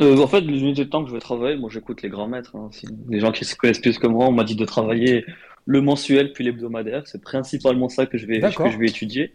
Euh, 0.00 0.18
en 0.18 0.26
fait, 0.26 0.40
les 0.40 0.60
unités 0.60 0.84
de 0.84 0.90
temps 0.90 1.02
que 1.02 1.08
je 1.08 1.14
vais 1.14 1.20
travailler, 1.20 1.56
moi 1.56 1.68
j'écoute 1.72 2.02
les 2.02 2.08
grands 2.08 2.28
maîtres. 2.28 2.54
Hein. 2.56 2.70
les 3.08 3.20
gens 3.20 3.32
qui 3.32 3.44
se 3.44 3.56
connaissent 3.56 3.80
plus 3.80 3.98
que 3.98 4.06
moi, 4.06 4.26
on 4.26 4.32
m'a 4.32 4.44
dit 4.44 4.56
de 4.56 4.64
travailler 4.64 5.24
le 5.66 5.80
mensuel 5.80 6.32
puis 6.32 6.44
l'hebdomadaire. 6.44 7.06
C'est 7.06 7.22
principalement 7.22 7.88
ça 7.88 8.06
que 8.06 8.18
je 8.18 8.26
vais, 8.26 8.40
que 8.40 8.70
je 8.70 8.78
vais 8.78 8.86
étudier. 8.86 9.32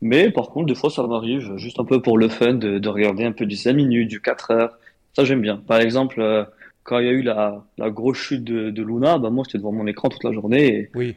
Mais 0.00 0.30
par 0.30 0.50
contre, 0.50 0.66
des 0.66 0.74
fois, 0.74 0.90
ça 0.90 1.06
m'arrive 1.06 1.56
juste 1.56 1.80
un 1.80 1.84
peu 1.84 2.00
pour 2.00 2.18
le 2.18 2.28
fun 2.28 2.54
de, 2.54 2.78
de, 2.78 2.88
regarder 2.88 3.24
un 3.24 3.32
peu 3.32 3.46
du 3.46 3.56
5 3.56 3.72
minutes, 3.72 4.08
du 4.08 4.20
4 4.20 4.50
heures. 4.52 4.78
Ça, 5.14 5.24
j'aime 5.24 5.40
bien. 5.40 5.56
Par 5.56 5.80
exemple, 5.80 6.20
euh, 6.20 6.44
quand 6.84 7.00
il 7.00 7.06
y 7.06 7.08
a 7.08 7.12
eu 7.12 7.22
la, 7.22 7.64
la 7.78 7.90
grosse 7.90 8.18
chute 8.18 8.44
de, 8.44 8.70
de 8.70 8.82
Luna, 8.82 9.18
bah, 9.18 9.30
moi, 9.30 9.44
j'étais 9.46 9.58
devant 9.58 9.72
mon 9.72 9.86
écran 9.86 10.08
toute 10.08 10.24
la 10.24 10.32
journée. 10.32 10.66
Et 10.66 10.90
oui. 10.94 11.16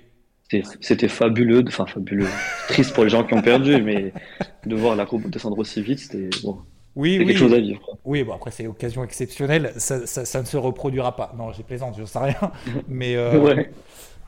C'était 0.82 1.08
fabuleux, 1.08 1.64
enfin 1.66 1.86
fabuleux, 1.86 2.28
triste 2.68 2.94
pour 2.94 3.06
les 3.06 3.10
gens 3.10 3.24
qui 3.24 3.34
ont 3.34 3.42
perdu, 3.42 3.82
mais 3.82 4.12
de 4.66 4.76
voir 4.76 4.98
la 4.98 5.06
courbe 5.06 5.30
descendre 5.30 5.58
aussi 5.58 5.82
vite, 5.82 6.00
c'était 6.00 6.30
bon, 6.44 6.58
oui, 6.96 7.18
oui. 7.20 7.26
quelque 7.26 7.38
chose 7.38 7.54
à 7.54 7.60
vivre. 7.60 7.98
Oui, 8.04 8.24
bon, 8.24 8.34
après, 8.34 8.52
c'est 8.52 8.68
occasion 8.68 9.04
exceptionnelle. 9.04 9.72
Ça, 9.78 10.06
ça, 10.06 10.26
ça, 10.26 10.42
ne 10.42 10.46
se 10.46 10.58
reproduira 10.58 11.16
pas. 11.16 11.34
Non, 11.38 11.54
j'ai 11.54 11.64
plaisante, 11.64 11.96
je 11.96 12.02
ne 12.02 12.06
sais 12.06 12.20
rien. 12.20 12.52
Mais, 12.90 13.16
euh, 13.16 13.40
ouais. 13.40 13.72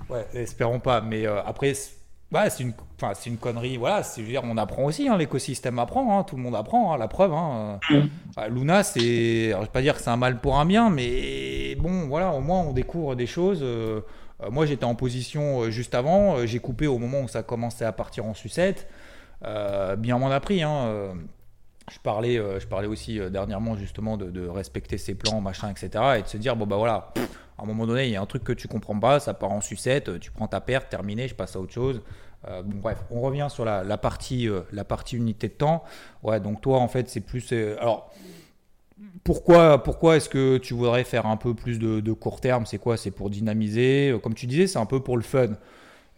Ouais, 0.10 0.26
espérons 0.34 0.80
pas. 0.80 1.02
Mais 1.02 1.26
euh, 1.26 1.42
après, 1.44 1.74
c'est 1.74 2.64
une, 2.64 2.74
enfin, 2.96 3.14
c'est 3.14 3.30
une 3.30 3.38
connerie. 3.38 3.78
Voilà, 3.78 4.04
c'est, 4.04 4.22
je 4.22 4.26
veux 4.26 4.32
dire, 4.32 4.42
on 4.44 4.58
apprend 4.58 4.86
aussi, 4.86 5.08
hein, 5.08 5.18
l'écosystème 5.18 5.80
apprend, 5.80 6.18
hein, 6.20 6.24
tout 6.24 6.36
le 6.36 6.42
monde 6.42 6.56
apprend, 6.56 6.94
hein, 6.94 6.98
la 6.98 7.08
preuve. 7.08 7.34
Hein. 7.34 7.80
Mm. 7.90 8.00
Bah, 8.36 8.48
Luna, 8.48 8.84
c'est, 8.84 9.50
alors, 9.50 9.62
je 9.62 9.68
vais 9.68 9.72
pas 9.72 9.82
dire 9.82 9.96
que 9.96 10.02
c'est 10.02 10.10
un 10.10 10.18
mal 10.18 10.40
pour 10.40 10.60
un 10.60 10.66
bien, 10.66 10.90
mais 10.90 11.76
bon, 11.76 12.08
voilà, 12.08 12.32
au 12.34 12.42
moins 12.42 12.62
on 12.62 12.74
découvre 12.74 13.16
des 13.16 13.28
choses. 13.28 13.60
euh, 13.62 14.02
euh, 14.42 14.50
moi, 14.50 14.66
j'étais 14.66 14.86
en 14.86 14.96
position 14.96 15.62
euh, 15.62 15.70
juste 15.70 15.94
avant, 15.96 16.38
euh, 16.38 16.46
j'ai 16.46 16.60
coupé 16.60 16.88
au 16.88 16.98
moment 16.98 17.22
où 17.22 17.28
ça 17.28 17.44
commençait 17.44 17.86
à 17.86 17.92
partir 17.92 18.26
en 18.26 18.34
sucette. 18.34 18.88
Euh, 19.46 19.96
bien 19.96 20.18
m'en 20.18 20.32
a 20.32 20.40
pris. 20.40 20.64
Hein. 20.64 21.14
Je 21.92 22.00
parlais, 22.00 22.38
euh, 22.38 22.60
je 22.60 22.68
parlais 22.68 22.88
aussi 22.88 23.20
euh, 23.20 23.30
dernièrement 23.30 23.76
justement 23.76 24.18
de, 24.18 24.48
respecter 24.48 24.98
ses 24.98 25.16
plans, 25.16 25.42
machin, 25.42 25.70
etc. 25.70 26.04
Et 26.18 26.22
de 26.22 26.28
se 26.28 26.38
dire, 26.38 26.56
bon 26.56 26.66
bah 26.66 26.78
voilà, 26.78 27.14
à 27.58 27.64
un 27.64 27.66
moment 27.66 27.86
donné, 27.86 28.06
il 28.06 28.12
y 28.12 28.16
a 28.16 28.22
un 28.22 28.26
truc 28.26 28.44
que 28.44 28.54
tu 28.54 28.68
comprends 28.68 28.98
pas, 28.98 29.20
ça 29.20 29.34
part 29.34 29.52
en 29.52 29.62
sucette, 29.62 30.10
euh, 30.10 30.20
tu 30.20 30.32
prends 30.32 30.48
ta 30.48 30.62
perte, 30.62 30.90
terminé, 30.90 31.28
je 31.28 31.36
passe 31.36 31.56
à 31.56 31.60
autre 31.60 31.74
chose. 31.74 32.02
Bon 32.46 32.80
bref, 32.82 33.02
on 33.10 33.22
revient 33.22 33.48
sur 33.50 33.64
la, 33.64 33.98
partie, 33.98 34.50
la 34.74 34.84
partie 34.84 35.16
unité 35.16 35.48
de 35.48 35.54
temps. 35.54 35.86
Ouais, 36.24 36.42
donc 36.42 36.60
toi 36.60 36.80
en 36.80 36.90
fait 36.90 37.08
c'est 37.08 37.22
plus... 37.22 37.54
alors 37.54 38.12
pourquoi, 39.24 39.82
pourquoi 39.82 40.18
est-ce 40.18 40.28
que 40.28 40.58
tu 40.58 40.74
voudrais 40.74 41.06
faire 41.06 41.26
un 41.26 41.38
peu 41.38 41.54
plus 41.54 41.80
de, 41.80 42.02
de 42.02 42.12
court 42.12 42.42
terme? 42.42 42.66
C'est 42.66 42.80
quoi? 42.80 42.98
C'est 42.98 43.12
pour 43.12 43.30
dynamiser? 43.30 44.14
Comme 44.22 44.34
tu 44.34 44.46
disais, 44.46 44.68
c'est 44.68 44.78
un 44.78 44.86
peu 44.86 45.00
pour 45.00 45.16
le 45.16 45.24
fun. 45.24 45.52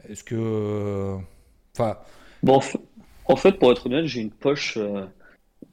Est-ce 0.09 0.23
que... 0.23 1.15
Enfin, 1.77 1.99
Bon, 2.41 2.59
en 3.25 3.35
fait, 3.35 3.59
pour 3.59 3.71
être 3.71 3.85
honnête, 3.85 4.05
j'ai 4.05 4.21
une 4.21 4.31
poche 4.31 4.79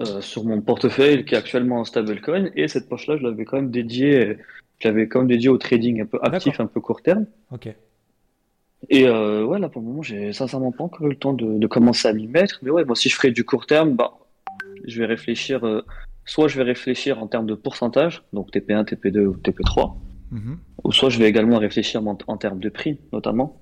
euh, 0.02 0.20
sur 0.20 0.44
mon 0.44 0.60
portefeuille 0.60 1.24
qui 1.24 1.34
est 1.34 1.38
actuellement 1.38 1.80
en 1.80 1.84
stablecoin 1.84 2.50
et 2.56 2.68
cette 2.68 2.88
poche-là, 2.88 3.16
je 3.16 3.22
l'avais 3.22 3.44
quand 3.44 3.56
même 3.56 3.70
dédiée, 3.70 4.38
je 4.80 4.88
l'avais 4.88 5.08
quand 5.08 5.20
même 5.20 5.28
dédiée 5.28 5.48
au 5.48 5.58
trading 5.58 6.00
un 6.02 6.06
peu 6.06 6.18
actif, 6.22 6.60
un 6.60 6.66
peu 6.66 6.80
court 6.80 7.02
terme. 7.02 7.26
ok. 7.50 7.68
Et 8.88 9.06
euh, 9.06 9.44
ouais, 9.44 9.58
là 9.60 9.68
pour 9.68 9.80
le 9.80 9.86
moment, 9.88 10.02
j'ai 10.02 10.32
sincèrement 10.32 10.72
pas 10.72 10.84
encore 10.84 11.06
eu 11.06 11.10
le 11.10 11.16
temps 11.16 11.32
de, 11.34 11.58
de 11.58 11.66
commencer 11.68 12.08
à 12.08 12.12
m'y 12.12 12.26
mettre. 12.26 12.58
Mais 12.62 12.70
ouais, 12.70 12.84
moi, 12.84 12.96
si 12.96 13.08
je 13.08 13.14
ferais 13.14 13.30
du 13.30 13.44
court 13.44 13.66
terme, 13.66 13.94
bah, 13.94 14.12
je 14.84 14.98
vais 14.98 15.06
réfléchir. 15.06 15.64
euh, 15.66 15.82
soit 16.24 16.46
je 16.48 16.56
vais 16.56 16.62
réfléchir 16.64 17.20
en 17.22 17.26
termes 17.26 17.46
de 17.46 17.54
pourcentage, 17.54 18.22
donc 18.32 18.50
TP1, 18.52 18.84
TP2 18.84 19.26
ou 19.26 19.36
TP3, 19.36 19.96
Mhm. 20.30 20.58
ou 20.84 20.92
soit 20.92 21.10
je 21.10 21.18
vais 21.18 21.28
également 21.28 21.58
réfléchir 21.58 22.00
en, 22.06 22.16
en 22.26 22.36
termes 22.36 22.58
de 22.60 22.68
prix, 22.68 22.98
notamment. 23.12 23.60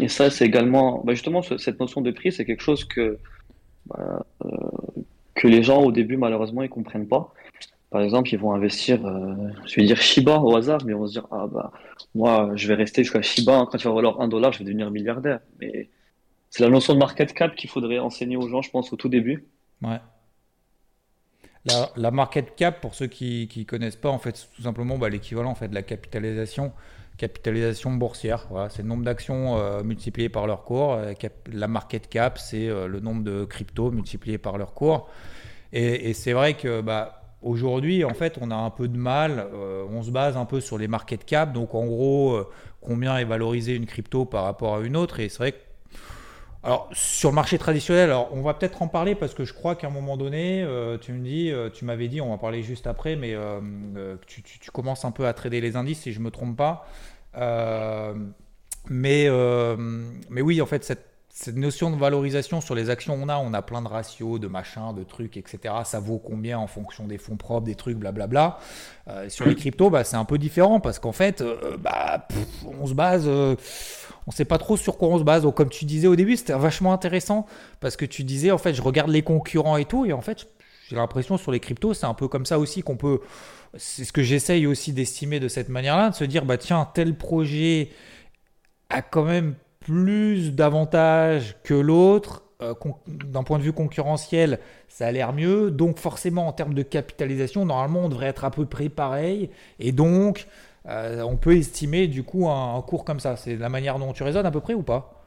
Et 0.00 0.08
ça, 0.08 0.30
c'est 0.30 0.44
également, 0.46 1.02
bah, 1.04 1.12
justement, 1.14 1.42
ce- 1.42 1.58
cette 1.58 1.78
notion 1.80 2.00
de 2.00 2.10
prix, 2.12 2.32
c'est 2.32 2.44
quelque 2.44 2.62
chose 2.62 2.84
que 2.84 3.18
bah, 3.86 4.24
euh, 4.44 4.48
que 5.42 5.48
les 5.48 5.64
gens 5.64 5.82
au 5.82 5.90
début, 5.90 6.16
malheureusement, 6.16 6.62
ils 6.62 6.68
comprennent 6.68 7.08
pas. 7.08 7.34
Par 7.90 8.00
exemple, 8.00 8.32
ils 8.32 8.38
vont 8.38 8.52
investir, 8.54 9.04
euh, 9.04 9.34
je 9.66 9.74
vais 9.74 9.84
dire 9.84 10.00
Shiba 10.00 10.38
au 10.38 10.54
hasard, 10.54 10.78
mais 10.84 10.92
ils 10.92 10.94
vont 10.94 11.08
se 11.08 11.14
dire, 11.14 11.26
ah 11.32 11.48
bah, 11.48 11.72
moi, 12.14 12.52
je 12.54 12.68
vais 12.68 12.74
rester 12.74 13.02
jusqu'à 13.02 13.22
Shiba, 13.22 13.66
quand 13.68 13.76
il 13.76 13.82
va 13.82 13.92
valoir 13.92 14.20
un 14.20 14.28
dollar, 14.28 14.52
je 14.52 14.60
vais 14.60 14.64
devenir 14.64 14.88
milliardaire. 14.92 15.40
Mais 15.60 15.90
c'est 16.48 16.62
la 16.62 16.70
notion 16.70 16.94
de 16.94 17.00
market 17.00 17.34
cap 17.34 17.56
qu'il 17.56 17.68
faudrait 17.68 17.98
enseigner 17.98 18.36
aux 18.36 18.48
gens, 18.48 18.62
je 18.62 18.70
pense, 18.70 18.92
au 18.92 18.96
tout 18.96 19.08
début. 19.08 19.44
Ouais. 19.82 19.98
La, 21.64 21.90
la 21.96 22.12
market 22.12 22.54
cap, 22.54 22.80
pour 22.80 22.94
ceux 22.94 23.08
qui 23.08 23.50
ne 23.56 23.64
connaissent 23.64 23.96
pas, 23.96 24.10
en 24.10 24.20
fait, 24.20 24.36
c'est 24.36 24.46
tout 24.54 24.62
simplement 24.62 24.96
bah, 24.96 25.08
l'équivalent 25.08 25.50
en 25.50 25.56
fait, 25.56 25.66
de 25.66 25.74
la 25.74 25.82
capitalisation, 25.82 26.72
capitalisation 27.16 27.92
boursière. 27.92 28.46
C'est 28.70 28.82
le 28.82 28.88
nombre 28.88 29.04
d'actions 29.04 29.58
euh, 29.58 29.82
multiplié 29.82 30.28
par 30.28 30.46
leur 30.46 30.64
cours. 30.64 30.94
Euh, 30.94 31.12
La 31.52 31.68
market 31.68 32.08
cap, 32.08 32.38
c'est 32.38 32.68
euh, 32.68 32.86
le 32.88 33.00
nombre 33.00 33.22
de 33.22 33.44
cryptos 33.44 33.90
multiplié 33.90 34.38
par 34.38 34.58
leur 34.58 34.74
cours. 34.74 35.08
Et, 35.72 36.12
c'est 36.12 36.32
vrai 36.34 36.54
que 36.54 36.82
bah, 36.82 37.22
aujourd'hui, 37.40 38.04
en 38.04 38.12
fait, 38.12 38.36
on 38.40 38.50
a 38.50 38.56
un 38.56 38.70
peu 38.70 38.88
de 38.88 38.96
mal. 38.96 39.46
euh, 39.54 39.84
on 39.90 40.02
se 40.02 40.10
base 40.10 40.36
un 40.36 40.44
peu 40.44 40.60
sur 40.60 40.76
les 40.78 40.88
market 40.88 41.24
cap. 41.24 41.52
Donc, 41.52 41.74
en 41.74 41.86
gros, 41.86 42.40
combien 42.80 43.16
est 43.16 43.24
valorisée 43.24 43.74
une 43.74 43.86
crypto 43.86 44.26
par 44.26 44.44
rapport 44.44 44.76
à 44.76 44.80
une 44.80 44.96
autre? 44.96 45.20
Et 45.20 45.28
c'est 45.28 45.38
vrai 45.38 45.52
que 45.52 45.71
alors, 46.64 46.88
sur 46.92 47.30
le 47.30 47.34
marché 47.34 47.58
traditionnel, 47.58 48.12
on 48.30 48.40
va 48.40 48.54
peut-être 48.54 48.82
en 48.82 48.88
parler 48.88 49.16
parce 49.16 49.34
que 49.34 49.44
je 49.44 49.52
crois 49.52 49.74
qu'à 49.74 49.88
un 49.88 49.90
moment 49.90 50.16
donné, 50.16 50.62
euh, 50.62 50.96
tu 50.96 51.12
me 51.12 51.24
dis, 51.24 51.50
euh, 51.50 51.70
tu 51.70 51.84
m'avais 51.84 52.06
dit, 52.06 52.20
on 52.20 52.30
va 52.30 52.38
parler 52.38 52.62
juste 52.62 52.86
après, 52.86 53.16
mais 53.16 53.34
euh, 53.34 54.16
tu, 54.26 54.70
commences 54.70 55.04
un 55.04 55.10
peu 55.10 55.26
à 55.26 55.32
trader 55.32 55.60
les 55.60 55.74
indices 55.74 56.02
si 56.02 56.12
je 56.12 56.20
me 56.20 56.30
trompe 56.30 56.56
pas. 56.56 56.86
Mais, 58.88 59.28
mais 60.30 60.40
oui, 60.40 60.62
en 60.62 60.66
fait, 60.66 60.84
cette, 60.84 61.11
cette 61.34 61.56
notion 61.56 61.90
de 61.90 61.96
valorisation 61.96 62.60
sur 62.60 62.74
les 62.74 62.90
actions, 62.90 63.18
on 63.20 63.26
a, 63.28 63.38
on 63.38 63.54
a 63.54 63.62
plein 63.62 63.80
de 63.80 63.88
ratios, 63.88 64.38
de 64.38 64.48
machins, 64.48 64.94
de 64.94 65.02
trucs, 65.02 65.38
etc. 65.38 65.74
Ça 65.84 65.98
vaut 65.98 66.18
combien 66.18 66.58
en 66.58 66.66
fonction 66.66 67.06
des 67.06 67.16
fonds 67.16 67.36
propres, 67.36 67.66
des 67.66 67.74
trucs, 67.74 67.96
blablabla. 67.96 68.58
Euh, 69.08 69.28
sur 69.30 69.46
les 69.46 69.54
cryptos, 69.54 69.88
bah, 69.88 70.04
c'est 70.04 70.16
un 70.16 70.26
peu 70.26 70.36
différent 70.36 70.78
parce 70.78 70.98
qu'en 70.98 71.12
fait, 71.12 71.40
euh, 71.40 71.78
bah, 71.78 72.28
on 72.78 72.86
se 72.86 72.92
base. 72.92 73.24
euh, 73.26 73.56
on 74.26 74.30
sait 74.30 74.44
pas 74.44 74.58
trop 74.58 74.76
sur 74.76 74.98
quoi 74.98 75.08
on 75.08 75.18
se 75.18 75.24
base. 75.24 75.46
Comme 75.56 75.70
tu 75.70 75.86
disais 75.86 76.06
au 76.06 76.16
début, 76.16 76.36
c'était 76.36 76.52
vachement 76.52 76.92
intéressant 76.92 77.46
parce 77.80 77.96
que 77.96 78.04
tu 78.04 78.24
disais, 78.24 78.50
en 78.50 78.58
fait, 78.58 78.74
je 78.74 78.82
regarde 78.82 79.10
les 79.10 79.22
concurrents 79.22 79.78
et 79.78 79.86
tout, 79.86 80.04
et 80.04 80.12
en 80.12 80.20
fait, 80.20 80.46
j'ai 80.88 80.96
l'impression 80.96 81.38
sur 81.38 81.50
les 81.50 81.60
cryptos, 81.60 81.94
c'est 81.94 82.06
un 82.06 82.14
peu 82.14 82.28
comme 82.28 82.44
ça 82.46 82.58
aussi 82.58 82.82
qu'on 82.82 82.96
peut. 82.96 83.20
C'est 83.78 84.04
ce 84.04 84.12
que 84.12 84.22
j'essaye 84.22 84.66
aussi 84.66 84.92
d'estimer 84.92 85.40
de 85.40 85.48
cette 85.48 85.70
manière-là, 85.70 86.10
de 86.10 86.14
se 86.14 86.24
dire, 86.24 86.44
bah 86.44 86.58
tiens, 86.58 86.88
tel 86.92 87.16
projet 87.16 87.88
a 88.90 89.00
quand 89.00 89.24
même 89.24 89.54
plus 89.82 90.52
d'avantages 90.52 91.56
que 91.64 91.74
l'autre. 91.74 92.44
euh, 92.62 92.74
D'un 93.06 93.42
point 93.42 93.58
de 93.58 93.64
vue 93.64 93.72
concurrentiel, 93.72 94.58
ça 94.88 95.06
a 95.06 95.12
l'air 95.12 95.32
mieux. 95.32 95.70
Donc, 95.70 95.98
forcément, 95.98 96.46
en 96.46 96.52
termes 96.52 96.74
de 96.74 96.82
capitalisation, 96.82 97.64
normalement, 97.64 98.06
on 98.06 98.08
devrait 98.08 98.26
être 98.26 98.44
à 98.44 98.50
peu 98.50 98.64
près 98.66 98.88
pareil. 98.88 99.50
Et 99.80 99.92
donc, 99.92 100.46
euh, 100.88 101.22
on 101.22 101.36
peut 101.36 101.56
estimer 101.56 102.06
du 102.06 102.22
coup 102.22 102.48
un, 102.48 102.80
cours 102.82 103.04
comme 103.04 103.20
ça. 103.20 103.36
C'est 103.36 103.56
la 103.56 103.68
manière 103.68 103.98
dont 103.98 104.12
tu 104.12 104.22
raisonnes 104.22 104.46
à 104.46 104.50
peu 104.50 104.60
près 104.60 104.74
ou 104.74 104.82
pas? 104.82 105.18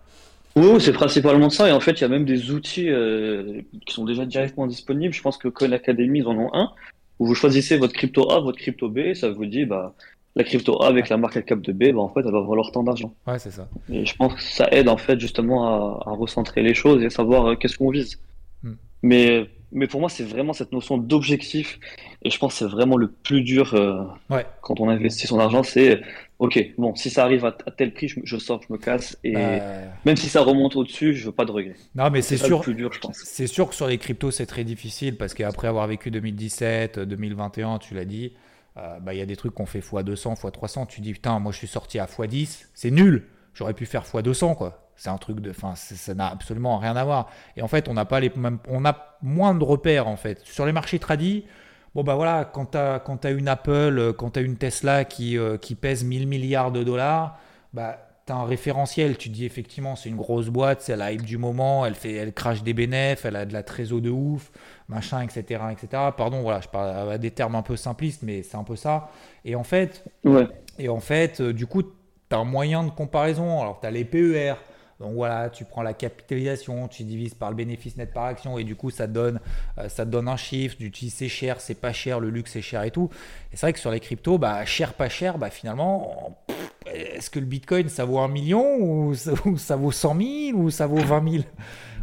Oui, 0.55 0.79
c'est 0.79 0.93
principalement 0.93 1.49
ça. 1.49 1.67
Et 1.67 1.71
en 1.71 1.79
fait, 1.79 1.91
il 1.91 2.01
y 2.01 2.05
a 2.05 2.09
même 2.09 2.25
des 2.25 2.51
outils 2.51 2.89
euh, 2.89 3.61
qui 3.85 3.93
sont 3.93 4.05
déjà 4.05 4.25
directement 4.25 4.67
disponibles. 4.67 5.13
Je 5.13 5.21
pense 5.21 5.37
que 5.37 5.49
Coin 5.49 5.71
Academy, 5.73 6.19
ils 6.19 6.27
en 6.27 6.37
ont 6.37 6.53
un, 6.53 6.71
où 7.19 7.25
vous 7.25 7.35
choisissez 7.35 7.77
votre 7.77 7.93
crypto 7.93 8.31
A, 8.31 8.39
votre 8.39 8.57
crypto 8.57 8.89
B, 8.89 9.13
ça 9.13 9.29
vous 9.29 9.45
dit, 9.45 9.65
bah, 9.65 9.93
la 10.35 10.43
crypto 10.43 10.81
A 10.81 10.87
avec 10.87 11.09
la 11.09 11.17
market 11.17 11.45
cap 11.45 11.61
de 11.61 11.71
B, 11.71 11.93
bah, 11.93 12.01
en 12.01 12.09
fait, 12.09 12.19
elle 12.25 12.31
va 12.31 12.41
valoir 12.41 12.71
tant 12.71 12.83
d'argent. 12.83 13.13
Ouais, 13.25 13.39
c'est 13.39 13.51
ça. 13.51 13.69
Et 13.89 14.05
je 14.05 14.15
pense 14.15 14.33
que 14.33 14.41
ça 14.41 14.67
aide, 14.71 14.89
en 14.89 14.97
fait, 14.97 15.19
justement, 15.19 15.65
à, 16.03 16.09
à 16.09 16.11
recentrer 16.13 16.61
les 16.61 16.73
choses 16.73 17.03
et 17.03 17.09
savoir 17.09 17.51
euh, 17.51 17.55
qu'est-ce 17.55 17.77
qu'on 17.77 17.89
vise. 17.89 18.19
Hmm. 18.63 18.73
Mais, 19.01 19.49
mais 19.71 19.87
pour 19.87 19.99
moi, 20.01 20.09
c'est 20.09 20.23
vraiment 20.25 20.51
cette 20.53 20.71
notion 20.73 20.97
d'objectif. 20.97 21.79
Et 22.23 22.29
je 22.29 22.37
pense 22.37 22.53
que 22.53 22.59
c'est 22.59 22.65
vraiment 22.71 22.97
le 22.97 23.07
plus 23.09 23.41
dur 23.43 23.73
euh, 23.75 24.03
Ouais. 24.29 24.45
quand 24.61 24.79
on 24.81 24.89
investit 24.89 25.25
son 25.27 25.39
argent, 25.39 25.63
c'est, 25.63 26.01
OK, 26.39 26.59
bon, 26.77 26.93
si 26.95 27.09
ça 27.09 27.23
arrive 27.23 27.45
à, 27.45 27.55
à 27.65 27.71
tel 27.71 27.93
prix, 27.93 28.09
je, 28.09 28.19
je 28.23 28.37
sors, 28.37 28.61
je 28.67 28.73
me 28.73 28.77
casse. 28.77 29.17
Et 29.23 29.31
Bah, 29.33 29.59
même 30.05 30.17
si 30.17 30.27
ça 30.27 30.41
remonte 30.41 30.75
au-dessus, 30.75 31.13
je 31.13 31.27
veux 31.27 31.31
pas 31.31 31.45
de 31.45 31.51
regrets. 31.51 31.75
non, 31.95 32.09
mais 32.09 32.21
c'est 32.21 32.35
sûr. 32.35 32.57
le 32.57 32.63
plus 32.63 32.75
dur, 32.75 32.91
je 32.91 32.99
pense. 32.99 33.15
C'est 33.23 33.47
sûr 33.47 33.69
que 33.69 33.75
sur 33.75 33.87
les 33.87 33.97
cryptos, 33.99 34.31
c'est 34.31 34.45
très 34.47 34.65
difficile 34.65 35.15
parce 35.17 35.33
qu'après 35.33 35.67
avoir 35.69 35.87
vécu 35.87 36.11
2017, 36.11 36.99
2021, 36.99 37.77
tu 37.79 37.93
l'as 37.93 38.03
dit, 38.05 38.33
euh, 38.77 38.99
bah, 38.99 39.13
il 39.13 39.17
y 39.17 39.21
a 39.21 39.25
des 39.25 39.35
trucs 39.35 39.53
qu'on 39.53 39.65
fait 39.65 39.79
x200, 39.79 40.39
x300. 40.39 40.87
Tu 40.87 41.01
dis, 41.01 41.13
putain, 41.13 41.39
moi 41.39 41.51
je 41.51 41.57
suis 41.57 41.67
sorti 41.67 41.99
à 41.99 42.05
x10, 42.05 42.65
c'est 42.73 42.91
nul. 42.91 43.27
J'aurais 43.53 43.73
pu 43.73 43.85
faire 43.85 44.03
x200, 44.03 44.55
quoi. 44.55 44.89
C'est 44.95 45.09
un 45.09 45.17
truc 45.17 45.39
de. 45.39 45.49
Enfin, 45.49 45.75
ça 45.75 46.13
n'a 46.13 46.27
absolument 46.27 46.77
rien 46.77 46.95
à 46.95 47.03
voir. 47.03 47.29
Et 47.57 47.61
en 47.61 47.67
fait, 47.67 47.89
on 47.89 47.93
n'a 47.93 48.05
pas 48.05 48.19
les 48.19 48.31
mêmes. 48.35 48.59
On 48.69 48.85
a 48.85 49.17
moins 49.21 49.53
de 49.55 49.63
repères, 49.63 50.07
en 50.07 50.15
fait. 50.15 50.39
Sur 50.43 50.65
les 50.65 50.71
marchés 50.71 50.99
tradis, 50.99 51.45
bon, 51.93 52.03
bah 52.03 52.15
voilà, 52.15 52.45
quand 52.45 52.71
tu 52.71 52.77
as, 52.77 53.01
as 53.23 53.31
une 53.31 53.47
Apple, 53.47 53.71
euh, 53.71 54.13
quand 54.13 54.31
tu 54.31 54.39
as 54.39 54.41
une 54.41 54.57
Tesla 54.57 55.05
qui, 55.05 55.37
euh, 55.37 55.57
pèse 55.79 56.03
1000 56.03 56.27
milliards 56.27 56.71
de 56.71 56.83
dollars, 56.83 57.39
bah. 57.73 57.99
T'as 58.25 58.33
un 58.35 58.45
référentiel, 58.45 59.17
tu 59.17 59.29
dis 59.29 59.45
effectivement 59.45 59.95
c'est 59.95 60.09
une 60.09 60.15
grosse 60.15 60.47
boîte, 60.49 60.81
c'est 60.81 60.95
la 60.95 61.11
hype 61.11 61.21
du 61.21 61.37
moment, 61.37 61.85
elle 61.85 61.93
fait, 61.93 62.13
elle 62.13 62.33
crache 62.33 62.63
des 62.63 62.73
bénéfices, 62.73 63.23
elle 63.23 63.35
a 63.35 63.45
de 63.45 63.53
la 63.53 63.61
trésor 63.61 64.01
de 64.01 64.09
ouf, 64.09 64.51
machin, 64.89 65.21
etc., 65.21 65.61
etc. 65.71 65.87
Pardon, 66.17 66.41
voilà, 66.41 66.59
je 66.59 66.67
parle 66.67 67.11
à 67.11 67.17
des 67.19 67.29
termes 67.29 67.53
un 67.53 67.61
peu 67.61 67.75
simplistes, 67.75 68.23
mais 68.23 68.41
c'est 68.41 68.57
un 68.57 68.63
peu 68.63 68.75
ça. 68.75 69.11
Et 69.43 69.55
en 69.55 69.63
fait, 69.63 70.03
Ouais. 70.23 70.47
et 70.79 70.89
en 70.89 70.99
fait, 70.99 71.39
euh, 71.39 71.53
du 71.53 71.67
coup, 71.67 71.83
tu 71.83 71.89
as 72.31 72.37
un 72.37 72.45
moyen 72.45 72.83
de 72.83 72.89
comparaison. 72.89 73.61
Alors, 73.61 73.79
tu 73.79 73.85
as 73.85 73.91
les 73.91 74.05
PER. 74.05 74.55
Donc 74.99 75.13
voilà, 75.13 75.49
tu 75.49 75.65
prends 75.65 75.81
la 75.83 75.93
capitalisation, 75.93 76.87
tu 76.87 77.03
divises 77.03 77.33
par 77.33 77.49
le 77.49 77.55
bénéfice 77.55 77.97
net 77.97 78.13
par 78.13 78.25
action 78.25 78.57
et 78.57 78.63
du 78.63 78.75
coup 78.77 78.89
ça 78.91 79.07
te 79.07 79.11
donne, 79.11 79.41
euh, 79.77 79.89
ça 79.89 80.05
donne 80.05 80.27
un 80.29 80.37
chiffre, 80.37 80.77
tu 80.77 80.89
dis 80.89 81.09
c'est 81.09 81.27
cher, 81.27 81.59
c'est 81.59 81.75
pas 81.75 81.91
cher, 81.91 82.19
le 82.21 82.29
luxe 82.29 82.51
c'est 82.53 82.61
cher 82.61 82.83
et 82.83 82.91
tout. 82.91 83.09
Et 83.51 83.57
c'est 83.57 83.65
vrai 83.65 83.73
que 83.73 83.79
sur 83.79 83.91
les 83.91 83.99
cryptos, 83.99 84.37
bah, 84.37 84.63
cher, 84.65 84.93
pas 84.93 85.09
cher, 85.09 85.37
bah, 85.37 85.49
finalement, 85.49 86.37
est-ce 86.85 87.29
que 87.29 87.39
le 87.39 87.45
bitcoin 87.45 87.89
ça 87.89 88.05
vaut 88.05 88.19
un 88.19 88.27
million 88.29 88.77
ou 88.79 89.15
ça, 89.15 89.31
ou 89.45 89.57
ça 89.57 89.75
vaut 89.75 89.91
100 89.91 90.15
000 90.15 90.53
ou 90.55 90.69
ça 90.71 90.87
vaut 90.87 91.03
20 91.03 91.21
000 91.21 91.45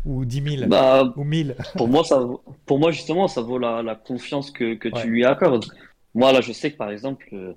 ou 0.05 0.25
10 0.25 0.41
000 0.43 0.69
Bah, 0.69 1.05
ou 1.17 1.25
1000 1.25 1.57
pour 1.77 1.89
moi, 1.89 2.05
ça, 2.05 2.21
pour 2.67 2.79
moi, 2.79 2.91
justement, 2.93 3.29
ça 3.29 3.43
vaut 3.43 3.59
la, 3.59 3.83
la 3.83 3.97
confiance 3.97 4.51
que, 4.51 4.75
que 4.75 4.89
Ouais. 4.91 5.01
tu 5.01 5.09
lui 5.11 5.25
accordes. 5.25 5.67
Moi, 6.15 6.33
là, 6.33 6.41
je 6.41 6.53
sais 6.53 6.73
que, 6.73 6.77
par 6.77 6.91
exemple, 6.91 7.29
euh, 7.35 7.55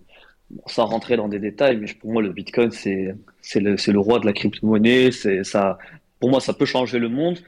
sans 0.68 0.86
rentrer 0.86 1.18
dans 1.18 1.28
des 1.28 1.40
détails, 1.40 1.78
mais 1.78 1.88
pour 1.94 2.12
moi, 2.12 2.22
le 2.22 2.32
Bitcoin, 2.32 2.72
c'est, 2.72 3.16
le, 3.56 3.92
le 3.92 4.00
roi 4.00 4.20
de 4.20 4.26
la 4.26 4.34
crypto-monnaie. 4.34 5.12
Ça, 5.44 5.78
pour 6.20 6.30
moi, 6.30 6.40
ça 6.40 6.54
peut 6.54 6.66
changer 6.66 7.00
le 7.00 7.10
monde. 7.10 7.40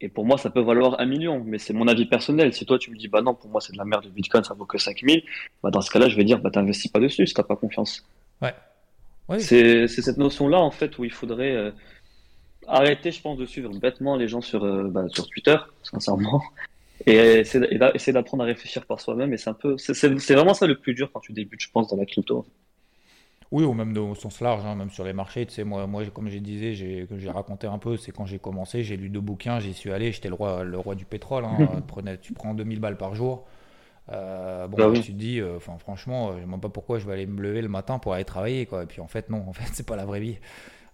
Et 0.00 0.08
pour 0.08 0.24
moi, 0.24 0.38
ça 0.38 0.48
peut 0.48 0.60
valoir 0.60 1.00
un 1.00 1.06
million. 1.06 1.42
Mais 1.44 1.58
c'est 1.58 1.72
mon 1.72 1.88
avis 1.88 2.06
personnel. 2.06 2.54
Si 2.54 2.64
toi, 2.64 2.78
tu 2.78 2.90
me 2.90 2.96
dis, 2.96 3.08
bah 3.08 3.22
non, 3.22 3.34
pour 3.34 3.50
moi, 3.50 3.60
c'est 3.60 3.72
de 3.72 3.78
la 3.78 3.84
merde, 3.84 4.04
le 4.04 4.10
Bitcoin, 4.10 4.44
ça 4.44 4.54
vaut 4.54 4.66
que 4.66 4.78
5000, 4.78 5.22
bah 5.62 5.70
dans 5.70 5.80
ce 5.80 5.90
cas-là, 5.90 6.08
je 6.08 6.16
vais 6.16 6.24
dire, 6.24 6.38
bah 6.38 6.50
t'investis 6.50 6.90
pas 6.90 7.00
dessus 7.00 7.26
si 7.26 7.34
t'as 7.34 7.42
pas 7.42 7.56
confiance. 7.56 8.06
Ouais. 8.40 8.54
C'est 9.40 9.88
cette 9.88 10.16
notion-là, 10.16 10.58
en 10.58 10.70
fait, 10.70 10.96
où 10.98 11.04
il 11.04 11.12
faudrait, 11.12 11.54
euh, 11.54 11.70
arrêter, 12.68 13.10
je 13.10 13.20
pense, 13.20 13.38
de 13.38 13.46
suivre 13.46 13.70
bêtement 13.74 14.16
les 14.16 14.28
gens 14.28 14.40
sur, 14.40 14.64
euh, 14.64 14.88
bah, 14.88 15.06
sur 15.08 15.28
Twitter, 15.28 15.56
sincèrement. 15.82 16.42
Et 17.06 17.14
essayer 17.14 18.12
d'apprendre 18.12 18.42
à 18.42 18.46
réfléchir 18.46 18.84
par 18.86 19.00
soi-même. 19.00 19.32
Et 19.32 19.36
c'est 19.36 19.50
un 19.50 19.54
peu, 19.54 19.76
c'est 19.78 20.34
vraiment 20.34 20.54
ça 20.54 20.66
le 20.66 20.78
plus 20.78 20.94
dur 20.94 21.10
quand 21.12 21.20
tu 21.20 21.32
débutes, 21.32 21.60
je 21.62 21.70
pense, 21.70 21.88
dans 21.88 21.96
la 21.96 22.06
crypto. 22.06 22.44
Oui, 23.50 23.64
ou 23.64 23.72
même 23.72 23.96
au 23.96 24.14
sens 24.14 24.40
large, 24.40 24.64
hein, 24.66 24.74
même 24.74 24.90
sur 24.90 25.04
les 25.04 25.14
marchés. 25.14 25.46
Tu 25.46 25.54
sais, 25.54 25.64
moi, 25.64 25.86
moi 25.86 26.04
comme 26.06 26.28
j'ai 26.28 26.40
disais, 26.40 26.74
j'ai, 26.74 27.06
que 27.08 27.18
j'ai 27.18 27.30
raconté 27.30 27.66
un 27.66 27.78
peu, 27.78 27.96
c'est 27.96 28.12
quand 28.12 28.26
j'ai 28.26 28.38
commencé, 28.38 28.82
j'ai 28.82 28.96
lu 28.96 29.08
deux 29.08 29.20
bouquins, 29.20 29.58
j'y 29.58 29.72
suis 29.72 29.90
allé, 29.90 30.12
j'étais 30.12 30.28
le 30.28 30.34
roi, 30.34 30.64
le 30.64 30.78
roi 30.78 30.94
du 30.94 31.06
pétrole. 31.06 31.44
Hein, 31.44 31.82
tu 32.22 32.34
prends 32.34 32.54
2000 32.54 32.80
balles 32.80 32.98
par 32.98 33.14
jour. 33.14 33.46
Euh, 34.10 34.66
bon, 34.68 34.76
bah 34.76 35.00
tu 35.00 35.12
te 35.12 35.18
dis, 35.18 35.40
euh, 35.40 35.58
franchement, 35.60 36.32
je 36.38 36.44
ne 36.44 36.52
sais 36.52 36.58
pas 36.60 36.68
pourquoi 36.68 36.98
je 36.98 37.06
vais 37.06 37.12
aller 37.12 37.26
me 37.26 37.42
lever 37.42 37.60
le 37.60 37.68
matin 37.68 37.98
pour 37.98 38.14
aller 38.14 38.24
travailler, 38.24 38.66
quoi. 38.66 38.82
Et 38.82 38.86
puis 38.86 39.00
en 39.00 39.06
fait, 39.06 39.28
non, 39.30 39.44
en 39.48 39.52
fait, 39.52 39.64
c'est 39.72 39.86
pas 39.86 39.96
la 39.96 40.04
vraie 40.04 40.20
vie. 40.20 40.38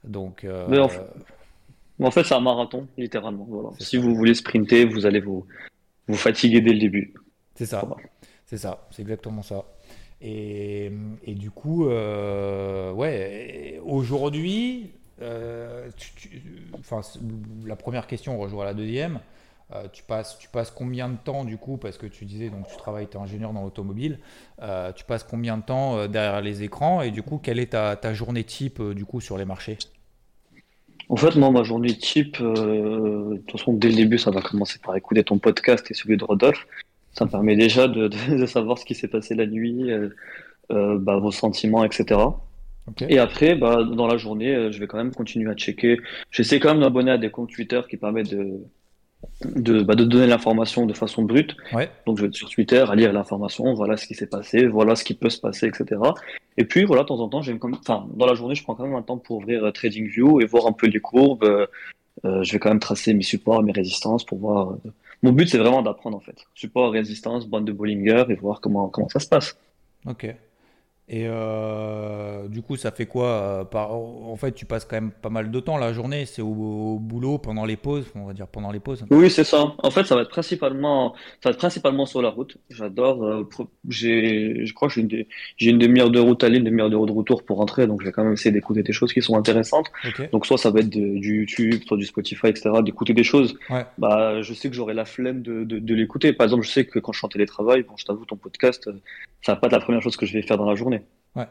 Donc. 0.04 0.44
Euh, 0.44 0.66
Mais 0.68 0.78
en, 0.78 2.10
fait, 2.10 2.24
c'est 2.24 2.34
un 2.34 2.40
marathon, 2.40 2.86
littéralement. 2.96 3.46
Voilà. 3.48 3.70
Si 3.78 3.96
vous 3.96 4.14
voulez 4.14 4.34
sprinter, 4.34 4.84
vous 4.84 5.06
allez 5.06 5.20
vous, 5.20 5.46
vous 6.08 6.16
fatiguer 6.16 6.60
dès 6.60 6.72
le 6.72 6.80
début. 6.80 7.14
C'est 7.54 7.66
ça. 7.66 7.86
C'est 8.46 8.58
ça. 8.58 8.86
C'est 8.90 9.02
exactement 9.02 9.42
ça. 9.42 9.64
Et, 10.20 10.90
et 11.24 11.34
du 11.34 11.50
coup, 11.50 11.86
ouais, 11.86 13.80
aujourd'hui, 13.84 14.92
enfin, 16.78 17.00
la 17.64 17.76
première 17.76 18.06
question 18.06 18.38
rejoint 18.38 18.62
à 18.62 18.66
la 18.66 18.74
deuxième. 18.74 19.20
Euh, 19.72 19.88
tu, 19.90 20.02
passes, 20.02 20.38
tu 20.38 20.48
passes 20.48 20.70
combien 20.70 21.08
de 21.08 21.16
temps 21.16 21.42
du 21.42 21.56
coup, 21.56 21.78
parce 21.78 21.96
que 21.96 22.06
tu 22.06 22.26
disais 22.26 22.50
donc 22.50 22.68
tu 22.68 22.76
travailles, 22.76 23.08
tu 23.08 23.16
es 23.16 23.20
ingénieur 23.20 23.54
dans 23.54 23.62
l'automobile, 23.62 24.20
euh, 24.60 24.92
tu 24.92 25.04
passes 25.04 25.24
combien 25.24 25.56
de 25.56 25.62
temps 25.62 25.96
euh, 25.96 26.06
derrière 26.06 26.42
les 26.42 26.62
écrans? 26.62 27.00
Et 27.00 27.10
du 27.10 27.22
coup 27.22 27.38
quelle 27.38 27.58
est 27.58 27.72
ta, 27.72 27.96
ta 27.96 28.12
journée 28.12 28.44
type 28.44 28.82
du 28.82 29.06
coup 29.06 29.22
sur 29.22 29.38
les 29.38 29.46
marchés? 29.46 29.78
En 31.08 31.16
fait 31.16 31.36
moi 31.36 31.50
ma 31.50 31.62
journée 31.62 31.94
type, 31.94 32.40
de 32.40 33.36
toute 33.46 33.58
façon 33.58 33.72
dès 33.74 33.88
le 33.88 33.94
début 33.94 34.18
ça 34.18 34.30
va 34.30 34.40
commencer 34.40 34.78
par 34.82 34.96
écouter 34.96 35.24
ton 35.24 35.38
podcast 35.38 35.90
et 35.90 35.94
celui 35.94 36.16
de 36.16 36.24
Rodolphe, 36.24 36.66
ça 37.12 37.24
me 37.24 37.30
permet 37.30 37.56
déjà 37.56 37.88
de, 37.88 38.08
de, 38.08 38.46
savoir 38.46 38.78
ce 38.78 38.84
qui 38.84 38.94
s'est 38.94 39.08
passé 39.08 39.34
la 39.34 39.46
nuit, 39.46 39.90
bah, 40.70 41.16
vos 41.18 41.30
sentiments 41.30 41.84
etc. 41.84 42.20
Et 43.08 43.18
après, 43.18 43.54
bah, 43.54 43.82
dans 43.82 44.06
la 44.06 44.18
journée, 44.18 44.70
je 44.70 44.78
vais 44.78 44.86
quand 44.86 44.98
même 44.98 45.14
continuer 45.14 45.50
à 45.50 45.54
checker. 45.54 46.00
J'essaie 46.30 46.60
quand 46.60 46.68
même 46.72 46.82
d'abonner 46.82 47.12
à 47.12 47.18
des 47.18 47.30
comptes 47.30 47.50
Twitter 47.50 47.80
qui 47.88 47.96
permettent 47.96 48.34
de, 48.34 48.60
de, 49.42 49.82
bah, 49.82 49.94
de 49.94 50.04
donner 50.04 50.26
l'information 50.26 50.86
de 50.86 50.92
façon 50.92 51.22
brute. 51.22 51.56
Donc 52.06 52.18
je 52.18 52.22
vais 52.22 52.28
être 52.28 52.34
sur 52.34 52.48
Twitter 52.48 52.84
à 52.88 52.94
lire 52.94 53.12
l'information, 53.12 53.74
voilà 53.74 53.96
ce 53.96 54.06
qui 54.06 54.14
s'est 54.14 54.26
passé, 54.26 54.66
voilà 54.66 54.96
ce 54.96 55.04
qui 55.04 55.14
peut 55.14 55.30
se 55.30 55.40
passer, 55.40 55.66
etc. 55.66 56.00
Et 56.56 56.64
puis 56.64 56.84
voilà, 56.84 57.02
de 57.02 57.08
temps 57.08 57.20
en 57.20 57.28
temps, 57.28 57.42
j'aime 57.42 57.58
comme, 57.58 57.74
enfin, 57.74 58.06
dans 58.14 58.26
la 58.26 58.34
journée, 58.34 58.54
je 58.54 58.62
prends 58.62 58.74
quand 58.74 58.84
même 58.84 58.94
un 58.94 59.02
temps 59.02 59.18
pour 59.18 59.38
ouvrir 59.38 59.64
euh, 59.64 59.70
TradingView 59.70 60.40
et 60.40 60.46
voir 60.46 60.66
un 60.66 60.72
peu 60.72 60.86
les 60.86 61.00
courbes. 61.00 61.44
Euh, 61.44 61.66
euh, 62.24 62.42
je 62.44 62.52
vais 62.52 62.58
quand 62.58 62.68
même 62.68 62.80
tracer 62.80 63.12
mes 63.12 63.22
supports, 63.22 63.62
mes 63.62 63.72
résistances 63.72 64.24
pour 64.24 64.38
voir. 64.38 64.76
Mon 65.22 65.32
but, 65.32 65.48
c'est 65.48 65.58
vraiment 65.58 65.82
d'apprendre 65.82 66.16
en 66.16 66.20
fait. 66.20 66.36
Support, 66.54 66.92
résistance, 66.92 67.46
bande 67.46 67.64
de 67.64 67.72
Bollinger 67.72 68.24
et 68.28 68.34
voir 68.34 68.60
comment, 68.60 68.88
comment 68.88 69.08
ça 69.08 69.20
se 69.20 69.28
passe. 69.28 69.56
Ok. 70.06 70.32
Et 71.06 71.26
euh, 71.28 72.48
du 72.48 72.62
coup, 72.62 72.76
ça 72.76 72.90
fait 72.90 73.04
quoi 73.04 73.26
euh, 73.26 73.64
par... 73.64 73.92
En 73.92 74.36
fait, 74.36 74.52
tu 74.52 74.64
passes 74.64 74.86
quand 74.86 74.96
même 74.96 75.10
pas 75.10 75.28
mal 75.28 75.50
de 75.50 75.60
temps 75.60 75.76
la 75.76 75.92
journée. 75.92 76.24
C'est 76.24 76.40
au, 76.40 76.98
boulot 76.98 77.36
pendant 77.36 77.66
les 77.66 77.76
pauses, 77.76 78.06
on 78.14 78.24
va 78.24 78.32
dire 78.32 78.46
pendant 78.46 78.72
les 78.72 78.80
pauses. 78.80 79.04
Oui, 79.10 79.30
c'est 79.30 79.44
ça. 79.44 79.74
En 79.82 79.90
fait, 79.90 80.04
ça 80.04 80.14
va 80.14 80.22
être 80.22 80.30
principalement, 80.30 81.14
ça 81.42 81.50
va 81.50 81.50
être 81.50 81.58
principalement 81.58 82.06
sur 82.06 82.22
la 82.22 82.30
route. 82.30 82.56
J'adore. 82.70 83.22
Euh, 83.22 83.46
j'ai, 83.90 84.64
je 84.64 84.72
crois 84.72 84.88
que 84.88 84.94
j'ai 84.94 85.70
une, 85.70 85.78
demi-heure 85.78 86.10
de 86.10 86.20
route 86.20 86.42
aller, 86.42 86.56
une 86.56 86.64
demi-heure 86.64 86.88
de 86.88 86.96
retour 86.96 87.44
pour 87.44 87.58
rentrer. 87.58 87.86
Donc, 87.86 88.00
je 88.00 88.06
vais 88.06 88.12
quand 88.12 88.24
même 88.24 88.32
essayer 88.32 88.52
d'écouter 88.52 88.82
des 88.82 88.92
choses 88.92 89.12
qui 89.12 89.20
sont 89.20 89.36
intéressantes. 89.36 89.92
Donc, 90.32 90.46
soit 90.46 90.56
ça 90.56 90.70
va 90.70 90.80
être 90.80 90.88
du 90.88 91.40
YouTube, 91.40 91.82
soit 91.86 91.98
du 91.98 92.06
Spotify, 92.06 92.46
etc. 92.46 92.70
D'écouter 92.82 93.12
des 93.12 93.24
choses. 93.24 93.58
Bah, 93.98 94.40
je 94.40 94.54
sais 94.54 94.70
que 94.70 94.74
j'aurai 94.74 94.94
la 94.94 95.04
flemme 95.04 95.42
de, 95.42 95.64
de, 95.64 95.78
de 95.78 95.94
l'écouter. 95.94 96.32
Par 96.32 96.46
exemple, 96.46 96.64
je 96.64 96.70
sais 96.70 96.86
que 96.86 96.98
quand 96.98 97.12
je 97.12 97.18
suis 97.18 97.26
en 97.26 97.28
télétravail, 97.28 97.82
bon, 97.82 97.94
je 97.98 98.06
t'avoue, 98.06 98.24
ton 98.24 98.36
podcast, 98.36 98.88
ça 99.44 99.52
va 99.52 99.56
pas 99.56 99.66
être 99.66 99.72
la 99.72 99.80
première 99.80 100.00
chose 100.00 100.16
que 100.16 100.24
je 100.24 100.32
vais 100.32 100.42
faire 100.42 100.56
dans 100.56 100.68
la 100.68 100.74
journée. 100.74 101.02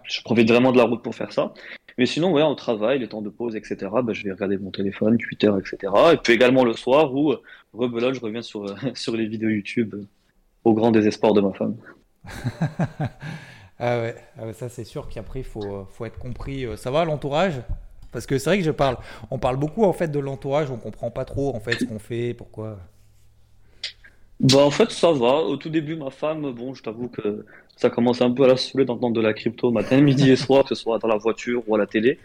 Je 0.04 0.22
profite 0.24 0.50
vraiment 0.50 0.72
de 0.72 0.78
la 0.78 0.86
route 0.86 1.04
pour 1.04 1.14
faire 1.14 1.32
ça. 1.32 1.54
Mais 1.98 2.06
sinon, 2.06 2.32
ouais, 2.32 2.42
au 2.42 2.56
travail, 2.56 3.00
les 3.00 3.08
temps 3.08 3.22
de 3.22 3.30
pause, 3.30 3.56
etc., 3.56 3.76
bah, 4.04 4.14
je 4.14 4.24
vais 4.24 4.32
regarder 4.32 4.58
mon 4.58 4.72
téléphone, 4.72 5.18
Twitter, 5.18 5.52
etc. 5.60 5.94
Et 6.14 6.18
puis 6.18 6.34
également 6.34 6.64
le 6.64 6.74
soir 6.74 7.14
où, 7.14 7.36
rebelote, 7.74 8.16
je 8.16 8.20
reviens 8.20 8.42
sur, 8.42 8.66
sur 8.98 9.16
les 9.16 9.28
vidéos 9.28 9.50
YouTube 9.50 9.96
au 10.64 10.74
grand 10.74 10.92
désespoir 10.92 11.34
de 11.34 11.42
ma 11.42 11.54
femme. 11.54 11.76
ah, 13.80 14.00
ouais. 14.00 14.16
ah 14.40 14.54
ça 14.54 14.70
c'est 14.70 14.86
sûr 14.86 15.08
qu'après, 15.10 15.42
il 15.42 15.46
faut, 15.46 15.86
faut 15.92 16.06
être 16.06 16.18
compris. 16.18 16.66
Ça 16.78 16.90
va 16.90 17.06
l'entourage? 17.06 17.62
Parce 18.12 18.26
que 18.26 18.40
c'est 18.40 18.50
vrai 18.50 18.58
que 18.60 18.64
je 18.64 18.72
parle, 18.72 18.98
on 19.30 19.38
parle 19.38 19.58
beaucoup 19.58 19.84
en 19.84 19.94
fait 19.94 20.08
de 20.08 20.20
l'entourage, 20.20 20.72
on 20.72 20.78
comprend 20.78 21.12
pas 21.12 21.26
trop 21.26 21.54
en 21.56 21.60
fait 21.60 21.74
ce 21.74 21.86
qu'on 21.86 22.00
fait, 22.00 22.34
pourquoi. 22.34 22.80
Bah 24.44 24.60
en 24.60 24.72
fait 24.72 24.92
ça 24.92 25.12
va. 25.12 25.38
Au 25.38 25.56
tout 25.56 25.70
début 25.70 25.96
ma 25.96 26.10
femme, 26.10 26.52
bon 26.52 26.74
je 26.74 26.84
t'avoue 26.84 27.08
que 27.08 27.46
ça 27.76 27.90
commence 27.90 28.22
un 28.22 28.32
peu 28.32 28.44
à 28.44 28.48
la 28.48 28.58
saouler 28.58 28.86
d'entendre 28.86 29.16
de 29.16 29.22
la 29.22 29.34
crypto 29.34 29.72
matin, 29.72 30.00
midi 30.10 30.30
et 30.30 30.36
soir, 30.36 30.64
que 30.64 30.76
ce 30.76 30.76
soit 30.76 31.00
dans 31.00 31.08
la 31.08 31.18
voiture 31.18 31.64
ou 31.68 31.76
à 31.76 31.78
la 31.78 31.88
télé. 31.88 32.20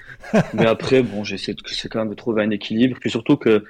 Mais 0.54 0.66
après, 0.66 1.02
bon, 1.02 1.24
j'essaie 1.24 1.54
de, 1.54 1.62
quand 1.88 1.98
même 2.00 2.10
de 2.10 2.14
trouver 2.14 2.42
un 2.42 2.50
équilibre. 2.50 2.96
Puis 3.00 3.10
surtout 3.10 3.36
que, 3.36 3.64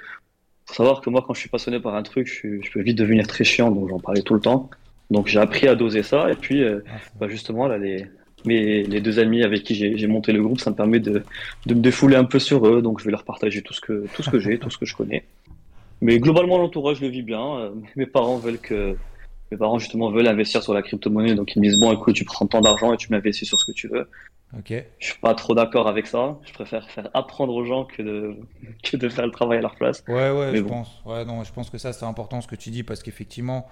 faut 0.65 0.73
savoir 0.73 1.01
que 1.01 1.09
moi, 1.09 1.23
quand 1.25 1.33
je 1.33 1.39
suis 1.39 1.49
passionné 1.49 1.79
par 1.79 1.95
un 1.95 2.03
truc, 2.03 2.27
je, 2.27 2.71
peux 2.71 2.81
vite 2.81 2.97
devenir 2.97 3.27
très 3.27 3.43
chiant, 3.43 3.71
donc 3.71 3.89
j'en 3.89 3.99
parlais 3.99 4.21
tout 4.21 4.33
le 4.33 4.41
temps. 4.41 4.69
Donc 5.09 5.27
j'ai 5.27 5.39
appris 5.39 5.67
à 5.67 5.75
doser 5.75 6.03
ça. 6.03 6.29
Et 6.31 6.35
puis, 6.35 6.63
euh, 6.63 6.83
ah, 6.87 6.97
bah, 7.19 7.27
justement, 7.29 7.67
là, 7.67 7.77
les, 7.77 8.05
mes, 8.45 8.83
les 8.83 9.01
deux 9.01 9.19
amis 9.19 9.43
avec 9.43 9.63
qui 9.63 9.75
j'ai 9.75 10.07
monté 10.07 10.31
le 10.31 10.43
groupe, 10.43 10.59
ça 10.59 10.69
me 10.69 10.75
permet 10.75 10.99
de, 10.99 11.23
de 11.65 11.73
me 11.73 11.81
défouler 11.81 12.15
un 12.15 12.25
peu 12.25 12.39
sur 12.39 12.67
eux. 12.67 12.81
Donc 12.81 12.99
je 12.99 13.05
vais 13.05 13.11
leur 13.11 13.23
partager 13.23 13.61
tout 13.61 13.73
ce 13.73 13.81
que, 13.81 14.05
tout 14.13 14.21
ce 14.23 14.29
que 14.29 14.39
j'ai, 14.39 14.59
tout 14.59 14.69
ce 14.69 14.77
que 14.77 14.85
je 14.85 14.95
connais. 14.95 15.23
Mais 16.01 16.19
globalement, 16.19 16.57
l'entourage 16.57 17.01
le 17.01 17.07
vit 17.07 17.23
bien. 17.23 17.59
Euh, 17.59 17.71
mes 17.95 18.05
parents 18.05 18.37
veulent 18.37 18.59
que 18.59 18.95
mes 19.51 19.57
parents 19.57 19.79
justement 19.79 20.11
veulent 20.11 20.27
investir 20.27 20.63
sur 20.63 20.73
la 20.73 20.81
crypto-monnaie, 20.81 21.35
donc 21.35 21.55
ils 21.55 21.59
me 21.59 21.65
disent 21.65 21.79
bon 21.79 21.91
écoute, 21.91 22.15
tu 22.15 22.25
prends 22.25 22.45
tant 22.45 22.61
d'argent 22.61 22.93
et 22.93 22.97
tu 22.97 23.11
m'investis 23.11 23.47
sur 23.47 23.59
ce 23.59 23.65
que 23.65 23.71
tu 23.71 23.87
veux. 23.87 24.07
Ok. 24.57 24.73
Je 24.97 25.05
suis 25.05 25.19
pas 25.19 25.35
trop 25.35 25.53
d'accord 25.53 25.87
avec 25.87 26.07
ça. 26.07 26.39
Je 26.43 26.53
préfère 26.53 26.89
faire 26.89 27.09
apprendre 27.13 27.53
aux 27.53 27.65
gens 27.65 27.85
que 27.85 28.01
de 28.01 28.35
que 28.83 28.97
de 28.97 29.09
faire 29.09 29.25
le 29.25 29.31
travail 29.31 29.59
à 29.59 29.61
leur 29.61 29.75
place. 29.75 30.03
Ouais 30.07 30.31
ouais, 30.31 30.55
je 30.55 30.63
pense. 30.63 31.01
Ouais 31.05 31.25
non, 31.25 31.43
je 31.43 31.53
pense 31.53 31.69
que 31.69 31.77
ça 31.77 31.93
c'est 31.93 32.05
important 32.05 32.41
ce 32.41 32.47
que 32.47 32.55
tu 32.55 32.69
dis 32.71 32.83
parce 32.83 33.03
qu'effectivement, 33.03 33.67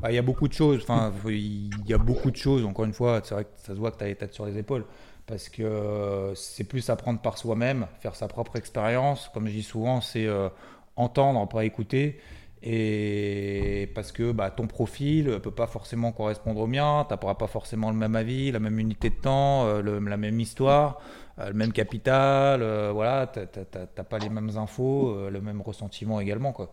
bah, 0.00 0.10
il 0.10 0.14
y 0.14 0.18
a 0.18 0.22
beaucoup 0.22 0.48
de 0.48 0.54
choses. 0.54 0.80
Enfin, 0.82 1.12
il 1.26 1.70
y 1.86 1.92
a 1.92 1.98
beaucoup 1.98 2.30
de 2.30 2.36
choses. 2.36 2.64
Encore 2.64 2.84
une 2.84 2.94
fois, 2.94 3.20
c'est 3.24 3.34
vrai 3.34 3.44
que 3.44 3.50
ça 3.56 3.74
se 3.74 3.78
voit 3.78 3.90
que 3.90 3.98
tu 3.98 4.04
as 4.04 4.08
les 4.08 4.16
têtes 4.16 4.34
sur 4.34 4.46
les 4.46 4.56
épaules 4.56 4.84
parce 5.26 5.48
que 5.48 5.62
euh, 5.62 6.34
c'est 6.34 6.64
plus 6.64 6.90
apprendre 6.90 7.20
par 7.20 7.38
soi-même, 7.38 7.86
faire 8.00 8.14
sa 8.14 8.28
propre 8.28 8.56
expérience. 8.56 9.30
Comme 9.34 9.46
je 9.46 9.52
dis 9.52 9.62
souvent, 9.62 10.00
c'est 10.00 10.26
euh, 10.26 10.48
entendre, 10.96 11.48
pas 11.48 11.64
écouter 11.64 12.18
et 12.62 13.90
parce 13.94 14.12
que 14.12 14.30
bah, 14.30 14.50
ton 14.50 14.66
profil 14.66 15.26
ne 15.26 15.38
peut 15.38 15.50
pas 15.50 15.66
forcément 15.66 16.12
correspondre 16.12 16.60
au 16.60 16.66
mien, 16.68 17.04
tu 17.08 17.14
n'auras 17.14 17.34
pas 17.34 17.48
forcément 17.48 17.90
le 17.90 17.96
même 17.96 18.14
avis, 18.14 18.52
la 18.52 18.60
même 18.60 18.78
unité 18.78 19.10
de 19.10 19.16
temps, 19.16 19.66
euh, 19.66 19.82
la 19.82 20.16
même 20.16 20.38
histoire, 20.38 21.00
euh, 21.40 21.48
le 21.48 21.54
même 21.54 21.72
capital, 21.72 22.62
euh, 22.62 22.92
voilà, 22.92 23.26
tu 23.26 23.40
n'as 23.40 24.04
pas 24.04 24.18
les 24.18 24.28
mêmes 24.28 24.56
infos, 24.56 25.28
le 25.28 25.40
même 25.40 25.60
ressentiment 25.60 26.20
également. 26.20 26.52
Quoi. 26.52 26.72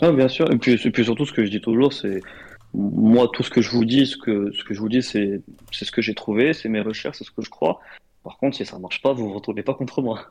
Ah, 0.00 0.10
bien 0.10 0.26
sûr, 0.26 0.50
et 0.50 0.58
puis, 0.58 0.76
puis, 0.76 1.04
surtout 1.04 1.26
ce 1.26 1.32
que 1.32 1.44
je 1.44 1.50
dis 1.50 1.60
toujours, 1.60 1.92
c'est 1.92 2.20
moi 2.74 3.28
tout 3.32 3.44
ce 3.44 3.50
que 3.50 3.60
je 3.60 3.70
vous 3.70 3.84
dis, 3.84 4.06
ce 4.06 4.16
que, 4.16 4.50
ce 4.50 4.64
que 4.64 4.74
je 4.74 4.80
vous 4.80 4.88
dis, 4.88 5.02
c'est 5.02 5.42
ce 5.70 5.92
que 5.92 6.02
j'ai 6.02 6.14
trouvé, 6.14 6.54
c'est 6.54 6.68
mes 6.68 6.80
recherches, 6.80 7.18
c'est 7.18 7.24
ce 7.24 7.30
que 7.30 7.42
je 7.42 7.50
crois. 7.50 7.78
Par 8.24 8.36
contre, 8.38 8.56
si 8.56 8.66
ça 8.66 8.78
ne 8.78 8.82
marche 8.82 9.00
pas, 9.00 9.12
vous 9.12 9.22
ne 9.22 9.28
vous 9.28 9.34
retournez 9.34 9.62
pas 9.62 9.74
contre 9.74 10.02
moi. 10.02 10.26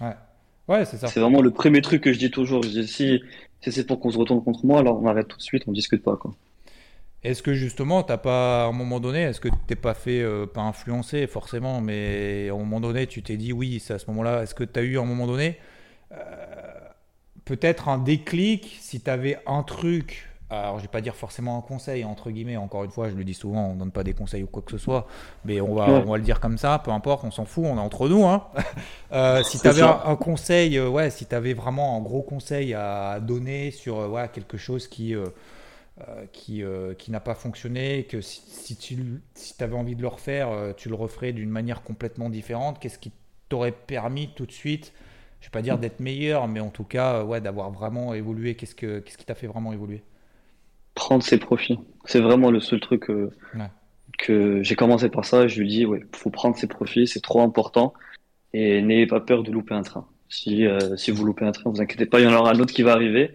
Ouais. 0.00 0.14
Ouais, 0.68 0.84
c'est 0.84 0.96
ça. 0.96 1.06
C'est 1.06 1.20
vraiment 1.20 1.40
le 1.40 1.50
premier 1.50 1.80
truc 1.80 2.02
que 2.02 2.12
je 2.12 2.18
dis 2.18 2.30
toujours. 2.30 2.62
Je 2.62 2.68
dis, 2.68 2.88
si, 2.88 3.22
si 3.60 3.72
c'est 3.72 3.86
pour 3.86 4.00
qu'on 4.00 4.10
se 4.10 4.18
retourne 4.18 4.42
contre 4.42 4.64
moi, 4.66 4.80
alors 4.80 5.00
on 5.00 5.06
arrête 5.06 5.28
tout 5.28 5.36
de 5.36 5.42
suite, 5.42 5.64
on 5.66 5.72
discute 5.72 6.02
pas. 6.02 6.16
Quoi. 6.16 6.34
Est-ce 7.22 7.42
que 7.42 7.54
justement, 7.54 8.02
t'as 8.02 8.18
pas, 8.18 8.64
à 8.64 8.68
un 8.68 8.72
moment 8.72 9.00
donné, 9.00 9.22
est-ce 9.22 9.40
que 9.40 9.48
t'es 9.66 9.74
pas 9.74 9.94
fait, 9.94 10.20
euh, 10.22 10.46
pas 10.46 10.62
influencer 10.62 11.26
forcément, 11.26 11.80
mais 11.80 12.48
à 12.48 12.54
un 12.54 12.58
moment 12.58 12.80
donné, 12.80 13.06
tu 13.06 13.22
t'es 13.22 13.36
dit 13.36 13.52
oui, 13.52 13.80
c'est 13.80 13.94
à 13.94 13.98
ce 13.98 14.06
moment-là, 14.08 14.42
est-ce 14.42 14.54
que 14.54 14.64
tu 14.64 14.78
as 14.78 14.82
eu 14.82 14.98
à 14.98 15.00
un 15.00 15.04
moment 15.04 15.26
donné 15.26 15.58
euh, 16.12 16.16
peut-être 17.44 17.88
un 17.88 17.98
déclic 17.98 18.78
si 18.80 19.00
tu 19.00 19.10
avais 19.10 19.38
un 19.46 19.62
truc 19.62 20.28
alors 20.48 20.78
je 20.78 20.82
vais 20.82 20.88
pas 20.88 21.00
dire 21.00 21.16
forcément 21.16 21.58
un 21.58 21.60
conseil 21.60 22.04
entre 22.04 22.30
guillemets 22.30 22.56
encore 22.56 22.84
une 22.84 22.90
fois 22.90 23.10
je 23.10 23.16
le 23.16 23.24
dis 23.24 23.34
souvent 23.34 23.70
on 23.70 23.74
donne 23.74 23.90
pas 23.90 24.04
des 24.04 24.12
conseils 24.12 24.44
ou 24.44 24.46
quoi 24.46 24.62
que 24.62 24.70
ce 24.70 24.78
soit 24.78 25.06
mais 25.44 25.60
on 25.60 25.74
va 25.74 25.88
on 25.88 26.10
va 26.10 26.16
le 26.18 26.22
dire 26.22 26.38
comme 26.38 26.56
ça 26.56 26.80
peu 26.84 26.92
importe 26.92 27.24
on 27.24 27.32
s'en 27.32 27.44
fout 27.44 27.64
on 27.66 27.76
est 27.76 27.80
entre 27.80 28.08
nous 28.08 28.24
hein. 28.24 28.46
euh, 29.12 29.42
si 29.42 29.58
tu 29.58 29.66
avais 29.66 29.82
un, 29.82 30.14
conseil 30.14 30.78
euh, 30.78 30.88
ouais 30.88 31.10
si 31.10 31.26
tu 31.26 31.34
avais 31.34 31.52
vraiment 31.52 31.96
un 31.96 32.00
gros 32.00 32.22
conseil 32.22 32.74
à 32.74 33.18
donner 33.20 33.72
sur 33.72 33.98
euh, 33.98 34.26
quelque 34.32 34.56
chose 34.56 34.86
qui 34.86 35.14
qui, 36.32 36.62
qui 36.98 37.10
n'a 37.10 37.20
pas 37.20 37.34
fonctionné 37.34 38.04
que 38.04 38.20
si, 38.20 38.42
si 38.46 38.76
tu 38.76 39.22
si 39.34 39.54
avais 39.60 39.74
envie 39.74 39.96
de 39.96 40.02
le 40.02 40.08
refaire 40.08 40.48
tu 40.76 40.90
le 40.90 40.94
referais 40.94 41.32
d'une 41.32 41.48
manière 41.48 41.82
complètement 41.82 42.28
différente 42.28 42.78
qu'est-ce 42.78 42.98
qui 42.98 43.12
t'aurait 43.48 43.72
permis 43.72 44.28
tout 44.36 44.44
de 44.44 44.52
suite 44.52 44.92
je 45.40 45.46
vais 45.46 45.52
pas 45.52 45.62
dire 45.62 45.78
d'être 45.78 46.00
meilleur 46.00 46.48
mais 46.48 46.60
en 46.60 46.68
tout 46.68 46.84
cas 46.84 47.24
ouais 47.24 47.40
d'avoir 47.40 47.70
vraiment 47.70 48.12
évolué 48.12 48.56
qu'est-ce 48.56 48.74
que 48.74 48.98
qu'est-ce 48.98 49.16
qui 49.16 49.24
t'a 49.24 49.34
fait 49.34 49.46
vraiment 49.46 49.72
évoluer? 49.72 50.02
Prendre 50.96 51.22
ses 51.22 51.38
profits. 51.38 51.78
C'est 52.06 52.18
vraiment 52.20 52.50
le 52.50 52.58
seul 52.58 52.80
truc 52.80 53.02
que, 53.02 53.30
que 54.18 54.62
j'ai 54.64 54.74
commencé 54.74 55.08
par 55.08 55.24
ça. 55.24 55.46
Je 55.46 55.60
lui 55.60 55.68
dis, 55.68 55.86
ouais, 55.86 56.04
faut 56.12 56.30
prendre 56.30 56.56
ses 56.56 56.66
profits, 56.66 57.06
c'est 57.06 57.20
trop 57.20 57.40
important. 57.42 57.94
Et 58.52 58.82
n'ayez 58.82 59.06
pas 59.06 59.20
peur 59.20 59.44
de 59.44 59.52
louper 59.52 59.74
un 59.74 59.82
train. 59.82 60.08
Si, 60.28 60.66
euh, 60.66 60.96
si 60.96 61.12
vous 61.12 61.24
loupez 61.24 61.44
un 61.44 61.52
train, 61.52 61.70
vous 61.70 61.80
inquiétez 61.80 62.06
pas, 62.06 62.18
il 62.18 62.24
y 62.24 62.26
en 62.26 62.34
aura 62.34 62.50
un 62.50 62.58
autre 62.58 62.74
qui 62.74 62.82
va 62.82 62.92
arriver. 62.92 63.30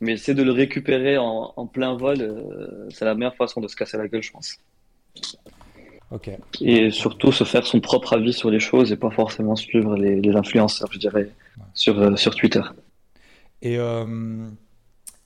Mais 0.00 0.16
c'est 0.16 0.34
de 0.34 0.42
le 0.42 0.52
récupérer 0.52 1.16
en, 1.16 1.52
en 1.56 1.66
plein 1.66 1.96
vol, 1.96 2.20
euh, 2.20 2.86
c'est 2.90 3.06
la 3.06 3.14
meilleure 3.14 3.34
façon 3.34 3.60
de 3.62 3.68
se 3.68 3.74
casser 3.74 3.96
la 3.96 4.06
gueule, 4.08 4.22
je 4.22 4.30
pense. 4.30 4.58
Ok. 6.10 6.30
Et 6.60 6.90
surtout 6.90 7.32
se 7.32 7.44
faire 7.44 7.66
son 7.66 7.80
propre 7.80 8.12
avis 8.12 8.34
sur 8.34 8.50
les 8.50 8.60
choses 8.60 8.92
et 8.92 8.96
pas 8.96 9.10
forcément 9.10 9.56
suivre 9.56 9.96
les, 9.96 10.20
les 10.20 10.36
influenceurs, 10.36 10.92
je 10.92 10.98
dirais, 10.98 11.30
sur, 11.72 11.98
euh, 11.98 12.14
sur 12.16 12.34
Twitter. 12.34 12.62
Et, 13.62 13.78
euh, 13.78 14.04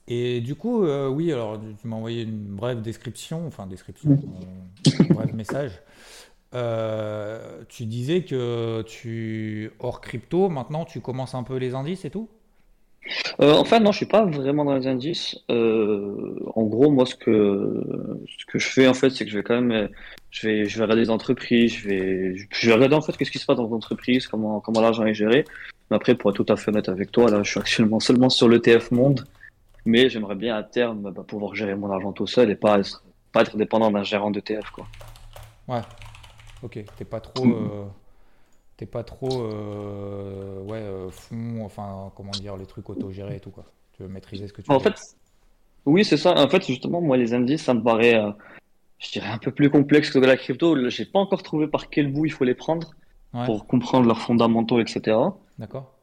et 0.07 0.41
du 0.41 0.55
coup, 0.55 0.83
euh, 0.83 1.07
oui, 1.07 1.31
alors 1.31 1.59
tu 1.79 1.87
m'as 1.87 1.95
envoyé 1.95 2.23
une 2.23 2.55
brève 2.55 2.81
description, 2.81 3.45
enfin 3.47 3.67
description, 3.67 4.19
un 4.99 5.13
bref 5.13 5.33
message. 5.33 5.81
Euh, 6.53 7.61
tu 7.69 7.85
disais 7.85 8.23
que 8.23 8.81
tu, 8.81 9.71
hors 9.79 10.01
crypto, 10.01 10.49
maintenant 10.49 10.83
tu 10.83 10.99
commences 10.99 11.33
un 11.33 11.43
peu 11.43 11.55
les 11.57 11.75
indices 11.75 12.03
et 12.03 12.09
tout? 12.09 12.27
Euh, 13.39 13.53
en 13.53 13.63
fait, 13.63 13.79
non, 13.79 13.91
je 13.91 13.97
suis 13.97 14.05
pas 14.05 14.25
vraiment 14.25 14.65
dans 14.65 14.75
les 14.75 14.87
indices. 14.87 15.37
Euh, 15.49 16.35
en 16.55 16.63
gros, 16.63 16.91
moi, 16.91 17.05
ce 17.05 17.15
que 17.15 17.81
ce 18.27 18.45
que 18.45 18.59
je 18.59 18.67
fais, 18.67 18.87
en 18.87 18.93
fait, 18.93 19.09
c'est 19.09 19.25
que 19.25 19.31
je 19.31 19.37
vais 19.37 19.43
quand 19.43 19.59
même, 19.59 19.89
je 20.29 20.47
vais, 20.47 20.65
je 20.65 20.77
vais 20.77 20.83
regarder 20.83 21.03
les 21.03 21.09
entreprises, 21.09 21.73
je 21.73 21.87
vais, 21.87 22.35
je 22.49 22.67
vais 22.67 22.73
regarder 22.73 22.95
en 22.95 23.01
fait 23.01 23.17
qu'est-ce 23.17 23.31
qui 23.31 23.39
se 23.39 23.45
passe 23.45 23.57
dans 23.57 23.67
l'entreprise, 23.67 24.27
comment 24.27 24.59
comment 24.59 24.81
l'argent 24.81 25.05
est 25.05 25.13
géré. 25.13 25.45
Mais 25.89 25.95
après, 25.95 26.15
pour 26.15 26.31
être 26.31 26.43
tout 26.43 26.53
à 26.53 26.57
fait 26.57 26.69
honnête 26.69 26.89
avec 26.89 27.11
toi, 27.11 27.29
là, 27.29 27.43
je 27.43 27.49
suis 27.49 27.59
actuellement 27.59 27.99
seulement 27.99 28.29
sur 28.29 28.47
l'ETF 28.47 28.91
Monde, 28.91 29.25
mais 29.85 30.09
j'aimerais 30.09 30.35
bien 30.35 30.55
à 30.55 30.63
terme 30.63 31.11
bah, 31.11 31.23
pouvoir 31.23 31.55
gérer 31.55 31.75
mon 31.75 31.89
argent 31.91 32.11
tout 32.11 32.27
seul 32.27 32.49
et 32.49 32.55
pas 32.55 32.79
être, 32.79 33.03
pas 33.31 33.41
être 33.41 33.57
dépendant 33.57 33.91
d'un 33.91 34.03
gérant 34.03 34.31
d'ETF, 34.31 34.69
quoi. 34.71 34.87
Ouais, 35.67 35.81
ok. 36.63 36.83
T'es 36.97 37.05
pas 37.05 37.19
trop, 37.19 37.45
euh, 37.45 37.85
t'es 38.77 38.85
pas 38.85 39.03
trop, 39.03 39.43
euh, 39.43 40.61
ouais, 40.63 40.79
euh, 40.79 41.09
fond, 41.09 41.63
enfin, 41.63 42.11
comment 42.15 42.31
dire, 42.31 42.57
les 42.57 42.65
trucs 42.65 42.89
autogérés 42.89 43.37
et 43.37 43.39
tout 43.39 43.51
quoi. 43.51 43.65
Tu 43.93 44.03
veux 44.03 44.09
maîtriser 44.09 44.47
ce 44.47 44.53
que 44.53 44.61
tu 44.61 44.71
En 44.71 44.79
fais. 44.79 44.91
fait, 44.91 44.99
oui, 45.85 46.05
c'est 46.05 46.17
ça. 46.17 46.33
En 46.37 46.47
fait, 46.47 46.65
justement, 46.65 47.01
moi, 47.01 47.17
les 47.17 47.33
indices, 47.33 47.63
ça 47.63 47.73
me 47.73 47.81
paraît, 47.83 48.15
euh, 48.15 48.31
je 48.99 49.11
dirais, 49.11 49.29
un 49.29 49.37
peu 49.37 49.51
plus 49.51 49.69
complexe 49.69 50.11
que 50.11 50.19
la 50.19 50.37
crypto. 50.37 50.89
J'ai 50.89 51.05
pas 51.05 51.19
encore 51.19 51.43
trouvé 51.43 51.67
par 51.67 51.89
quel 51.89 52.11
bout 52.11 52.25
il 52.25 52.31
faut 52.31 52.43
les 52.43 52.55
prendre. 52.55 52.91
Ouais, 53.33 53.45
pour 53.45 53.65
comprendre 53.65 54.05
leurs 54.07 54.19
fondamentaux, 54.19 54.81
etc. 54.81 55.17
d'accord. 55.57 55.93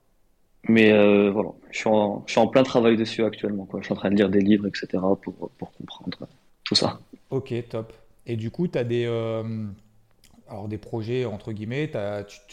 Mais 0.65 0.93
euh, 0.93 1.31
voilà, 1.31 1.51
je 1.71 1.79
suis 1.79 1.89
en, 2.41 2.47
plein 2.49 2.63
travail 2.63 2.97
dessus 2.97 3.25
actuellement. 3.25 3.69
Je 3.79 3.85
suis 3.85 3.93
en 3.93 3.97
train 3.97 4.11
de 4.11 4.17
lire 4.17 4.29
des 4.29 4.41
livres, 4.41 4.67
etc. 4.67 4.99
pour, 5.23 5.51
comprendre 5.59 6.29
tout 6.65 6.75
ça. 6.75 7.01
Ok, 7.31 7.55
top. 7.69 7.93
Et 8.27 8.37
du 8.37 8.51
coup, 8.51 8.69
tu 8.69 8.79
as 8.79 8.85
des, 8.85 9.07
euh, 9.07 9.67
alors 10.49 10.69
des 10.69 10.79
projets, 10.79 11.25
entre 11.25 11.53
guillemets, 11.53 11.91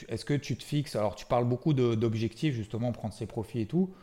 est-ce 0.07 0.25
que 0.25 0.33
tu 0.33 0.55
te 0.55 0.63
fixes, 0.63 0.95
alors 0.95 1.15
tu 1.15 1.25
parles 1.25 1.45
beaucoup 1.45 1.73
d'objectifs, 1.73 2.53
justement, 2.53 2.91
prendre 2.91 3.13
ses 3.13 3.25
profits 3.25 3.61
et 3.61 3.65
tout. 3.65 3.93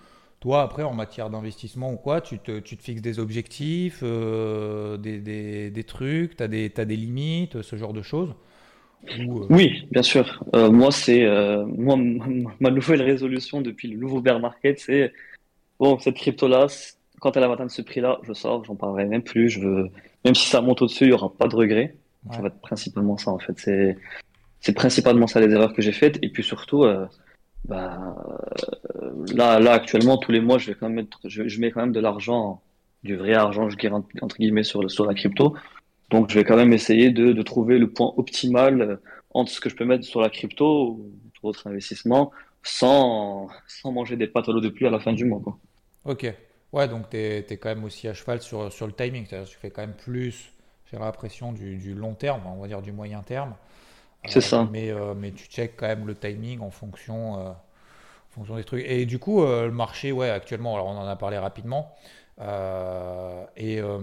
Toi, 0.41 0.63
après, 0.63 0.83
en 0.83 0.93
matière 0.93 1.31
d'investissement 1.31 1.93
ou 1.93 1.97
quoi, 1.97 2.21
tu 2.21 2.39
te, 2.39 2.61
fixes 2.61 3.01
des 3.01 3.21
objectifs, 3.21 4.01
euh, 4.03 4.97
des, 4.97 5.85
trucs, 5.85 6.37
tu 6.37 6.43
as 6.43 6.49
t'as 6.49 6.85
des 6.85 6.97
limites, 6.97 7.63
ce 7.63 7.77
genre 7.77 7.93
de 7.93 8.03
choses? 8.03 8.35
Ou, 9.27 9.43
euh, 9.43 9.47
Oui, 9.51 9.87
bien 9.91 10.03
sûr. 10.03 10.43
Euh, 10.55 10.71
moi, 10.71 10.91
c'est 10.93 11.25
euh, 11.25 11.65
moi 11.67 11.97
ma 12.61 12.71
nouvelle 12.71 13.03
résolution 13.03 13.61
depuis 13.61 13.89
le 13.89 13.99
nouveau 13.99 14.21
bear 14.21 14.41
market, 14.41 14.79
c'est 14.79 15.13
bon, 15.79 15.99
cette 15.99 16.17
crypto-là, 16.17 16.69
c- 16.69 16.95
quand 17.21 17.37
elle 17.37 17.45
va 17.47 17.53
atteindre 17.53 17.71
ce 17.71 17.83
prix-là, 17.83 18.19
je 18.23 18.33
sors, 18.33 18.65
j'en 18.65 18.75
parlerai 18.77 19.05
même 19.07 19.23
plus. 19.23 19.49
Je 19.49 19.61
veux, 19.61 19.89
même 20.25 20.35
si 20.35 20.49
ça 20.49 20.61
monte 20.61 20.83
au-dessus, 20.83 21.05
il 21.05 21.11
y 21.11 21.13
aura 21.13 21.33
pas 21.33 21.49
de 21.49 21.57
regret. 21.57 21.97
Ça 22.31 22.37
ouais, 22.37 22.43
va 22.43 22.49
être 22.49 22.61
principalement 22.61 23.17
ça, 23.17 23.31
en 23.33 23.39
fait. 23.39 23.59
C'est 23.59 23.97
c'est 24.61 24.73
principalement 24.75 25.27
ça 25.27 25.41
les 25.41 25.53
erreurs 25.53 25.75
que 25.75 25.83
j'ai 25.83 25.93
faites. 25.93 26.19
Et 26.23 26.29
puis 26.29 26.45
surtout, 26.45 26.85
euh, 26.85 27.07
bah, 27.65 28.17
là, 29.35 29.59
là 29.59 29.73
actuellement, 29.73 30.19
tous 30.19 30.31
les 30.33 30.41
mois, 30.41 30.59
je 30.59 30.69
vais 30.69 30.75
quand 30.79 30.87
même 30.87 30.97
mettre, 30.97 31.19
je, 31.25 31.49
je 31.49 31.61
mets 31.61 31.71
quand 31.73 31.81
même 31.81 31.93
de 31.93 32.01
l'argent, 32.01 32.63
du 33.03 33.17
vrai 33.17 33.35
argent, 33.35 33.69
je 33.69 33.89
entre 33.89 34.07
entre 34.21 34.37
guillemets 34.37 34.63
sur 34.63 34.83
le, 34.83 34.89
sur 34.89 35.05
la 35.05 35.15
crypto. 35.15 35.55
Donc, 36.11 36.31
je 36.31 36.39
vais 36.39 36.45
quand 36.45 36.57
même 36.57 36.73
essayer 36.73 37.11
de, 37.11 37.33
de 37.33 37.43
trouver 37.43 37.79
le 37.79 37.91
point 37.93 38.13
optimal 38.17 38.81
euh, 38.83 38.97
entre 39.31 39.51
ce 39.51 39.61
que 39.61 39.69
je 39.71 39.77
peux 39.77 39.85
mettre 39.85 40.05
sur 40.05 40.21
la 40.21 40.31
crypto 40.31 40.91
ou 40.93 41.13
tout 41.35 41.47
autre 41.49 41.67
investissement 41.69 42.33
sans, 42.63 43.49
sans 43.67 43.93
manger 43.93 44.17
des 44.17 44.27
pâtes 44.29 44.49
à 44.49 44.53
l'eau 44.53 44.61
de 44.61 44.69
pluie 44.69 44.87
à 44.87 44.91
la 44.91 45.01
fin 45.01 45.13
du 45.13 45.25
mois, 45.25 45.41
quoi. 45.43 45.59
ok. 46.05 46.27
Ouais, 46.73 46.89
donc 46.89 47.11
tu 47.11 47.17
es, 47.19 47.45
quand 47.59 47.69
même 47.69 47.85
aussi 47.85 48.09
à 48.09 48.15
cheval 48.15 48.41
sur, 48.41 48.73
sur 48.73 48.87
le 48.87 48.93
timing, 48.95 49.27
c'est-à-dire 49.27 49.49
tu 49.49 49.59
fais 49.59 49.71
quand 49.71 49.83
même 49.83 49.95
plus, 49.95 50.53
j'ai 50.91 50.99
l'impression, 50.99 51.53
du, 51.53 51.77
du 51.77 51.95
long 51.95 52.15
terme, 52.15 52.43
on 52.47 52.61
va 52.63 52.67
dire 52.69 52.81
du 52.83 52.93
moyen 52.93 53.23
terme. 53.23 53.55
C'est 54.27 54.41
Euh, 54.41 54.41
ça. 54.41 54.69
mais, 54.71 54.91
euh, 54.91 55.15
mais 55.15 55.33
tu 55.33 55.47
checkes 55.49 55.77
quand 55.77 55.87
même 55.89 56.07
le 56.07 56.15
timing 56.17 56.61
en 56.61 56.71
fonction, 56.71 57.55
fonction 58.33 58.57
des 58.57 58.65
trucs. 58.65 58.85
Et 58.87 59.07
du 59.07 59.19
coup, 59.19 59.43
euh, 59.43 59.67
le 59.67 59.73
marché, 59.73 60.11
ouais, 60.13 60.31
actuellement, 60.31 60.75
alors 60.75 60.87
on 60.87 60.97
en 60.97 61.07
a 61.07 61.17
parlé 61.17 61.39
rapidement. 61.39 61.95
Euh, 62.41 63.45
et 63.57 63.81
euh, 63.81 63.99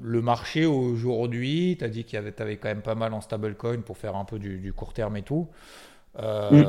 le 0.00 0.22
marché 0.22 0.66
aujourd'hui, 0.66 1.76
tu 1.78 1.84
as 1.84 1.88
dit 1.88 2.04
qu'il 2.04 2.14
y 2.14 2.18
avait, 2.18 2.32
t'avais 2.32 2.56
quand 2.56 2.68
même 2.68 2.82
pas 2.82 2.94
mal 2.94 3.12
en 3.12 3.20
stablecoin 3.20 3.82
pour 3.82 3.98
faire 3.98 4.16
un 4.16 4.24
peu 4.24 4.38
du, 4.38 4.58
du 4.58 4.72
court 4.72 4.92
terme 4.92 5.16
et 5.16 5.22
tout. 5.22 5.48
Mm. 6.18 6.62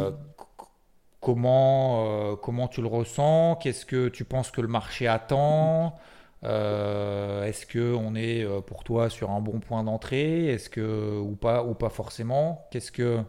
comment, 1.19 2.35
comment 2.37 2.67
tu 2.67 2.81
le 2.81 2.87
ressens? 2.87 3.57
Qu'est-ce 3.61 3.85
que 3.85 4.09
tu 4.09 4.25
penses 4.25 4.51
que 4.51 4.61
le 4.61 4.67
marché 4.67 5.07
attend? 5.07 5.95
Est-ce 6.43 7.65
que 7.65 7.93
on 7.93 8.15
est 8.15 8.45
pour 8.65 8.83
toi 8.83 9.09
sur 9.09 9.29
un 9.31 9.39
bon 9.39 9.59
point 9.59 9.83
d'entrée? 9.83 10.47
Est-ce 10.47 10.69
que 10.69 11.19
ou 11.19 11.35
pas 11.35 11.63
ou 11.63 11.75
pas 11.75 11.89
forcément? 11.89 12.67
Qu'est-ce 12.71 12.91
que 12.91 13.19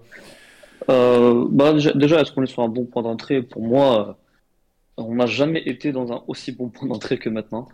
Euh, 0.88 1.46
bah, 1.50 1.72
déjà, 1.94 2.20
est-ce 2.20 2.32
qu'on 2.32 2.42
est 2.42 2.46
sur 2.46 2.62
un 2.62 2.68
bon 2.68 2.84
point 2.84 3.02
d'entrée? 3.02 3.42
Pour 3.42 3.62
moi, 3.62 4.08
euh, 4.08 5.02
on 5.02 5.14
n'a 5.16 5.26
jamais 5.26 5.62
été 5.66 5.92
dans 5.92 6.12
un 6.12 6.22
aussi 6.28 6.52
bon 6.52 6.68
point 6.68 6.88
d'entrée 6.88 7.18
que 7.18 7.28
maintenant. 7.28 7.68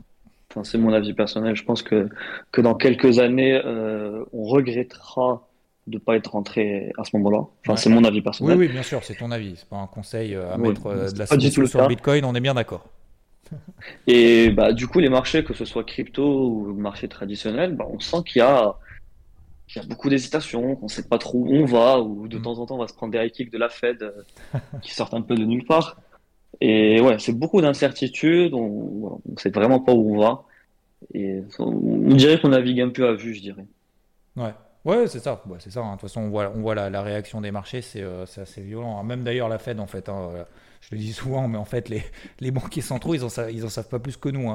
Enfin, 0.50 0.64
c'est 0.64 0.78
mon 0.78 0.92
avis 0.92 1.14
personnel. 1.14 1.56
Je 1.56 1.64
pense 1.64 1.82
que, 1.82 2.08
que 2.50 2.60
dans 2.60 2.74
quelques 2.74 3.18
années, 3.18 3.54
euh, 3.64 4.24
on 4.32 4.44
regrettera 4.44 5.48
de 5.86 5.98
pas 5.98 6.16
être 6.16 6.32
rentré 6.32 6.92
à 6.98 7.04
ce 7.04 7.16
moment-là. 7.16 7.38
Enfin, 7.38 7.72
Ouais. 7.72 7.76
c'est 7.76 7.90
mon 7.90 8.04
avis 8.04 8.22
personnel. 8.22 8.56
oui, 8.56 8.68
bien 8.68 8.82
sûr, 8.82 9.02
c'est 9.02 9.14
ton 9.16 9.30
avis. 9.30 9.54
C'est 9.56 9.68
pas 9.68 9.76
un 9.78 9.86
conseil 9.86 10.34
à 10.34 10.56
Oui, 10.56 10.68
mettre 10.68 10.86
euh, 10.86 11.10
de 11.10 11.18
la 11.18 11.26
le 11.34 11.66
sur. 11.66 11.88
Bitcoin, 11.88 12.24
on 12.24 12.34
est 12.34 12.40
bien 12.40 12.54
d'accord. 12.54 12.84
Et 14.06 14.50
bah, 14.50 14.72
du 14.72 14.86
coup, 14.86 15.00
les 15.00 15.08
marchés, 15.08 15.44
que 15.44 15.54
ce 15.54 15.64
soit 15.64 15.84
crypto 15.84 16.48
ou 16.48 16.72
marché 16.74 17.08
traditionnel, 17.08 17.74
bah, 17.74 17.86
on 17.90 17.98
sent 18.00 18.18
qu'il 18.26 18.40
y 18.40 18.42
a, 18.42 18.76
qu'il 19.72 19.82
y 19.82 19.84
a 19.84 19.88
beaucoup 19.88 20.08
d'hésitation, 20.08 20.76
qu'on 20.76 20.88
sait 20.88 21.02
pas 21.08 21.18
trop 21.18 21.38
où 21.38 21.52
on 21.54 21.64
va, 21.64 22.00
ou 22.00 22.28
de 22.28 22.38
Mm. 22.38 22.42
temps 22.42 22.58
en 22.58 22.66
temps, 22.66 22.74
on 22.76 22.78
va 22.80 22.88
se 22.88 22.94
prendre 22.94 23.12
des 23.12 23.18
high 23.24 23.30
kicks 23.32 23.50
de 23.52 23.58
la 23.58 23.68
Fed 23.68 24.02
euh, 24.02 24.12
qui 24.82 24.92
sortent 24.94 25.14
un 25.14 25.22
peu 25.22 25.34
de 25.34 25.44
nulle 25.44 25.64
part. 25.64 26.00
Et 26.60 27.00
ouais, 27.00 27.18
c'est 27.18 27.32
beaucoup 27.32 27.60
d'incertitudes, 27.60 28.54
on, 28.54 29.20
on 29.28 29.36
sait 29.36 29.50
vraiment 29.50 29.80
pas 29.80 29.92
où 29.92 30.14
on 30.14 30.18
va. 30.20 30.44
Et 31.14 31.40
on, 31.58 32.14
dirait 32.14 32.40
qu'on 32.40 32.50
navigue 32.50 32.80
un 32.80 32.90
peu 32.90 33.08
à 33.08 33.14
vue, 33.14 33.34
je 33.34 33.40
dirais. 33.40 33.66
Ouais, 34.36 34.52
ouais, 34.84 35.06
c'est 35.08 35.18
ça. 35.18 35.42
Ouais, 35.48 35.56
c'est 35.58 35.70
ça. 35.72 35.80
hein. 35.80 35.86
De 35.86 36.00
toute 36.00 36.02
façon, 36.02 36.20
on 36.22 36.28
voit, 36.30 36.52
on 36.54 36.60
voit 36.60 36.74
la, 36.74 36.90
la 36.90 37.02
réaction 37.02 37.40
des 37.40 37.50
marchés, 37.50 37.82
c'est 37.82 38.02
euh, 38.02 38.22
assez 38.24 38.60
violent. 38.62 38.98
hein. 38.98 39.02
Même 39.02 39.24
d'ailleurs 39.24 39.48
la 39.48 39.58
Fed, 39.58 39.80
en 39.80 39.86
fait, 39.86 40.08
hein, 40.08 40.30
euh, 40.34 40.44
je 40.80 40.94
le 40.94 40.98
dis 41.00 41.12
souvent, 41.12 41.48
mais 41.48 41.58
en 41.58 41.64
fait, 41.64 41.88
les, 41.88 42.02
les 42.40 42.50
banquiers 42.50 42.82
centraux, 42.82 43.14
ils 43.14 43.24
en, 43.24 43.28
sa- 43.28 43.50
ils 43.50 43.64
en 43.64 43.68
savent 43.68 43.88
pas 43.88 43.98
plus 43.98 44.16
que 44.16 44.28
nous. 44.28 44.48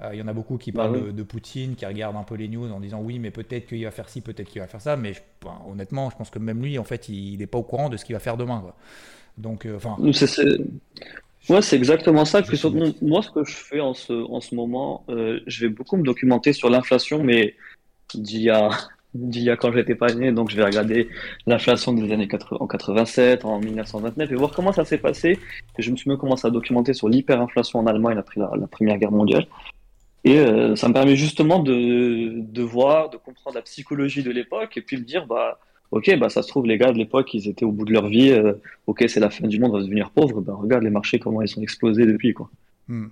Euh, 0.00 0.10
Il 0.12 0.18
y 0.18 0.22
en 0.22 0.28
a 0.28 0.32
beaucoup 0.32 0.58
qui 0.58 0.72
Bah 0.72 0.84
parlent 0.84 0.96
oui. 0.96 1.02
de, 1.06 1.10
de 1.12 1.22
Poutine, 1.22 1.74
qui 1.74 1.84
regardent 1.86 2.16
un 2.16 2.22
peu 2.24 2.34
les 2.36 2.48
news 2.48 2.70
en 2.70 2.80
disant 2.80 3.00
oui, 3.02 3.18
mais 3.18 3.30
peut-être 3.30 3.66
qu'il 3.66 3.84
va 3.84 3.90
faire 3.90 4.08
ci, 4.08 4.20
peut-être 4.20 4.48
qu'il 4.48 4.60
va 4.60 4.68
faire 4.68 4.80
ça. 4.80 4.96
Mais 4.96 5.12
je- 5.14 5.20
ben, 5.44 5.58
honnêtement, 5.70 6.10
je 6.10 6.16
pense 6.16 6.30
que 6.30 6.38
même 6.38 6.62
lui, 6.62 6.78
en 6.78 6.84
fait, 6.84 7.08
il 7.08 7.38
n'est 7.38 7.46
pas 7.46 7.58
au 7.58 7.62
courant 7.64 7.88
de 7.88 7.96
ce 7.96 8.04
qu'il 8.04 8.14
va 8.14 8.20
faire 8.20 8.36
demain. 8.36 8.60
quoi. 8.60 8.76
Donc, 9.38 9.66
euh, 9.66 9.76
enfin, 9.76 9.96
ouais, 11.48 11.62
c'est 11.62 11.76
exactement 11.76 12.24
ça. 12.24 12.42
moi, 13.02 13.22
ce 13.22 13.30
que 13.30 13.44
je 13.44 13.56
fais 13.56 13.80
en 13.80 13.94
ce, 13.94 14.12
en 14.12 14.40
ce 14.40 14.54
moment, 14.54 15.04
euh, 15.08 15.40
je 15.46 15.66
vais 15.66 15.72
beaucoup 15.72 15.96
me 15.96 16.02
documenter 16.02 16.52
sur 16.52 16.70
l'inflation, 16.70 17.22
mais 17.22 17.56
d'il 18.14 18.42
y 18.42 18.50
a, 18.50 18.70
d'il 19.14 19.42
y 19.44 19.50
a 19.50 19.56
quand 19.56 19.72
j'étais 19.72 19.94
pas 19.94 20.12
né. 20.14 20.32
Donc, 20.32 20.50
je 20.50 20.56
vais 20.56 20.64
regarder 20.64 21.08
l'inflation 21.46 21.92
des 21.92 22.12
années 22.12 22.28
80, 22.28 22.58
en 22.60 22.66
87, 22.66 23.44
en 23.44 23.60
1929 23.60 24.30
et 24.32 24.34
voir 24.36 24.52
comment 24.52 24.72
ça 24.72 24.84
s'est 24.84 24.98
passé. 24.98 25.38
Et 25.78 25.82
je 25.82 25.90
me 25.90 25.96
suis 25.96 26.08
même 26.10 26.18
commencé 26.18 26.46
à 26.46 26.50
documenter 26.50 26.94
sur 26.94 27.08
l'hyperinflation 27.08 27.80
en 27.80 27.86
Allemagne 27.86 28.18
après 28.18 28.40
la, 28.40 28.50
la 28.58 28.66
Première 28.66 28.98
Guerre 28.98 29.12
mondiale. 29.12 29.46
Et 30.24 30.38
euh, 30.40 30.74
ça 30.76 30.88
me 30.88 30.94
permet 30.94 31.16
justement 31.16 31.60
de, 31.60 32.40
de 32.40 32.62
voir, 32.62 33.08
de 33.10 33.16
comprendre 33.16 33.56
la 33.56 33.62
psychologie 33.62 34.22
de 34.22 34.30
l'époque 34.30 34.76
et 34.76 34.82
puis 34.82 34.96
me 34.96 35.04
dire, 35.04 35.26
bah, 35.26 35.58
ok, 35.92 36.18
bah, 36.18 36.28
ça 36.28 36.42
se 36.42 36.48
trouve, 36.48 36.66
les 36.66 36.76
gars 36.76 36.92
de 36.92 36.98
l'époque, 36.98 37.32
ils 37.34 37.48
étaient 37.48 37.64
au 37.64 37.72
bout 37.72 37.84
de 37.84 37.92
leur 37.92 38.08
vie. 38.08 38.30
euh, 38.30 38.54
ok, 38.86 39.04
c'est 39.08 39.20
la 39.20 39.30
fin 39.30 39.46
du 39.46 39.58
monde, 39.60 39.70
on 39.70 39.78
va 39.78 39.82
devenir 39.82 40.10
pauvre. 40.10 40.40
Bah, 40.40 40.54
regarde 40.56 40.82
les 40.82 40.90
marchés, 40.90 41.18
comment 41.18 41.40
ils 41.42 41.48
sont 41.48 41.62
explosés 41.62 42.04
depuis, 42.04 42.34
quoi. 42.34 42.50
hmm. 42.88 43.06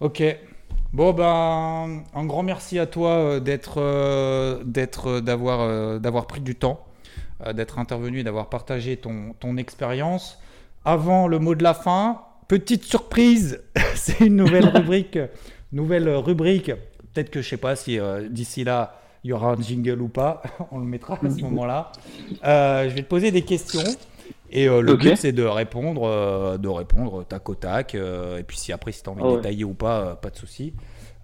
Ok. 0.00 0.22
Bon 0.92 1.12
ben, 1.12 2.04
un 2.14 2.24
grand 2.26 2.44
merci 2.44 2.78
à 2.78 2.86
toi 2.86 3.10
euh, 3.10 3.40
d'être, 3.40 4.62
d'être, 4.64 5.20
d'avoir, 5.20 5.98
d'avoir 5.98 6.26
pris 6.28 6.40
du 6.40 6.54
temps, 6.54 6.84
d'être 7.52 7.80
intervenu 7.80 8.20
et 8.20 8.22
d'avoir 8.24 8.48
partagé 8.48 8.96
ton, 8.96 9.34
ton 9.40 9.56
expérience. 9.56 10.38
Avant 10.84 11.26
le 11.26 11.38
mot 11.38 11.54
de 11.54 11.62
la 11.64 11.74
fin, 11.74 12.20
petite 12.48 12.84
surprise, 12.84 13.60
c'est 13.94 14.20
une 14.26 14.36
nouvelle 14.36 14.66
rubrique, 14.74 15.18
nouvelle 15.72 16.08
rubrique. 16.08 16.72
Peut-être 17.12 17.30
que 17.30 17.42
je 17.42 17.48
sais 17.48 17.56
pas 17.56 17.76
si 17.76 17.98
euh, 17.98 18.28
d'ici 18.28 18.64
là 18.64 19.00
il 19.22 19.30
y 19.30 19.32
aura 19.32 19.52
un 19.52 19.60
jingle 19.60 20.02
ou 20.02 20.08
pas, 20.08 20.42
on 20.70 20.78
le 20.78 20.84
mettra 20.84 21.14
à 21.14 21.30
ce 21.30 21.40
moment-là. 21.42 21.92
Euh, 22.44 22.88
je 22.90 22.94
vais 22.94 23.02
te 23.02 23.08
poser 23.08 23.30
des 23.30 23.40
questions 23.42 23.80
Et 24.50 24.68
euh, 24.68 24.82
le 24.82 24.96
but, 24.96 25.16
c'est 25.16 25.32
de 25.32 25.44
répondre, 25.44 26.58
de 26.58 26.68
répondre 26.68 27.24
tac 27.24 27.48
au 27.48 27.54
tac. 27.54 27.94
et 27.94 28.42
puis, 28.46 28.58
si 28.58 28.70
après, 28.70 28.92
si 28.92 29.02
tu 29.02 29.08
as 29.08 29.12
envie 29.12 29.22
Ah 29.24 29.26
de 29.26 29.30
ouais. 29.30 29.36
détailler 29.38 29.64
ou 29.64 29.72
pas, 29.72 30.16
pas 30.16 30.28
de 30.28 30.36
souci. 30.36 30.74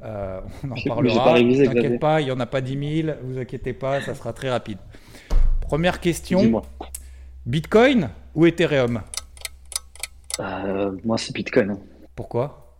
On 0.03 0.71
en 0.71 0.75
parlera. 0.87 1.33
révisé, 1.35 1.67
T'inquiète 1.67 2.01
pas, 2.01 2.23
il 2.23 2.25
n'y 2.25 2.31
en 2.31 2.41
a 2.41 2.47
pas 2.47 2.63
10 2.63 3.03
000. 3.05 3.17
Vous 3.23 3.39
inquiétez 3.39 3.75
pas, 3.75 4.01
ça 4.01 4.15
sera 4.15 4.33
très 4.33 4.49
rapide. 4.49 4.79
Première 5.61 6.01
question. 6.01 6.63
Bitcoin 7.45 8.09
ou 8.35 8.47
Ethereum? 8.47 9.03
Euh, 10.39 10.93
moi, 11.05 11.19
c'est 11.19 11.35
Bitcoin. 11.35 11.71
hein. 11.71 11.79
Pourquoi? 12.15 12.77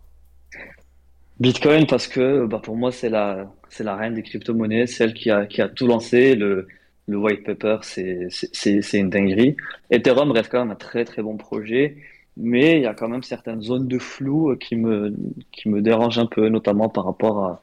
Bitcoin 1.39 1.87
parce 1.87 2.07
que 2.07 2.45
bah, 2.45 2.59
pour 2.63 2.77
moi, 2.77 2.91
c'est 2.91 3.09
la, 3.09 3.51
c'est 3.69 3.83
la 3.83 3.95
reine 3.95 4.13
des 4.13 4.21
crypto-monnaies, 4.21 4.85
celle 4.87 5.13
qui 5.13 5.31
a, 5.31 5.45
qui 5.47 5.61
a 5.61 5.67
tout 5.67 5.87
lancé. 5.87 6.35
Le, 6.35 6.67
le 7.07 7.17
white 7.17 7.43
paper, 7.43 7.79
c'est, 7.81 8.27
c'est, 8.29 8.49
c'est 8.53 8.81
c'est 8.83 8.99
une 8.99 9.09
dinguerie. 9.09 9.57
Ethereum 9.89 10.31
reste 10.31 10.51
quand 10.51 10.59
même 10.59 10.71
un 10.71 10.75
très 10.75 11.03
très 11.03 11.23
bon 11.23 11.37
projet, 11.37 11.97
mais 12.37 12.77
il 12.77 12.83
y 12.83 12.85
a 12.85 12.93
quand 12.93 13.09
même 13.09 13.23
certaines 13.23 13.61
zones 13.61 13.87
de 13.87 13.97
flou 13.97 14.55
qui 14.57 14.75
me, 14.75 15.13
qui 15.51 15.67
me 15.67 15.81
dérangent 15.81 16.19
un 16.19 16.27
peu, 16.27 16.47
notamment 16.47 16.89
par 16.89 17.05
rapport 17.05 17.43
à, 17.43 17.61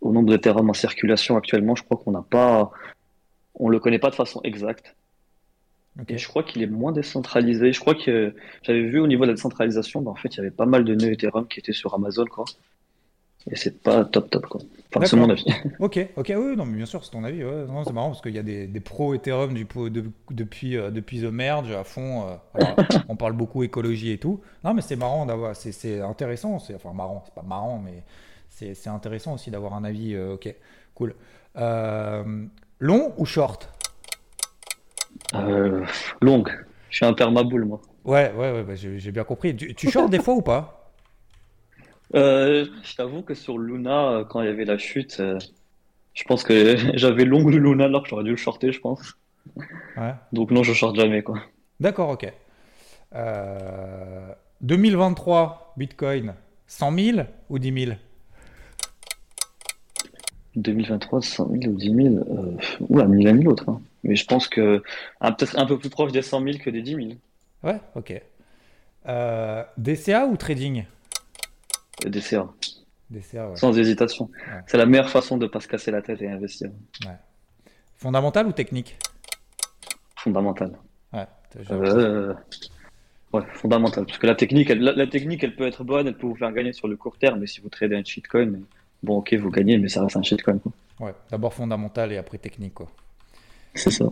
au 0.00 0.12
nombre 0.12 0.30
d'Ethereum 0.30 0.70
en 0.70 0.72
circulation 0.72 1.36
actuellement. 1.36 1.74
Je 1.74 1.82
crois 1.82 1.96
qu'on 1.96 2.12
n'a 2.12 2.22
pas, 2.22 2.70
on 3.56 3.68
le 3.68 3.80
connaît 3.80 3.98
pas 3.98 4.10
de 4.10 4.14
façon 4.14 4.40
exacte. 4.44 4.94
Et 6.08 6.18
je 6.18 6.28
crois 6.28 6.42
qu'il 6.42 6.62
est 6.62 6.66
moins 6.66 6.92
décentralisé. 6.92 7.72
Je 7.72 7.80
crois 7.80 7.94
que 7.94 8.34
j'avais 8.62 8.82
vu 8.82 9.00
au 9.00 9.06
niveau 9.06 9.24
de 9.24 9.30
la 9.30 9.34
décentralisation, 9.34 10.02
bah, 10.02 10.10
en 10.10 10.14
fait, 10.14 10.28
il 10.34 10.36
y 10.36 10.40
avait 10.40 10.50
pas 10.50 10.66
mal 10.66 10.84
de 10.84 10.94
nœuds 10.94 11.12
Ethereum 11.12 11.48
qui 11.48 11.58
étaient 11.58 11.72
sur 11.72 11.94
Amazon, 11.94 12.26
quoi. 12.26 12.44
Et 13.50 13.54
c'est 13.56 13.80
pas 13.80 14.04
top 14.04 14.28
top, 14.28 14.46
quoi. 14.46 14.60
Enfin, 14.94 15.06
c'est 15.06 15.16
mon 15.16 15.30
avis. 15.30 15.44
Ok, 15.78 15.98
ok, 16.16 16.32
oui, 16.36 16.56
non, 16.56 16.66
mais 16.66 16.76
bien 16.78 16.86
sûr, 16.86 17.04
c'est 17.04 17.12
ton 17.12 17.22
avis. 17.22 17.44
ouais. 17.44 17.64
Non, 17.66 17.84
c'est 17.84 17.92
marrant 17.92 18.08
parce 18.08 18.20
qu'il 18.20 18.34
y 18.34 18.38
a 18.38 18.42
des, 18.42 18.66
des 18.66 18.80
pros 18.80 19.14
Ethereum 19.14 19.54
du, 19.54 19.64
po- 19.66 19.88
de- 19.88 20.10
depuis, 20.30 20.76
euh, 20.76 20.90
depuis 20.90 21.20
The 21.20 21.26
Merge 21.26 21.70
à 21.70 21.84
fond. 21.84 22.26
euh, 22.28 22.34
alors, 22.54 22.76
on 23.08 23.14
parle 23.16 23.34
beaucoup 23.34 23.62
écologie 23.62 24.10
et 24.10 24.18
tout. 24.18 24.40
Non, 24.64 24.74
mais 24.74 24.82
c'est 24.82 24.96
marrant 24.96 25.26
d'avoir, 25.26 25.54
c'est, 25.54 25.70
c'est 25.72 26.00
intéressant. 26.00 26.58
C'est, 26.58 26.74
enfin, 26.74 26.92
marrant, 26.92 27.22
c'est 27.24 27.34
pas 27.34 27.42
marrant, 27.46 27.80
mais 27.84 28.02
c'est, 28.48 28.74
c'est 28.74 28.90
intéressant 28.90 29.34
aussi 29.34 29.50
d'avoir 29.50 29.74
un 29.74 29.84
avis. 29.84 30.14
euh, 30.14 30.34
ok, 30.34 30.52
cool. 30.94 31.14
Long 32.78 33.12
ou 33.16 33.24
short? 33.24 33.70
Euh, 35.34 35.84
longue. 36.20 36.50
Je 36.90 36.96
suis 36.96 37.06
un 37.06 37.12
permaboule, 37.12 37.64
moi. 37.64 37.80
Ouais, 38.04 38.32
ouais, 38.36 38.52
ouais, 38.52 38.62
bah, 38.62 38.74
j'ai, 38.74 39.10
bien 39.10 39.24
compris. 39.24 39.56
Tu, 39.56 39.74
tu 39.74 39.90
short 39.90 40.10
des 40.10 40.20
fois 40.20 40.34
ou 40.34 40.42
pas? 40.42 40.92
Euh, 42.14 42.66
je 42.82 42.94
t'avoue 42.94 43.22
que 43.22 43.34
sur 43.34 43.58
Luna, 43.58 44.10
euh, 44.10 44.24
quand 44.24 44.40
il 44.40 44.46
y 44.46 44.50
avait 44.50 44.64
la 44.64 44.78
chute, 44.78 45.16
euh, 45.18 45.38
je 46.14 46.22
pense 46.24 46.44
que 46.44 46.76
j'avais 46.96 47.24
long 47.24 47.46
le 47.48 47.58
Luna 47.58 47.84
alors 47.84 48.04
que 48.04 48.08
j'aurais 48.08 48.24
dû 48.24 48.30
le 48.30 48.36
shorter, 48.36 48.72
je 48.72 48.80
pense. 48.80 49.16
Ouais. 49.96 50.14
Donc 50.32 50.50
non, 50.50 50.62
je 50.62 50.72
short 50.72 50.94
jamais, 50.96 51.22
quoi. 51.22 51.40
D'accord, 51.80 52.10
ok. 52.10 52.32
Euh, 53.14 54.32
2023, 54.60 55.74
Bitcoin, 55.76 56.34
100 56.66 56.92
000 56.98 57.18
ou 57.50 57.58
10 57.58 57.84
000 57.86 57.96
2023, 60.56 61.22
100 61.22 61.48
000 61.48 61.72
ou 61.72 61.76
10 61.76 61.94
000, 61.94 61.98
euh, 62.16 62.56
oula, 62.88 63.06
ni 63.06 63.24
l'un 63.24 63.32
ni 63.32 63.44
l'autre. 63.44 63.68
hein. 63.68 63.80
Mais 64.06 64.16
je 64.16 64.24
pense 64.26 64.48
que 64.48 64.82
peut-être 65.20 65.58
un 65.58 65.66
peu 65.66 65.78
plus 65.78 65.90
proche 65.90 66.12
des 66.12 66.22
100 66.22 66.42
000 66.42 66.58
que 66.58 66.70
des 66.70 66.82
10 66.82 66.94
000. 66.94 67.08
Ouais, 67.62 67.80
ok. 67.94 68.22
Euh, 69.08 69.64
DCA 69.76 70.26
ou 70.26 70.36
trading? 70.36 70.84
Et 72.04 72.10
Des 72.10 72.20
CA, 72.20 72.48
DCA, 73.10 73.48
ouais. 73.50 73.56
sans 73.56 73.76
hésitation. 73.78 74.30
Ouais. 74.34 74.60
C'est 74.66 74.76
la 74.76 74.86
meilleure 74.86 75.10
façon 75.10 75.38
de 75.38 75.46
pas 75.46 75.60
se 75.60 75.68
casser 75.68 75.90
la 75.90 76.02
tête 76.02 76.20
et 76.22 76.28
investir. 76.28 76.70
Fondamental 77.96 78.46
ou 78.46 78.52
technique? 78.52 78.96
Fondamental. 80.16 80.72
Ouais. 81.12 81.26
Euh, 81.70 82.34
ouais, 83.32 83.42
fondamental. 83.54 84.04
Parce 84.06 84.18
que 84.18 84.26
la 84.26 84.34
technique, 84.34 84.70
elle, 84.70 84.80
la, 84.80 84.92
la 84.92 85.06
technique, 85.06 85.42
elle 85.44 85.56
peut 85.56 85.66
être 85.66 85.84
bonne, 85.84 86.06
elle 86.06 86.16
peut 86.16 86.26
vous 86.26 86.36
faire 86.36 86.52
gagner 86.52 86.72
sur 86.72 86.88
le 86.88 86.96
court 86.96 87.16
terme, 87.18 87.40
mais 87.40 87.46
si 87.46 87.60
vous 87.60 87.68
tradez 87.70 87.96
un 87.96 88.04
shitcoin, 88.04 88.60
bon, 89.02 89.18
ok, 89.18 89.34
vous 89.34 89.50
gagnez, 89.50 89.78
mais 89.78 89.88
ça 89.88 90.02
reste 90.02 90.16
un 90.16 90.22
shitcoin. 90.22 90.58
quoi. 90.58 90.72
Ouais, 91.00 91.14
d'abord 91.30 91.54
fondamental 91.54 92.12
et 92.12 92.18
après 92.18 92.38
technique, 92.38 92.74
quoi. 92.74 92.88
C'est 93.76 93.90
ça. 93.90 94.06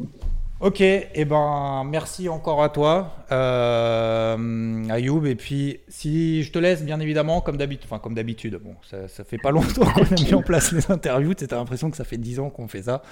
Ok, 0.61 0.81
et 0.81 1.09
eh 1.15 1.25
ben 1.27 1.85
merci 1.85 2.29
encore 2.29 2.63
à 2.63 2.69
toi, 2.71 3.17
euh, 3.33 4.89
Ayoub. 4.89 5.27
Et 5.27 5.35
puis 5.35 5.81
si 5.89 6.43
je 6.43 6.53
te 6.53 6.59
laisse, 6.59 6.85
bien 6.85 7.01
évidemment, 7.01 7.41
comme 7.41 7.57
d'habitude, 7.57 7.87
enfin 7.91 7.99
comme 7.99 8.15
d'habitude, 8.15 8.59
bon, 8.63 8.75
ça, 8.89 9.09
ça 9.09 9.25
fait 9.25 9.37
pas 9.37 9.51
longtemps 9.51 9.85
qu'on 9.85 10.05
a 10.05 10.23
mis 10.23 10.33
en 10.33 10.43
place 10.43 10.73
les 10.73 10.91
interviews. 10.91 11.35
Tu 11.35 11.45
as 11.51 11.57
l'impression 11.57 11.91
que 11.91 11.97
ça 11.97 12.05
fait 12.05 12.17
10 12.17 12.41
ans 12.41 12.51
qu'on 12.51 12.69
fait 12.69 12.83
ça. 12.85 13.03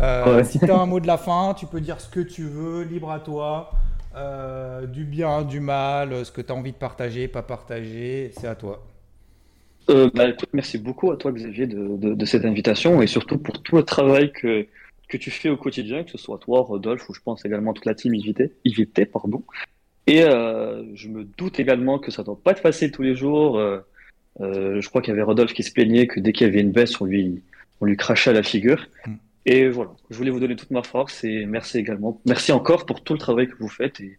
Euh, 0.00 0.38
Ouais. 0.38 0.44
Si 0.44 0.58
tu 0.58 0.70
as 0.70 0.76
un 0.78 0.86
mot 0.86 0.98
de 0.98 1.06
la 1.06 1.18
fin, 1.18 1.54
tu 1.56 1.66
peux 1.66 1.80
dire 1.80 2.00
ce 2.00 2.08
que 2.08 2.20
tu 2.20 2.44
veux, 2.44 2.82
libre 2.82 3.12
à 3.12 3.20
toi, 3.20 3.70
euh, 4.16 4.86
du 4.86 5.04
bien, 5.04 5.42
du 5.42 5.60
mal, 5.60 6.24
ce 6.24 6.32
que 6.32 6.40
tu 6.40 6.50
as 6.52 6.54
envie 6.56 6.72
de 6.72 6.76
partager, 6.78 7.28
pas 7.28 7.42
partager, 7.42 8.32
c'est 8.40 8.48
à 8.48 8.54
toi. 8.56 8.84
Euh, 9.90 10.10
bah, 10.14 10.28
écoute, 10.28 10.48
merci 10.52 10.78
beaucoup 10.78 11.12
à 11.12 11.16
toi, 11.16 11.32
Xavier, 11.32 11.66
de, 11.66 11.96
de, 11.96 12.14
de 12.14 12.24
cette 12.24 12.44
invitation 12.44 13.00
et 13.02 13.06
surtout 13.06 13.38
pour 13.38 13.62
tout 13.62 13.76
le 13.76 13.84
travail 13.84 14.32
que, 14.32 14.66
que 15.08 15.16
tu 15.16 15.30
fais 15.30 15.48
au 15.48 15.56
quotidien, 15.56 16.04
que 16.04 16.10
ce 16.10 16.18
soit 16.18 16.38
toi, 16.38 16.60
Rodolphe, 16.60 17.08
ou 17.08 17.14
je 17.14 17.20
pense 17.20 17.44
également 17.44 17.72
toute 17.72 17.86
la 17.86 17.94
team 17.94 18.14
IVT, 18.14 18.52
IVT 18.64 19.06
pardon. 19.06 19.42
Et 20.06 20.22
euh, 20.22 20.84
je 20.94 21.08
me 21.08 21.24
doute 21.24 21.60
également 21.60 21.98
que 21.98 22.10
ça 22.10 22.22
doit 22.22 22.40
pas 22.42 22.52
être 22.52 22.60
facile 22.60 22.90
tous 22.90 23.02
les 23.02 23.14
jours. 23.14 23.58
Euh, 23.58 23.80
euh, 24.40 24.80
je 24.80 24.88
crois 24.88 25.02
qu'il 25.02 25.10
y 25.10 25.12
avait 25.12 25.22
Rodolphe 25.22 25.52
qui 25.52 25.62
se 25.62 25.72
plaignait 25.72 26.06
que 26.06 26.20
dès 26.20 26.32
qu'il 26.32 26.46
y 26.46 26.50
avait 26.50 26.60
une 26.60 26.72
baisse, 26.72 27.00
on 27.00 27.04
lui, 27.04 27.42
on 27.80 27.86
lui 27.86 27.96
crachait 27.96 28.30
à 28.30 28.32
la 28.32 28.42
figure. 28.42 28.86
Mm. 29.06 29.14
Et 29.46 29.68
voilà, 29.68 29.92
je 30.10 30.16
voulais 30.16 30.30
vous 30.30 30.40
donner 30.40 30.56
toute 30.56 30.70
ma 30.70 30.82
force 30.82 31.24
et 31.24 31.46
merci 31.46 31.78
également. 31.78 32.20
Merci 32.26 32.52
encore 32.52 32.86
pour 32.86 33.02
tout 33.02 33.14
le 33.14 33.18
travail 33.18 33.48
que 33.48 33.56
vous 33.58 33.68
faites 33.68 34.00
et 34.00 34.18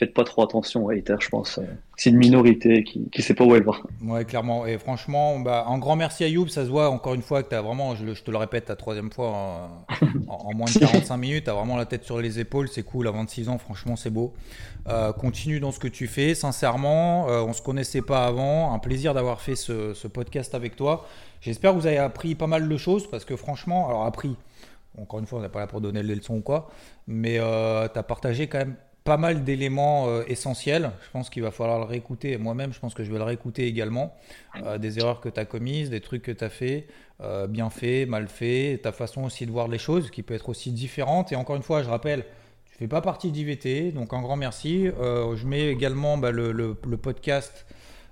faites 0.00 0.14
pas 0.14 0.24
trop 0.24 0.42
attention 0.42 0.86
aux 0.86 0.90
haters, 0.90 1.20
je 1.20 1.28
pense. 1.28 1.58
Euh, 1.58 1.62
C'est 1.96 2.08
une 2.08 2.16
minorité 2.16 2.82
qui, 2.84 3.10
qui 3.10 3.20
sait 3.20 3.34
pas 3.34 3.44
où 3.44 3.54
elle 3.54 3.62
va. 3.62 3.72
Ouais, 4.02 4.24
clairement. 4.24 4.64
Et 4.64 4.78
franchement, 4.78 5.38
bah, 5.38 5.66
un 5.68 5.76
grand 5.76 5.94
merci 5.94 6.24
à 6.24 6.28
Youb. 6.28 6.48
Ça 6.48 6.64
se 6.64 6.70
voit 6.70 6.88
encore 6.88 7.12
une 7.12 7.20
fois 7.20 7.42
que 7.42 7.50
tu 7.50 7.54
as 7.54 7.60
vraiment, 7.60 7.94
je, 7.94 8.06
te 8.06 8.30
le 8.30 8.38
répète 8.38 8.70
la 8.70 8.76
troisième 8.76 9.12
fois, 9.12 9.28
euh, 10.02 10.06
en, 10.26 10.48
en 10.48 10.54
moins 10.54 10.66
de 10.74 10.78
45 10.78 11.16
minutes, 11.18 11.44
tu 11.44 11.50
as 11.50 11.52
vraiment 11.52 11.76
la 11.76 11.84
tête 11.84 12.04
sur 12.04 12.18
les 12.18 12.40
épaules. 12.40 12.68
C'est 12.68 12.82
cool, 12.82 13.08
à 13.08 13.10
26 13.10 13.50
ans, 13.50 13.58
franchement, 13.58 13.94
c'est 13.94 14.08
beau. 14.08 14.32
Euh, 14.88 15.12
continue 15.12 15.60
dans 15.60 15.70
ce 15.70 15.78
que 15.78 15.88
tu 15.88 16.06
fais. 16.06 16.34
Sincèrement, 16.34 17.28
euh, 17.28 17.42
on 17.42 17.52
se 17.52 17.60
connaissait 17.60 18.00
pas 18.00 18.24
avant. 18.24 18.72
Un 18.72 18.78
plaisir 18.78 19.12
d'avoir 19.12 19.42
fait 19.42 19.54
ce, 19.54 19.92
ce 19.92 20.08
podcast 20.08 20.54
avec 20.54 20.76
toi. 20.76 21.06
J'espère 21.42 21.72
que 21.72 21.76
vous 21.76 21.86
avez 21.86 21.98
appris 21.98 22.34
pas 22.34 22.46
mal 22.46 22.66
de 22.66 22.76
choses 22.78 23.06
parce 23.10 23.26
que 23.26 23.36
franchement, 23.36 23.86
alors 23.88 24.06
appris, 24.06 24.34
encore 24.98 25.20
une 25.20 25.26
fois, 25.26 25.40
on 25.40 25.42
n'est 25.42 25.50
pas 25.50 25.60
là 25.60 25.66
pour 25.66 25.82
donner 25.82 26.02
les 26.02 26.14
leçons 26.14 26.36
ou 26.36 26.40
quoi, 26.40 26.70
mais 27.06 27.36
euh, 27.38 27.86
tu 27.92 27.98
as 27.98 28.02
partagé 28.02 28.46
quand 28.46 28.58
même 28.58 28.76
pas 29.04 29.16
mal 29.16 29.44
d'éléments 29.44 30.08
euh, 30.08 30.22
essentiels. 30.28 30.90
Je 31.04 31.10
pense 31.10 31.30
qu'il 31.30 31.42
va 31.42 31.50
falloir 31.50 31.78
le 31.78 31.84
réécouter. 31.84 32.36
Moi-même, 32.36 32.72
je 32.72 32.78
pense 32.80 32.94
que 32.94 33.02
je 33.04 33.10
vais 33.10 33.18
le 33.18 33.24
réécouter 33.24 33.66
également. 33.66 34.14
Euh, 34.64 34.78
des 34.78 34.98
erreurs 34.98 35.20
que 35.20 35.28
tu 35.28 35.40
as 35.40 35.44
commises, 35.44 35.90
des 35.90 36.00
trucs 36.00 36.22
que 36.22 36.32
tu 36.32 36.44
as 36.44 36.50
fait, 36.50 36.86
euh, 37.20 37.46
bien 37.46 37.70
fait, 37.70 38.06
mal 38.06 38.28
fait, 38.28 38.78
ta 38.82 38.92
façon 38.92 39.24
aussi 39.24 39.46
de 39.46 39.50
voir 39.50 39.68
les 39.68 39.78
choses 39.78 40.10
qui 40.10 40.22
peut 40.22 40.34
être 40.34 40.48
aussi 40.48 40.70
différente. 40.70 41.32
Et 41.32 41.36
encore 41.36 41.56
une 41.56 41.62
fois, 41.62 41.82
je 41.82 41.88
rappelle, 41.88 42.24
tu 42.66 42.76
fais 42.76 42.88
pas 42.88 43.00
partie 43.00 43.30
d'IVT, 43.30 43.92
donc 43.92 44.12
un 44.12 44.20
grand 44.20 44.36
merci. 44.36 44.88
Je 44.98 45.46
mets 45.46 45.68
également 45.68 46.16
bah, 46.18 46.30
le, 46.30 46.52
le- 46.52 46.76
le 46.86 46.96
podcast 46.96 47.66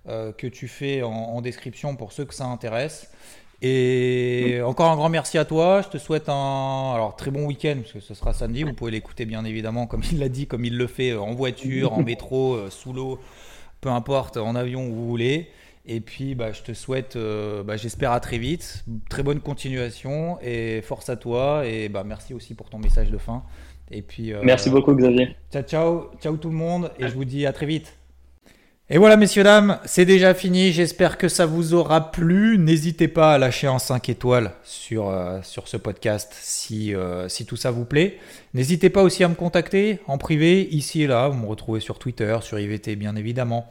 que 0.07 0.47
tu 0.47 0.69
fais 0.69 1.03
en, 1.03 1.11
en 1.11 1.41
description 1.43 1.97
pour 1.97 2.13
ceux 2.13 2.25
que 2.25 2.35
ça 2.35 2.45
intéresse. 2.47 3.11
Et 3.61 4.61
encore 4.65 4.91
un 4.91 4.97
grand 4.97 5.09
merci 5.09 5.37
à 5.37 5.45
toi. 5.45 5.83
Je 5.83 5.89
te 5.89 5.99
souhaite 5.99 6.29
un 6.29 6.93
alors 6.95 7.17
très 7.17 7.31
bon 7.31 7.47
week-end 7.47 7.77
parce 7.81 7.93
que 7.93 8.01
ce 8.01 8.15
sera 8.15 8.33
samedi. 8.33 8.63
Vous 8.63 8.73
pouvez 8.73 8.93
l'écouter 8.93 9.25
bien 9.25 9.45
évidemment 9.45 9.87
comme 9.87 10.03
il 10.13 10.19
l'a 10.19 10.29
dit, 10.29 10.47
comme 10.47 10.65
il 10.65 10.77
le 10.77 10.87
fait 10.87 11.11
euh, 11.11 11.21
en 11.21 11.35
voiture, 11.35 11.93
en 11.93 12.03
métro, 12.03 12.55
euh, 12.55 12.71
sous 12.71 12.93
l'eau, 12.93 13.19
peu 13.81 13.89
importe, 13.89 14.37
en 14.37 14.55
avion 14.55 14.87
où 14.87 14.95
vous 14.95 15.09
voulez. 15.09 15.49
Et 15.87 16.01
puis 16.01 16.35
bah, 16.35 16.53
je 16.53 16.63
te 16.63 16.73
souhaite, 16.73 17.17
euh, 17.17 17.63
bah, 17.63 17.77
j'espère 17.77 18.13
à 18.13 18.21
très 18.21 18.39
vite, 18.39 18.85
très 19.09 19.23
bonne 19.23 19.41
continuation 19.41 20.39
et 20.43 20.83
force 20.83 21.09
à 21.09 21.17
toi. 21.17 21.67
Et 21.67 21.89
bah, 21.89 22.05
merci 22.05 22.35
aussi 22.35 22.55
pour 22.55 22.69
ton 22.71 22.79
message 22.79 23.11
de 23.11 23.19
fin. 23.19 23.43
Et 23.91 24.03
puis 24.03 24.33
euh, 24.33 24.41
Merci 24.45 24.71
beaucoup, 24.71 24.95
Xavier. 24.95 25.35
Ciao, 25.51 25.63
ciao, 25.63 26.11
ciao 26.21 26.37
tout 26.37 26.51
le 26.51 26.57
monde 26.57 26.93
et 26.99 27.09
je 27.09 27.15
vous 27.15 27.25
dis 27.25 27.47
à 27.47 27.53
très 27.53 27.67
vite. 27.67 27.98
Et 28.91 28.97
voilà, 28.97 29.19
messieurs, 29.19 29.43
dames, 29.43 29.79
c'est 29.85 30.07
déjà 30.07 30.33
fini. 30.33 30.73
J'espère 30.73 31.19
que 31.19 31.29
ça 31.29 31.45
vous 31.45 31.75
aura 31.75 32.11
plu. 32.11 32.57
N'hésitez 32.57 33.07
pas 33.07 33.35
à 33.35 33.39
lâcher 33.39 33.67
un 33.67 33.79
5 33.79 34.09
étoiles 34.09 34.53
sur, 34.63 35.11
euh, 35.11 35.41
sur 35.43 35.69
ce 35.69 35.77
podcast 35.77 36.35
si, 36.41 36.95
euh, 36.95 37.29
si 37.29 37.45
tout 37.45 37.57
ça 37.57 37.71
vous 37.71 37.85
plaît. 37.85 38.19
N'hésitez 38.55 38.89
pas 38.89 39.03
aussi 39.03 39.23
à 39.23 39.29
me 39.29 39.35
contacter 39.35 40.01
en 40.07 40.17
privé, 40.17 40.67
ici 40.71 41.03
et 41.03 41.07
là. 41.07 41.29
Vous 41.29 41.39
me 41.39 41.47
retrouvez 41.47 41.81
sur 41.81 41.99
Twitter, 41.99 42.39
sur 42.41 42.59
IVT, 42.59 42.97
bien 42.97 43.15
évidemment, 43.15 43.67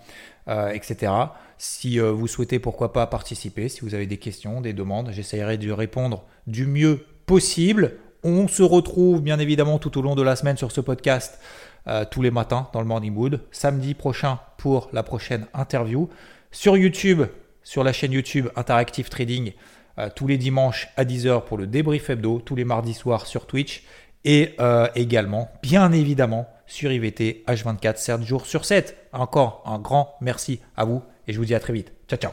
euh, 0.50 0.70
etc. 0.70 1.12
Si 1.58 1.98
vous 1.98 2.28
souhaitez, 2.28 2.60
pourquoi 2.60 2.94
pas, 2.94 3.08
participer, 3.08 3.70
si 3.70 3.82
vous 3.82 3.96
avez 3.96 4.06
des 4.06 4.18
questions, 4.18 4.62
des 4.62 4.74
demandes, 4.74 5.10
j'essaierai 5.12 5.58
de 5.58 5.72
répondre 5.72 6.26
du 6.46 6.68
mieux 6.68 7.04
possible. 7.26 7.94
On 8.24 8.48
se 8.48 8.62
retrouve 8.62 9.24
bien 9.24 9.40
évidemment 9.40 9.80
tout 9.80 9.98
au 9.98 10.04
long 10.04 10.14
de 10.14 10.22
la 10.22 10.36
semaine 10.36 10.58
sur 10.58 10.72
ce 10.72 10.82
podcast 10.82 11.40
euh, 11.88 12.06
tous 12.10 12.22
les 12.22 12.32
matins 12.32 12.70
dans 12.74 12.82
le 12.82 12.88
Morning 12.88 13.14
Mood. 13.14 13.42
Samedi 13.52 13.94
prochain 13.94 14.40
pour 14.58 14.90
la 14.94 15.04
prochaine 15.04 15.48
interview. 15.54 16.10
Sur 16.52 16.78
YouTube, 16.78 17.24
sur 17.64 17.84
la 17.84 17.94
chaîne 17.94 18.12
YouTube 18.12 18.48
Interactive 18.56 19.10
Trading, 19.10 19.54
euh, 20.00 20.10
tous 20.16 20.28
les 20.28 20.38
dimanches 20.38 20.90
à 20.96 21.06
10h 21.06 21.44
pour 21.46 21.58
le 21.58 21.68
débrief 21.68 22.10
hebdo, 22.10 22.40
tous 22.40 22.56
les 22.56 22.66
mardis 22.66 22.94
soirs 22.94 23.26
sur 23.26 23.46
Twitch. 23.48 23.84
Et 24.26 24.56
euh, 24.60 24.88
également, 24.96 25.50
bien 25.62 25.92
évidemment, 25.92 26.48
sur 26.66 26.92
IVT 26.92 27.44
H24 27.48 27.98
7 27.98 28.22
jours 28.24 28.46
sur 28.46 28.66
7. 28.66 29.10
Encore 29.14 29.64
un 29.66 29.80
grand 29.80 30.16
merci 30.22 30.60
à 30.76 30.86
vous 30.86 31.02
et 31.28 31.34
je 31.34 31.38
vous 31.38 31.46
dis 31.46 31.56
à 31.56 31.60
très 31.60 31.74
vite. 31.74 31.94
Ciao 32.08 32.20
ciao. 32.20 32.32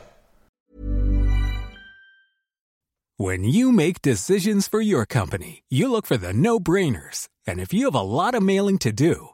When 3.17 3.45
you 3.45 3.71
make 3.71 4.03
decisions 4.03 4.69
for 4.69 4.81
your 4.81 5.07
company, 5.07 5.63
you 5.71 5.89
look 5.89 6.05
for 6.05 6.19
the 6.19 6.33
no-brainers. 6.33 7.29
And 7.47 7.61
if 7.61 7.73
you 7.73 7.85
have 7.85 7.95
a 7.95 8.03
lot 8.03 8.35
of 8.35 8.43
mailing 8.43 8.79
to 8.79 8.91
do, 8.91 9.34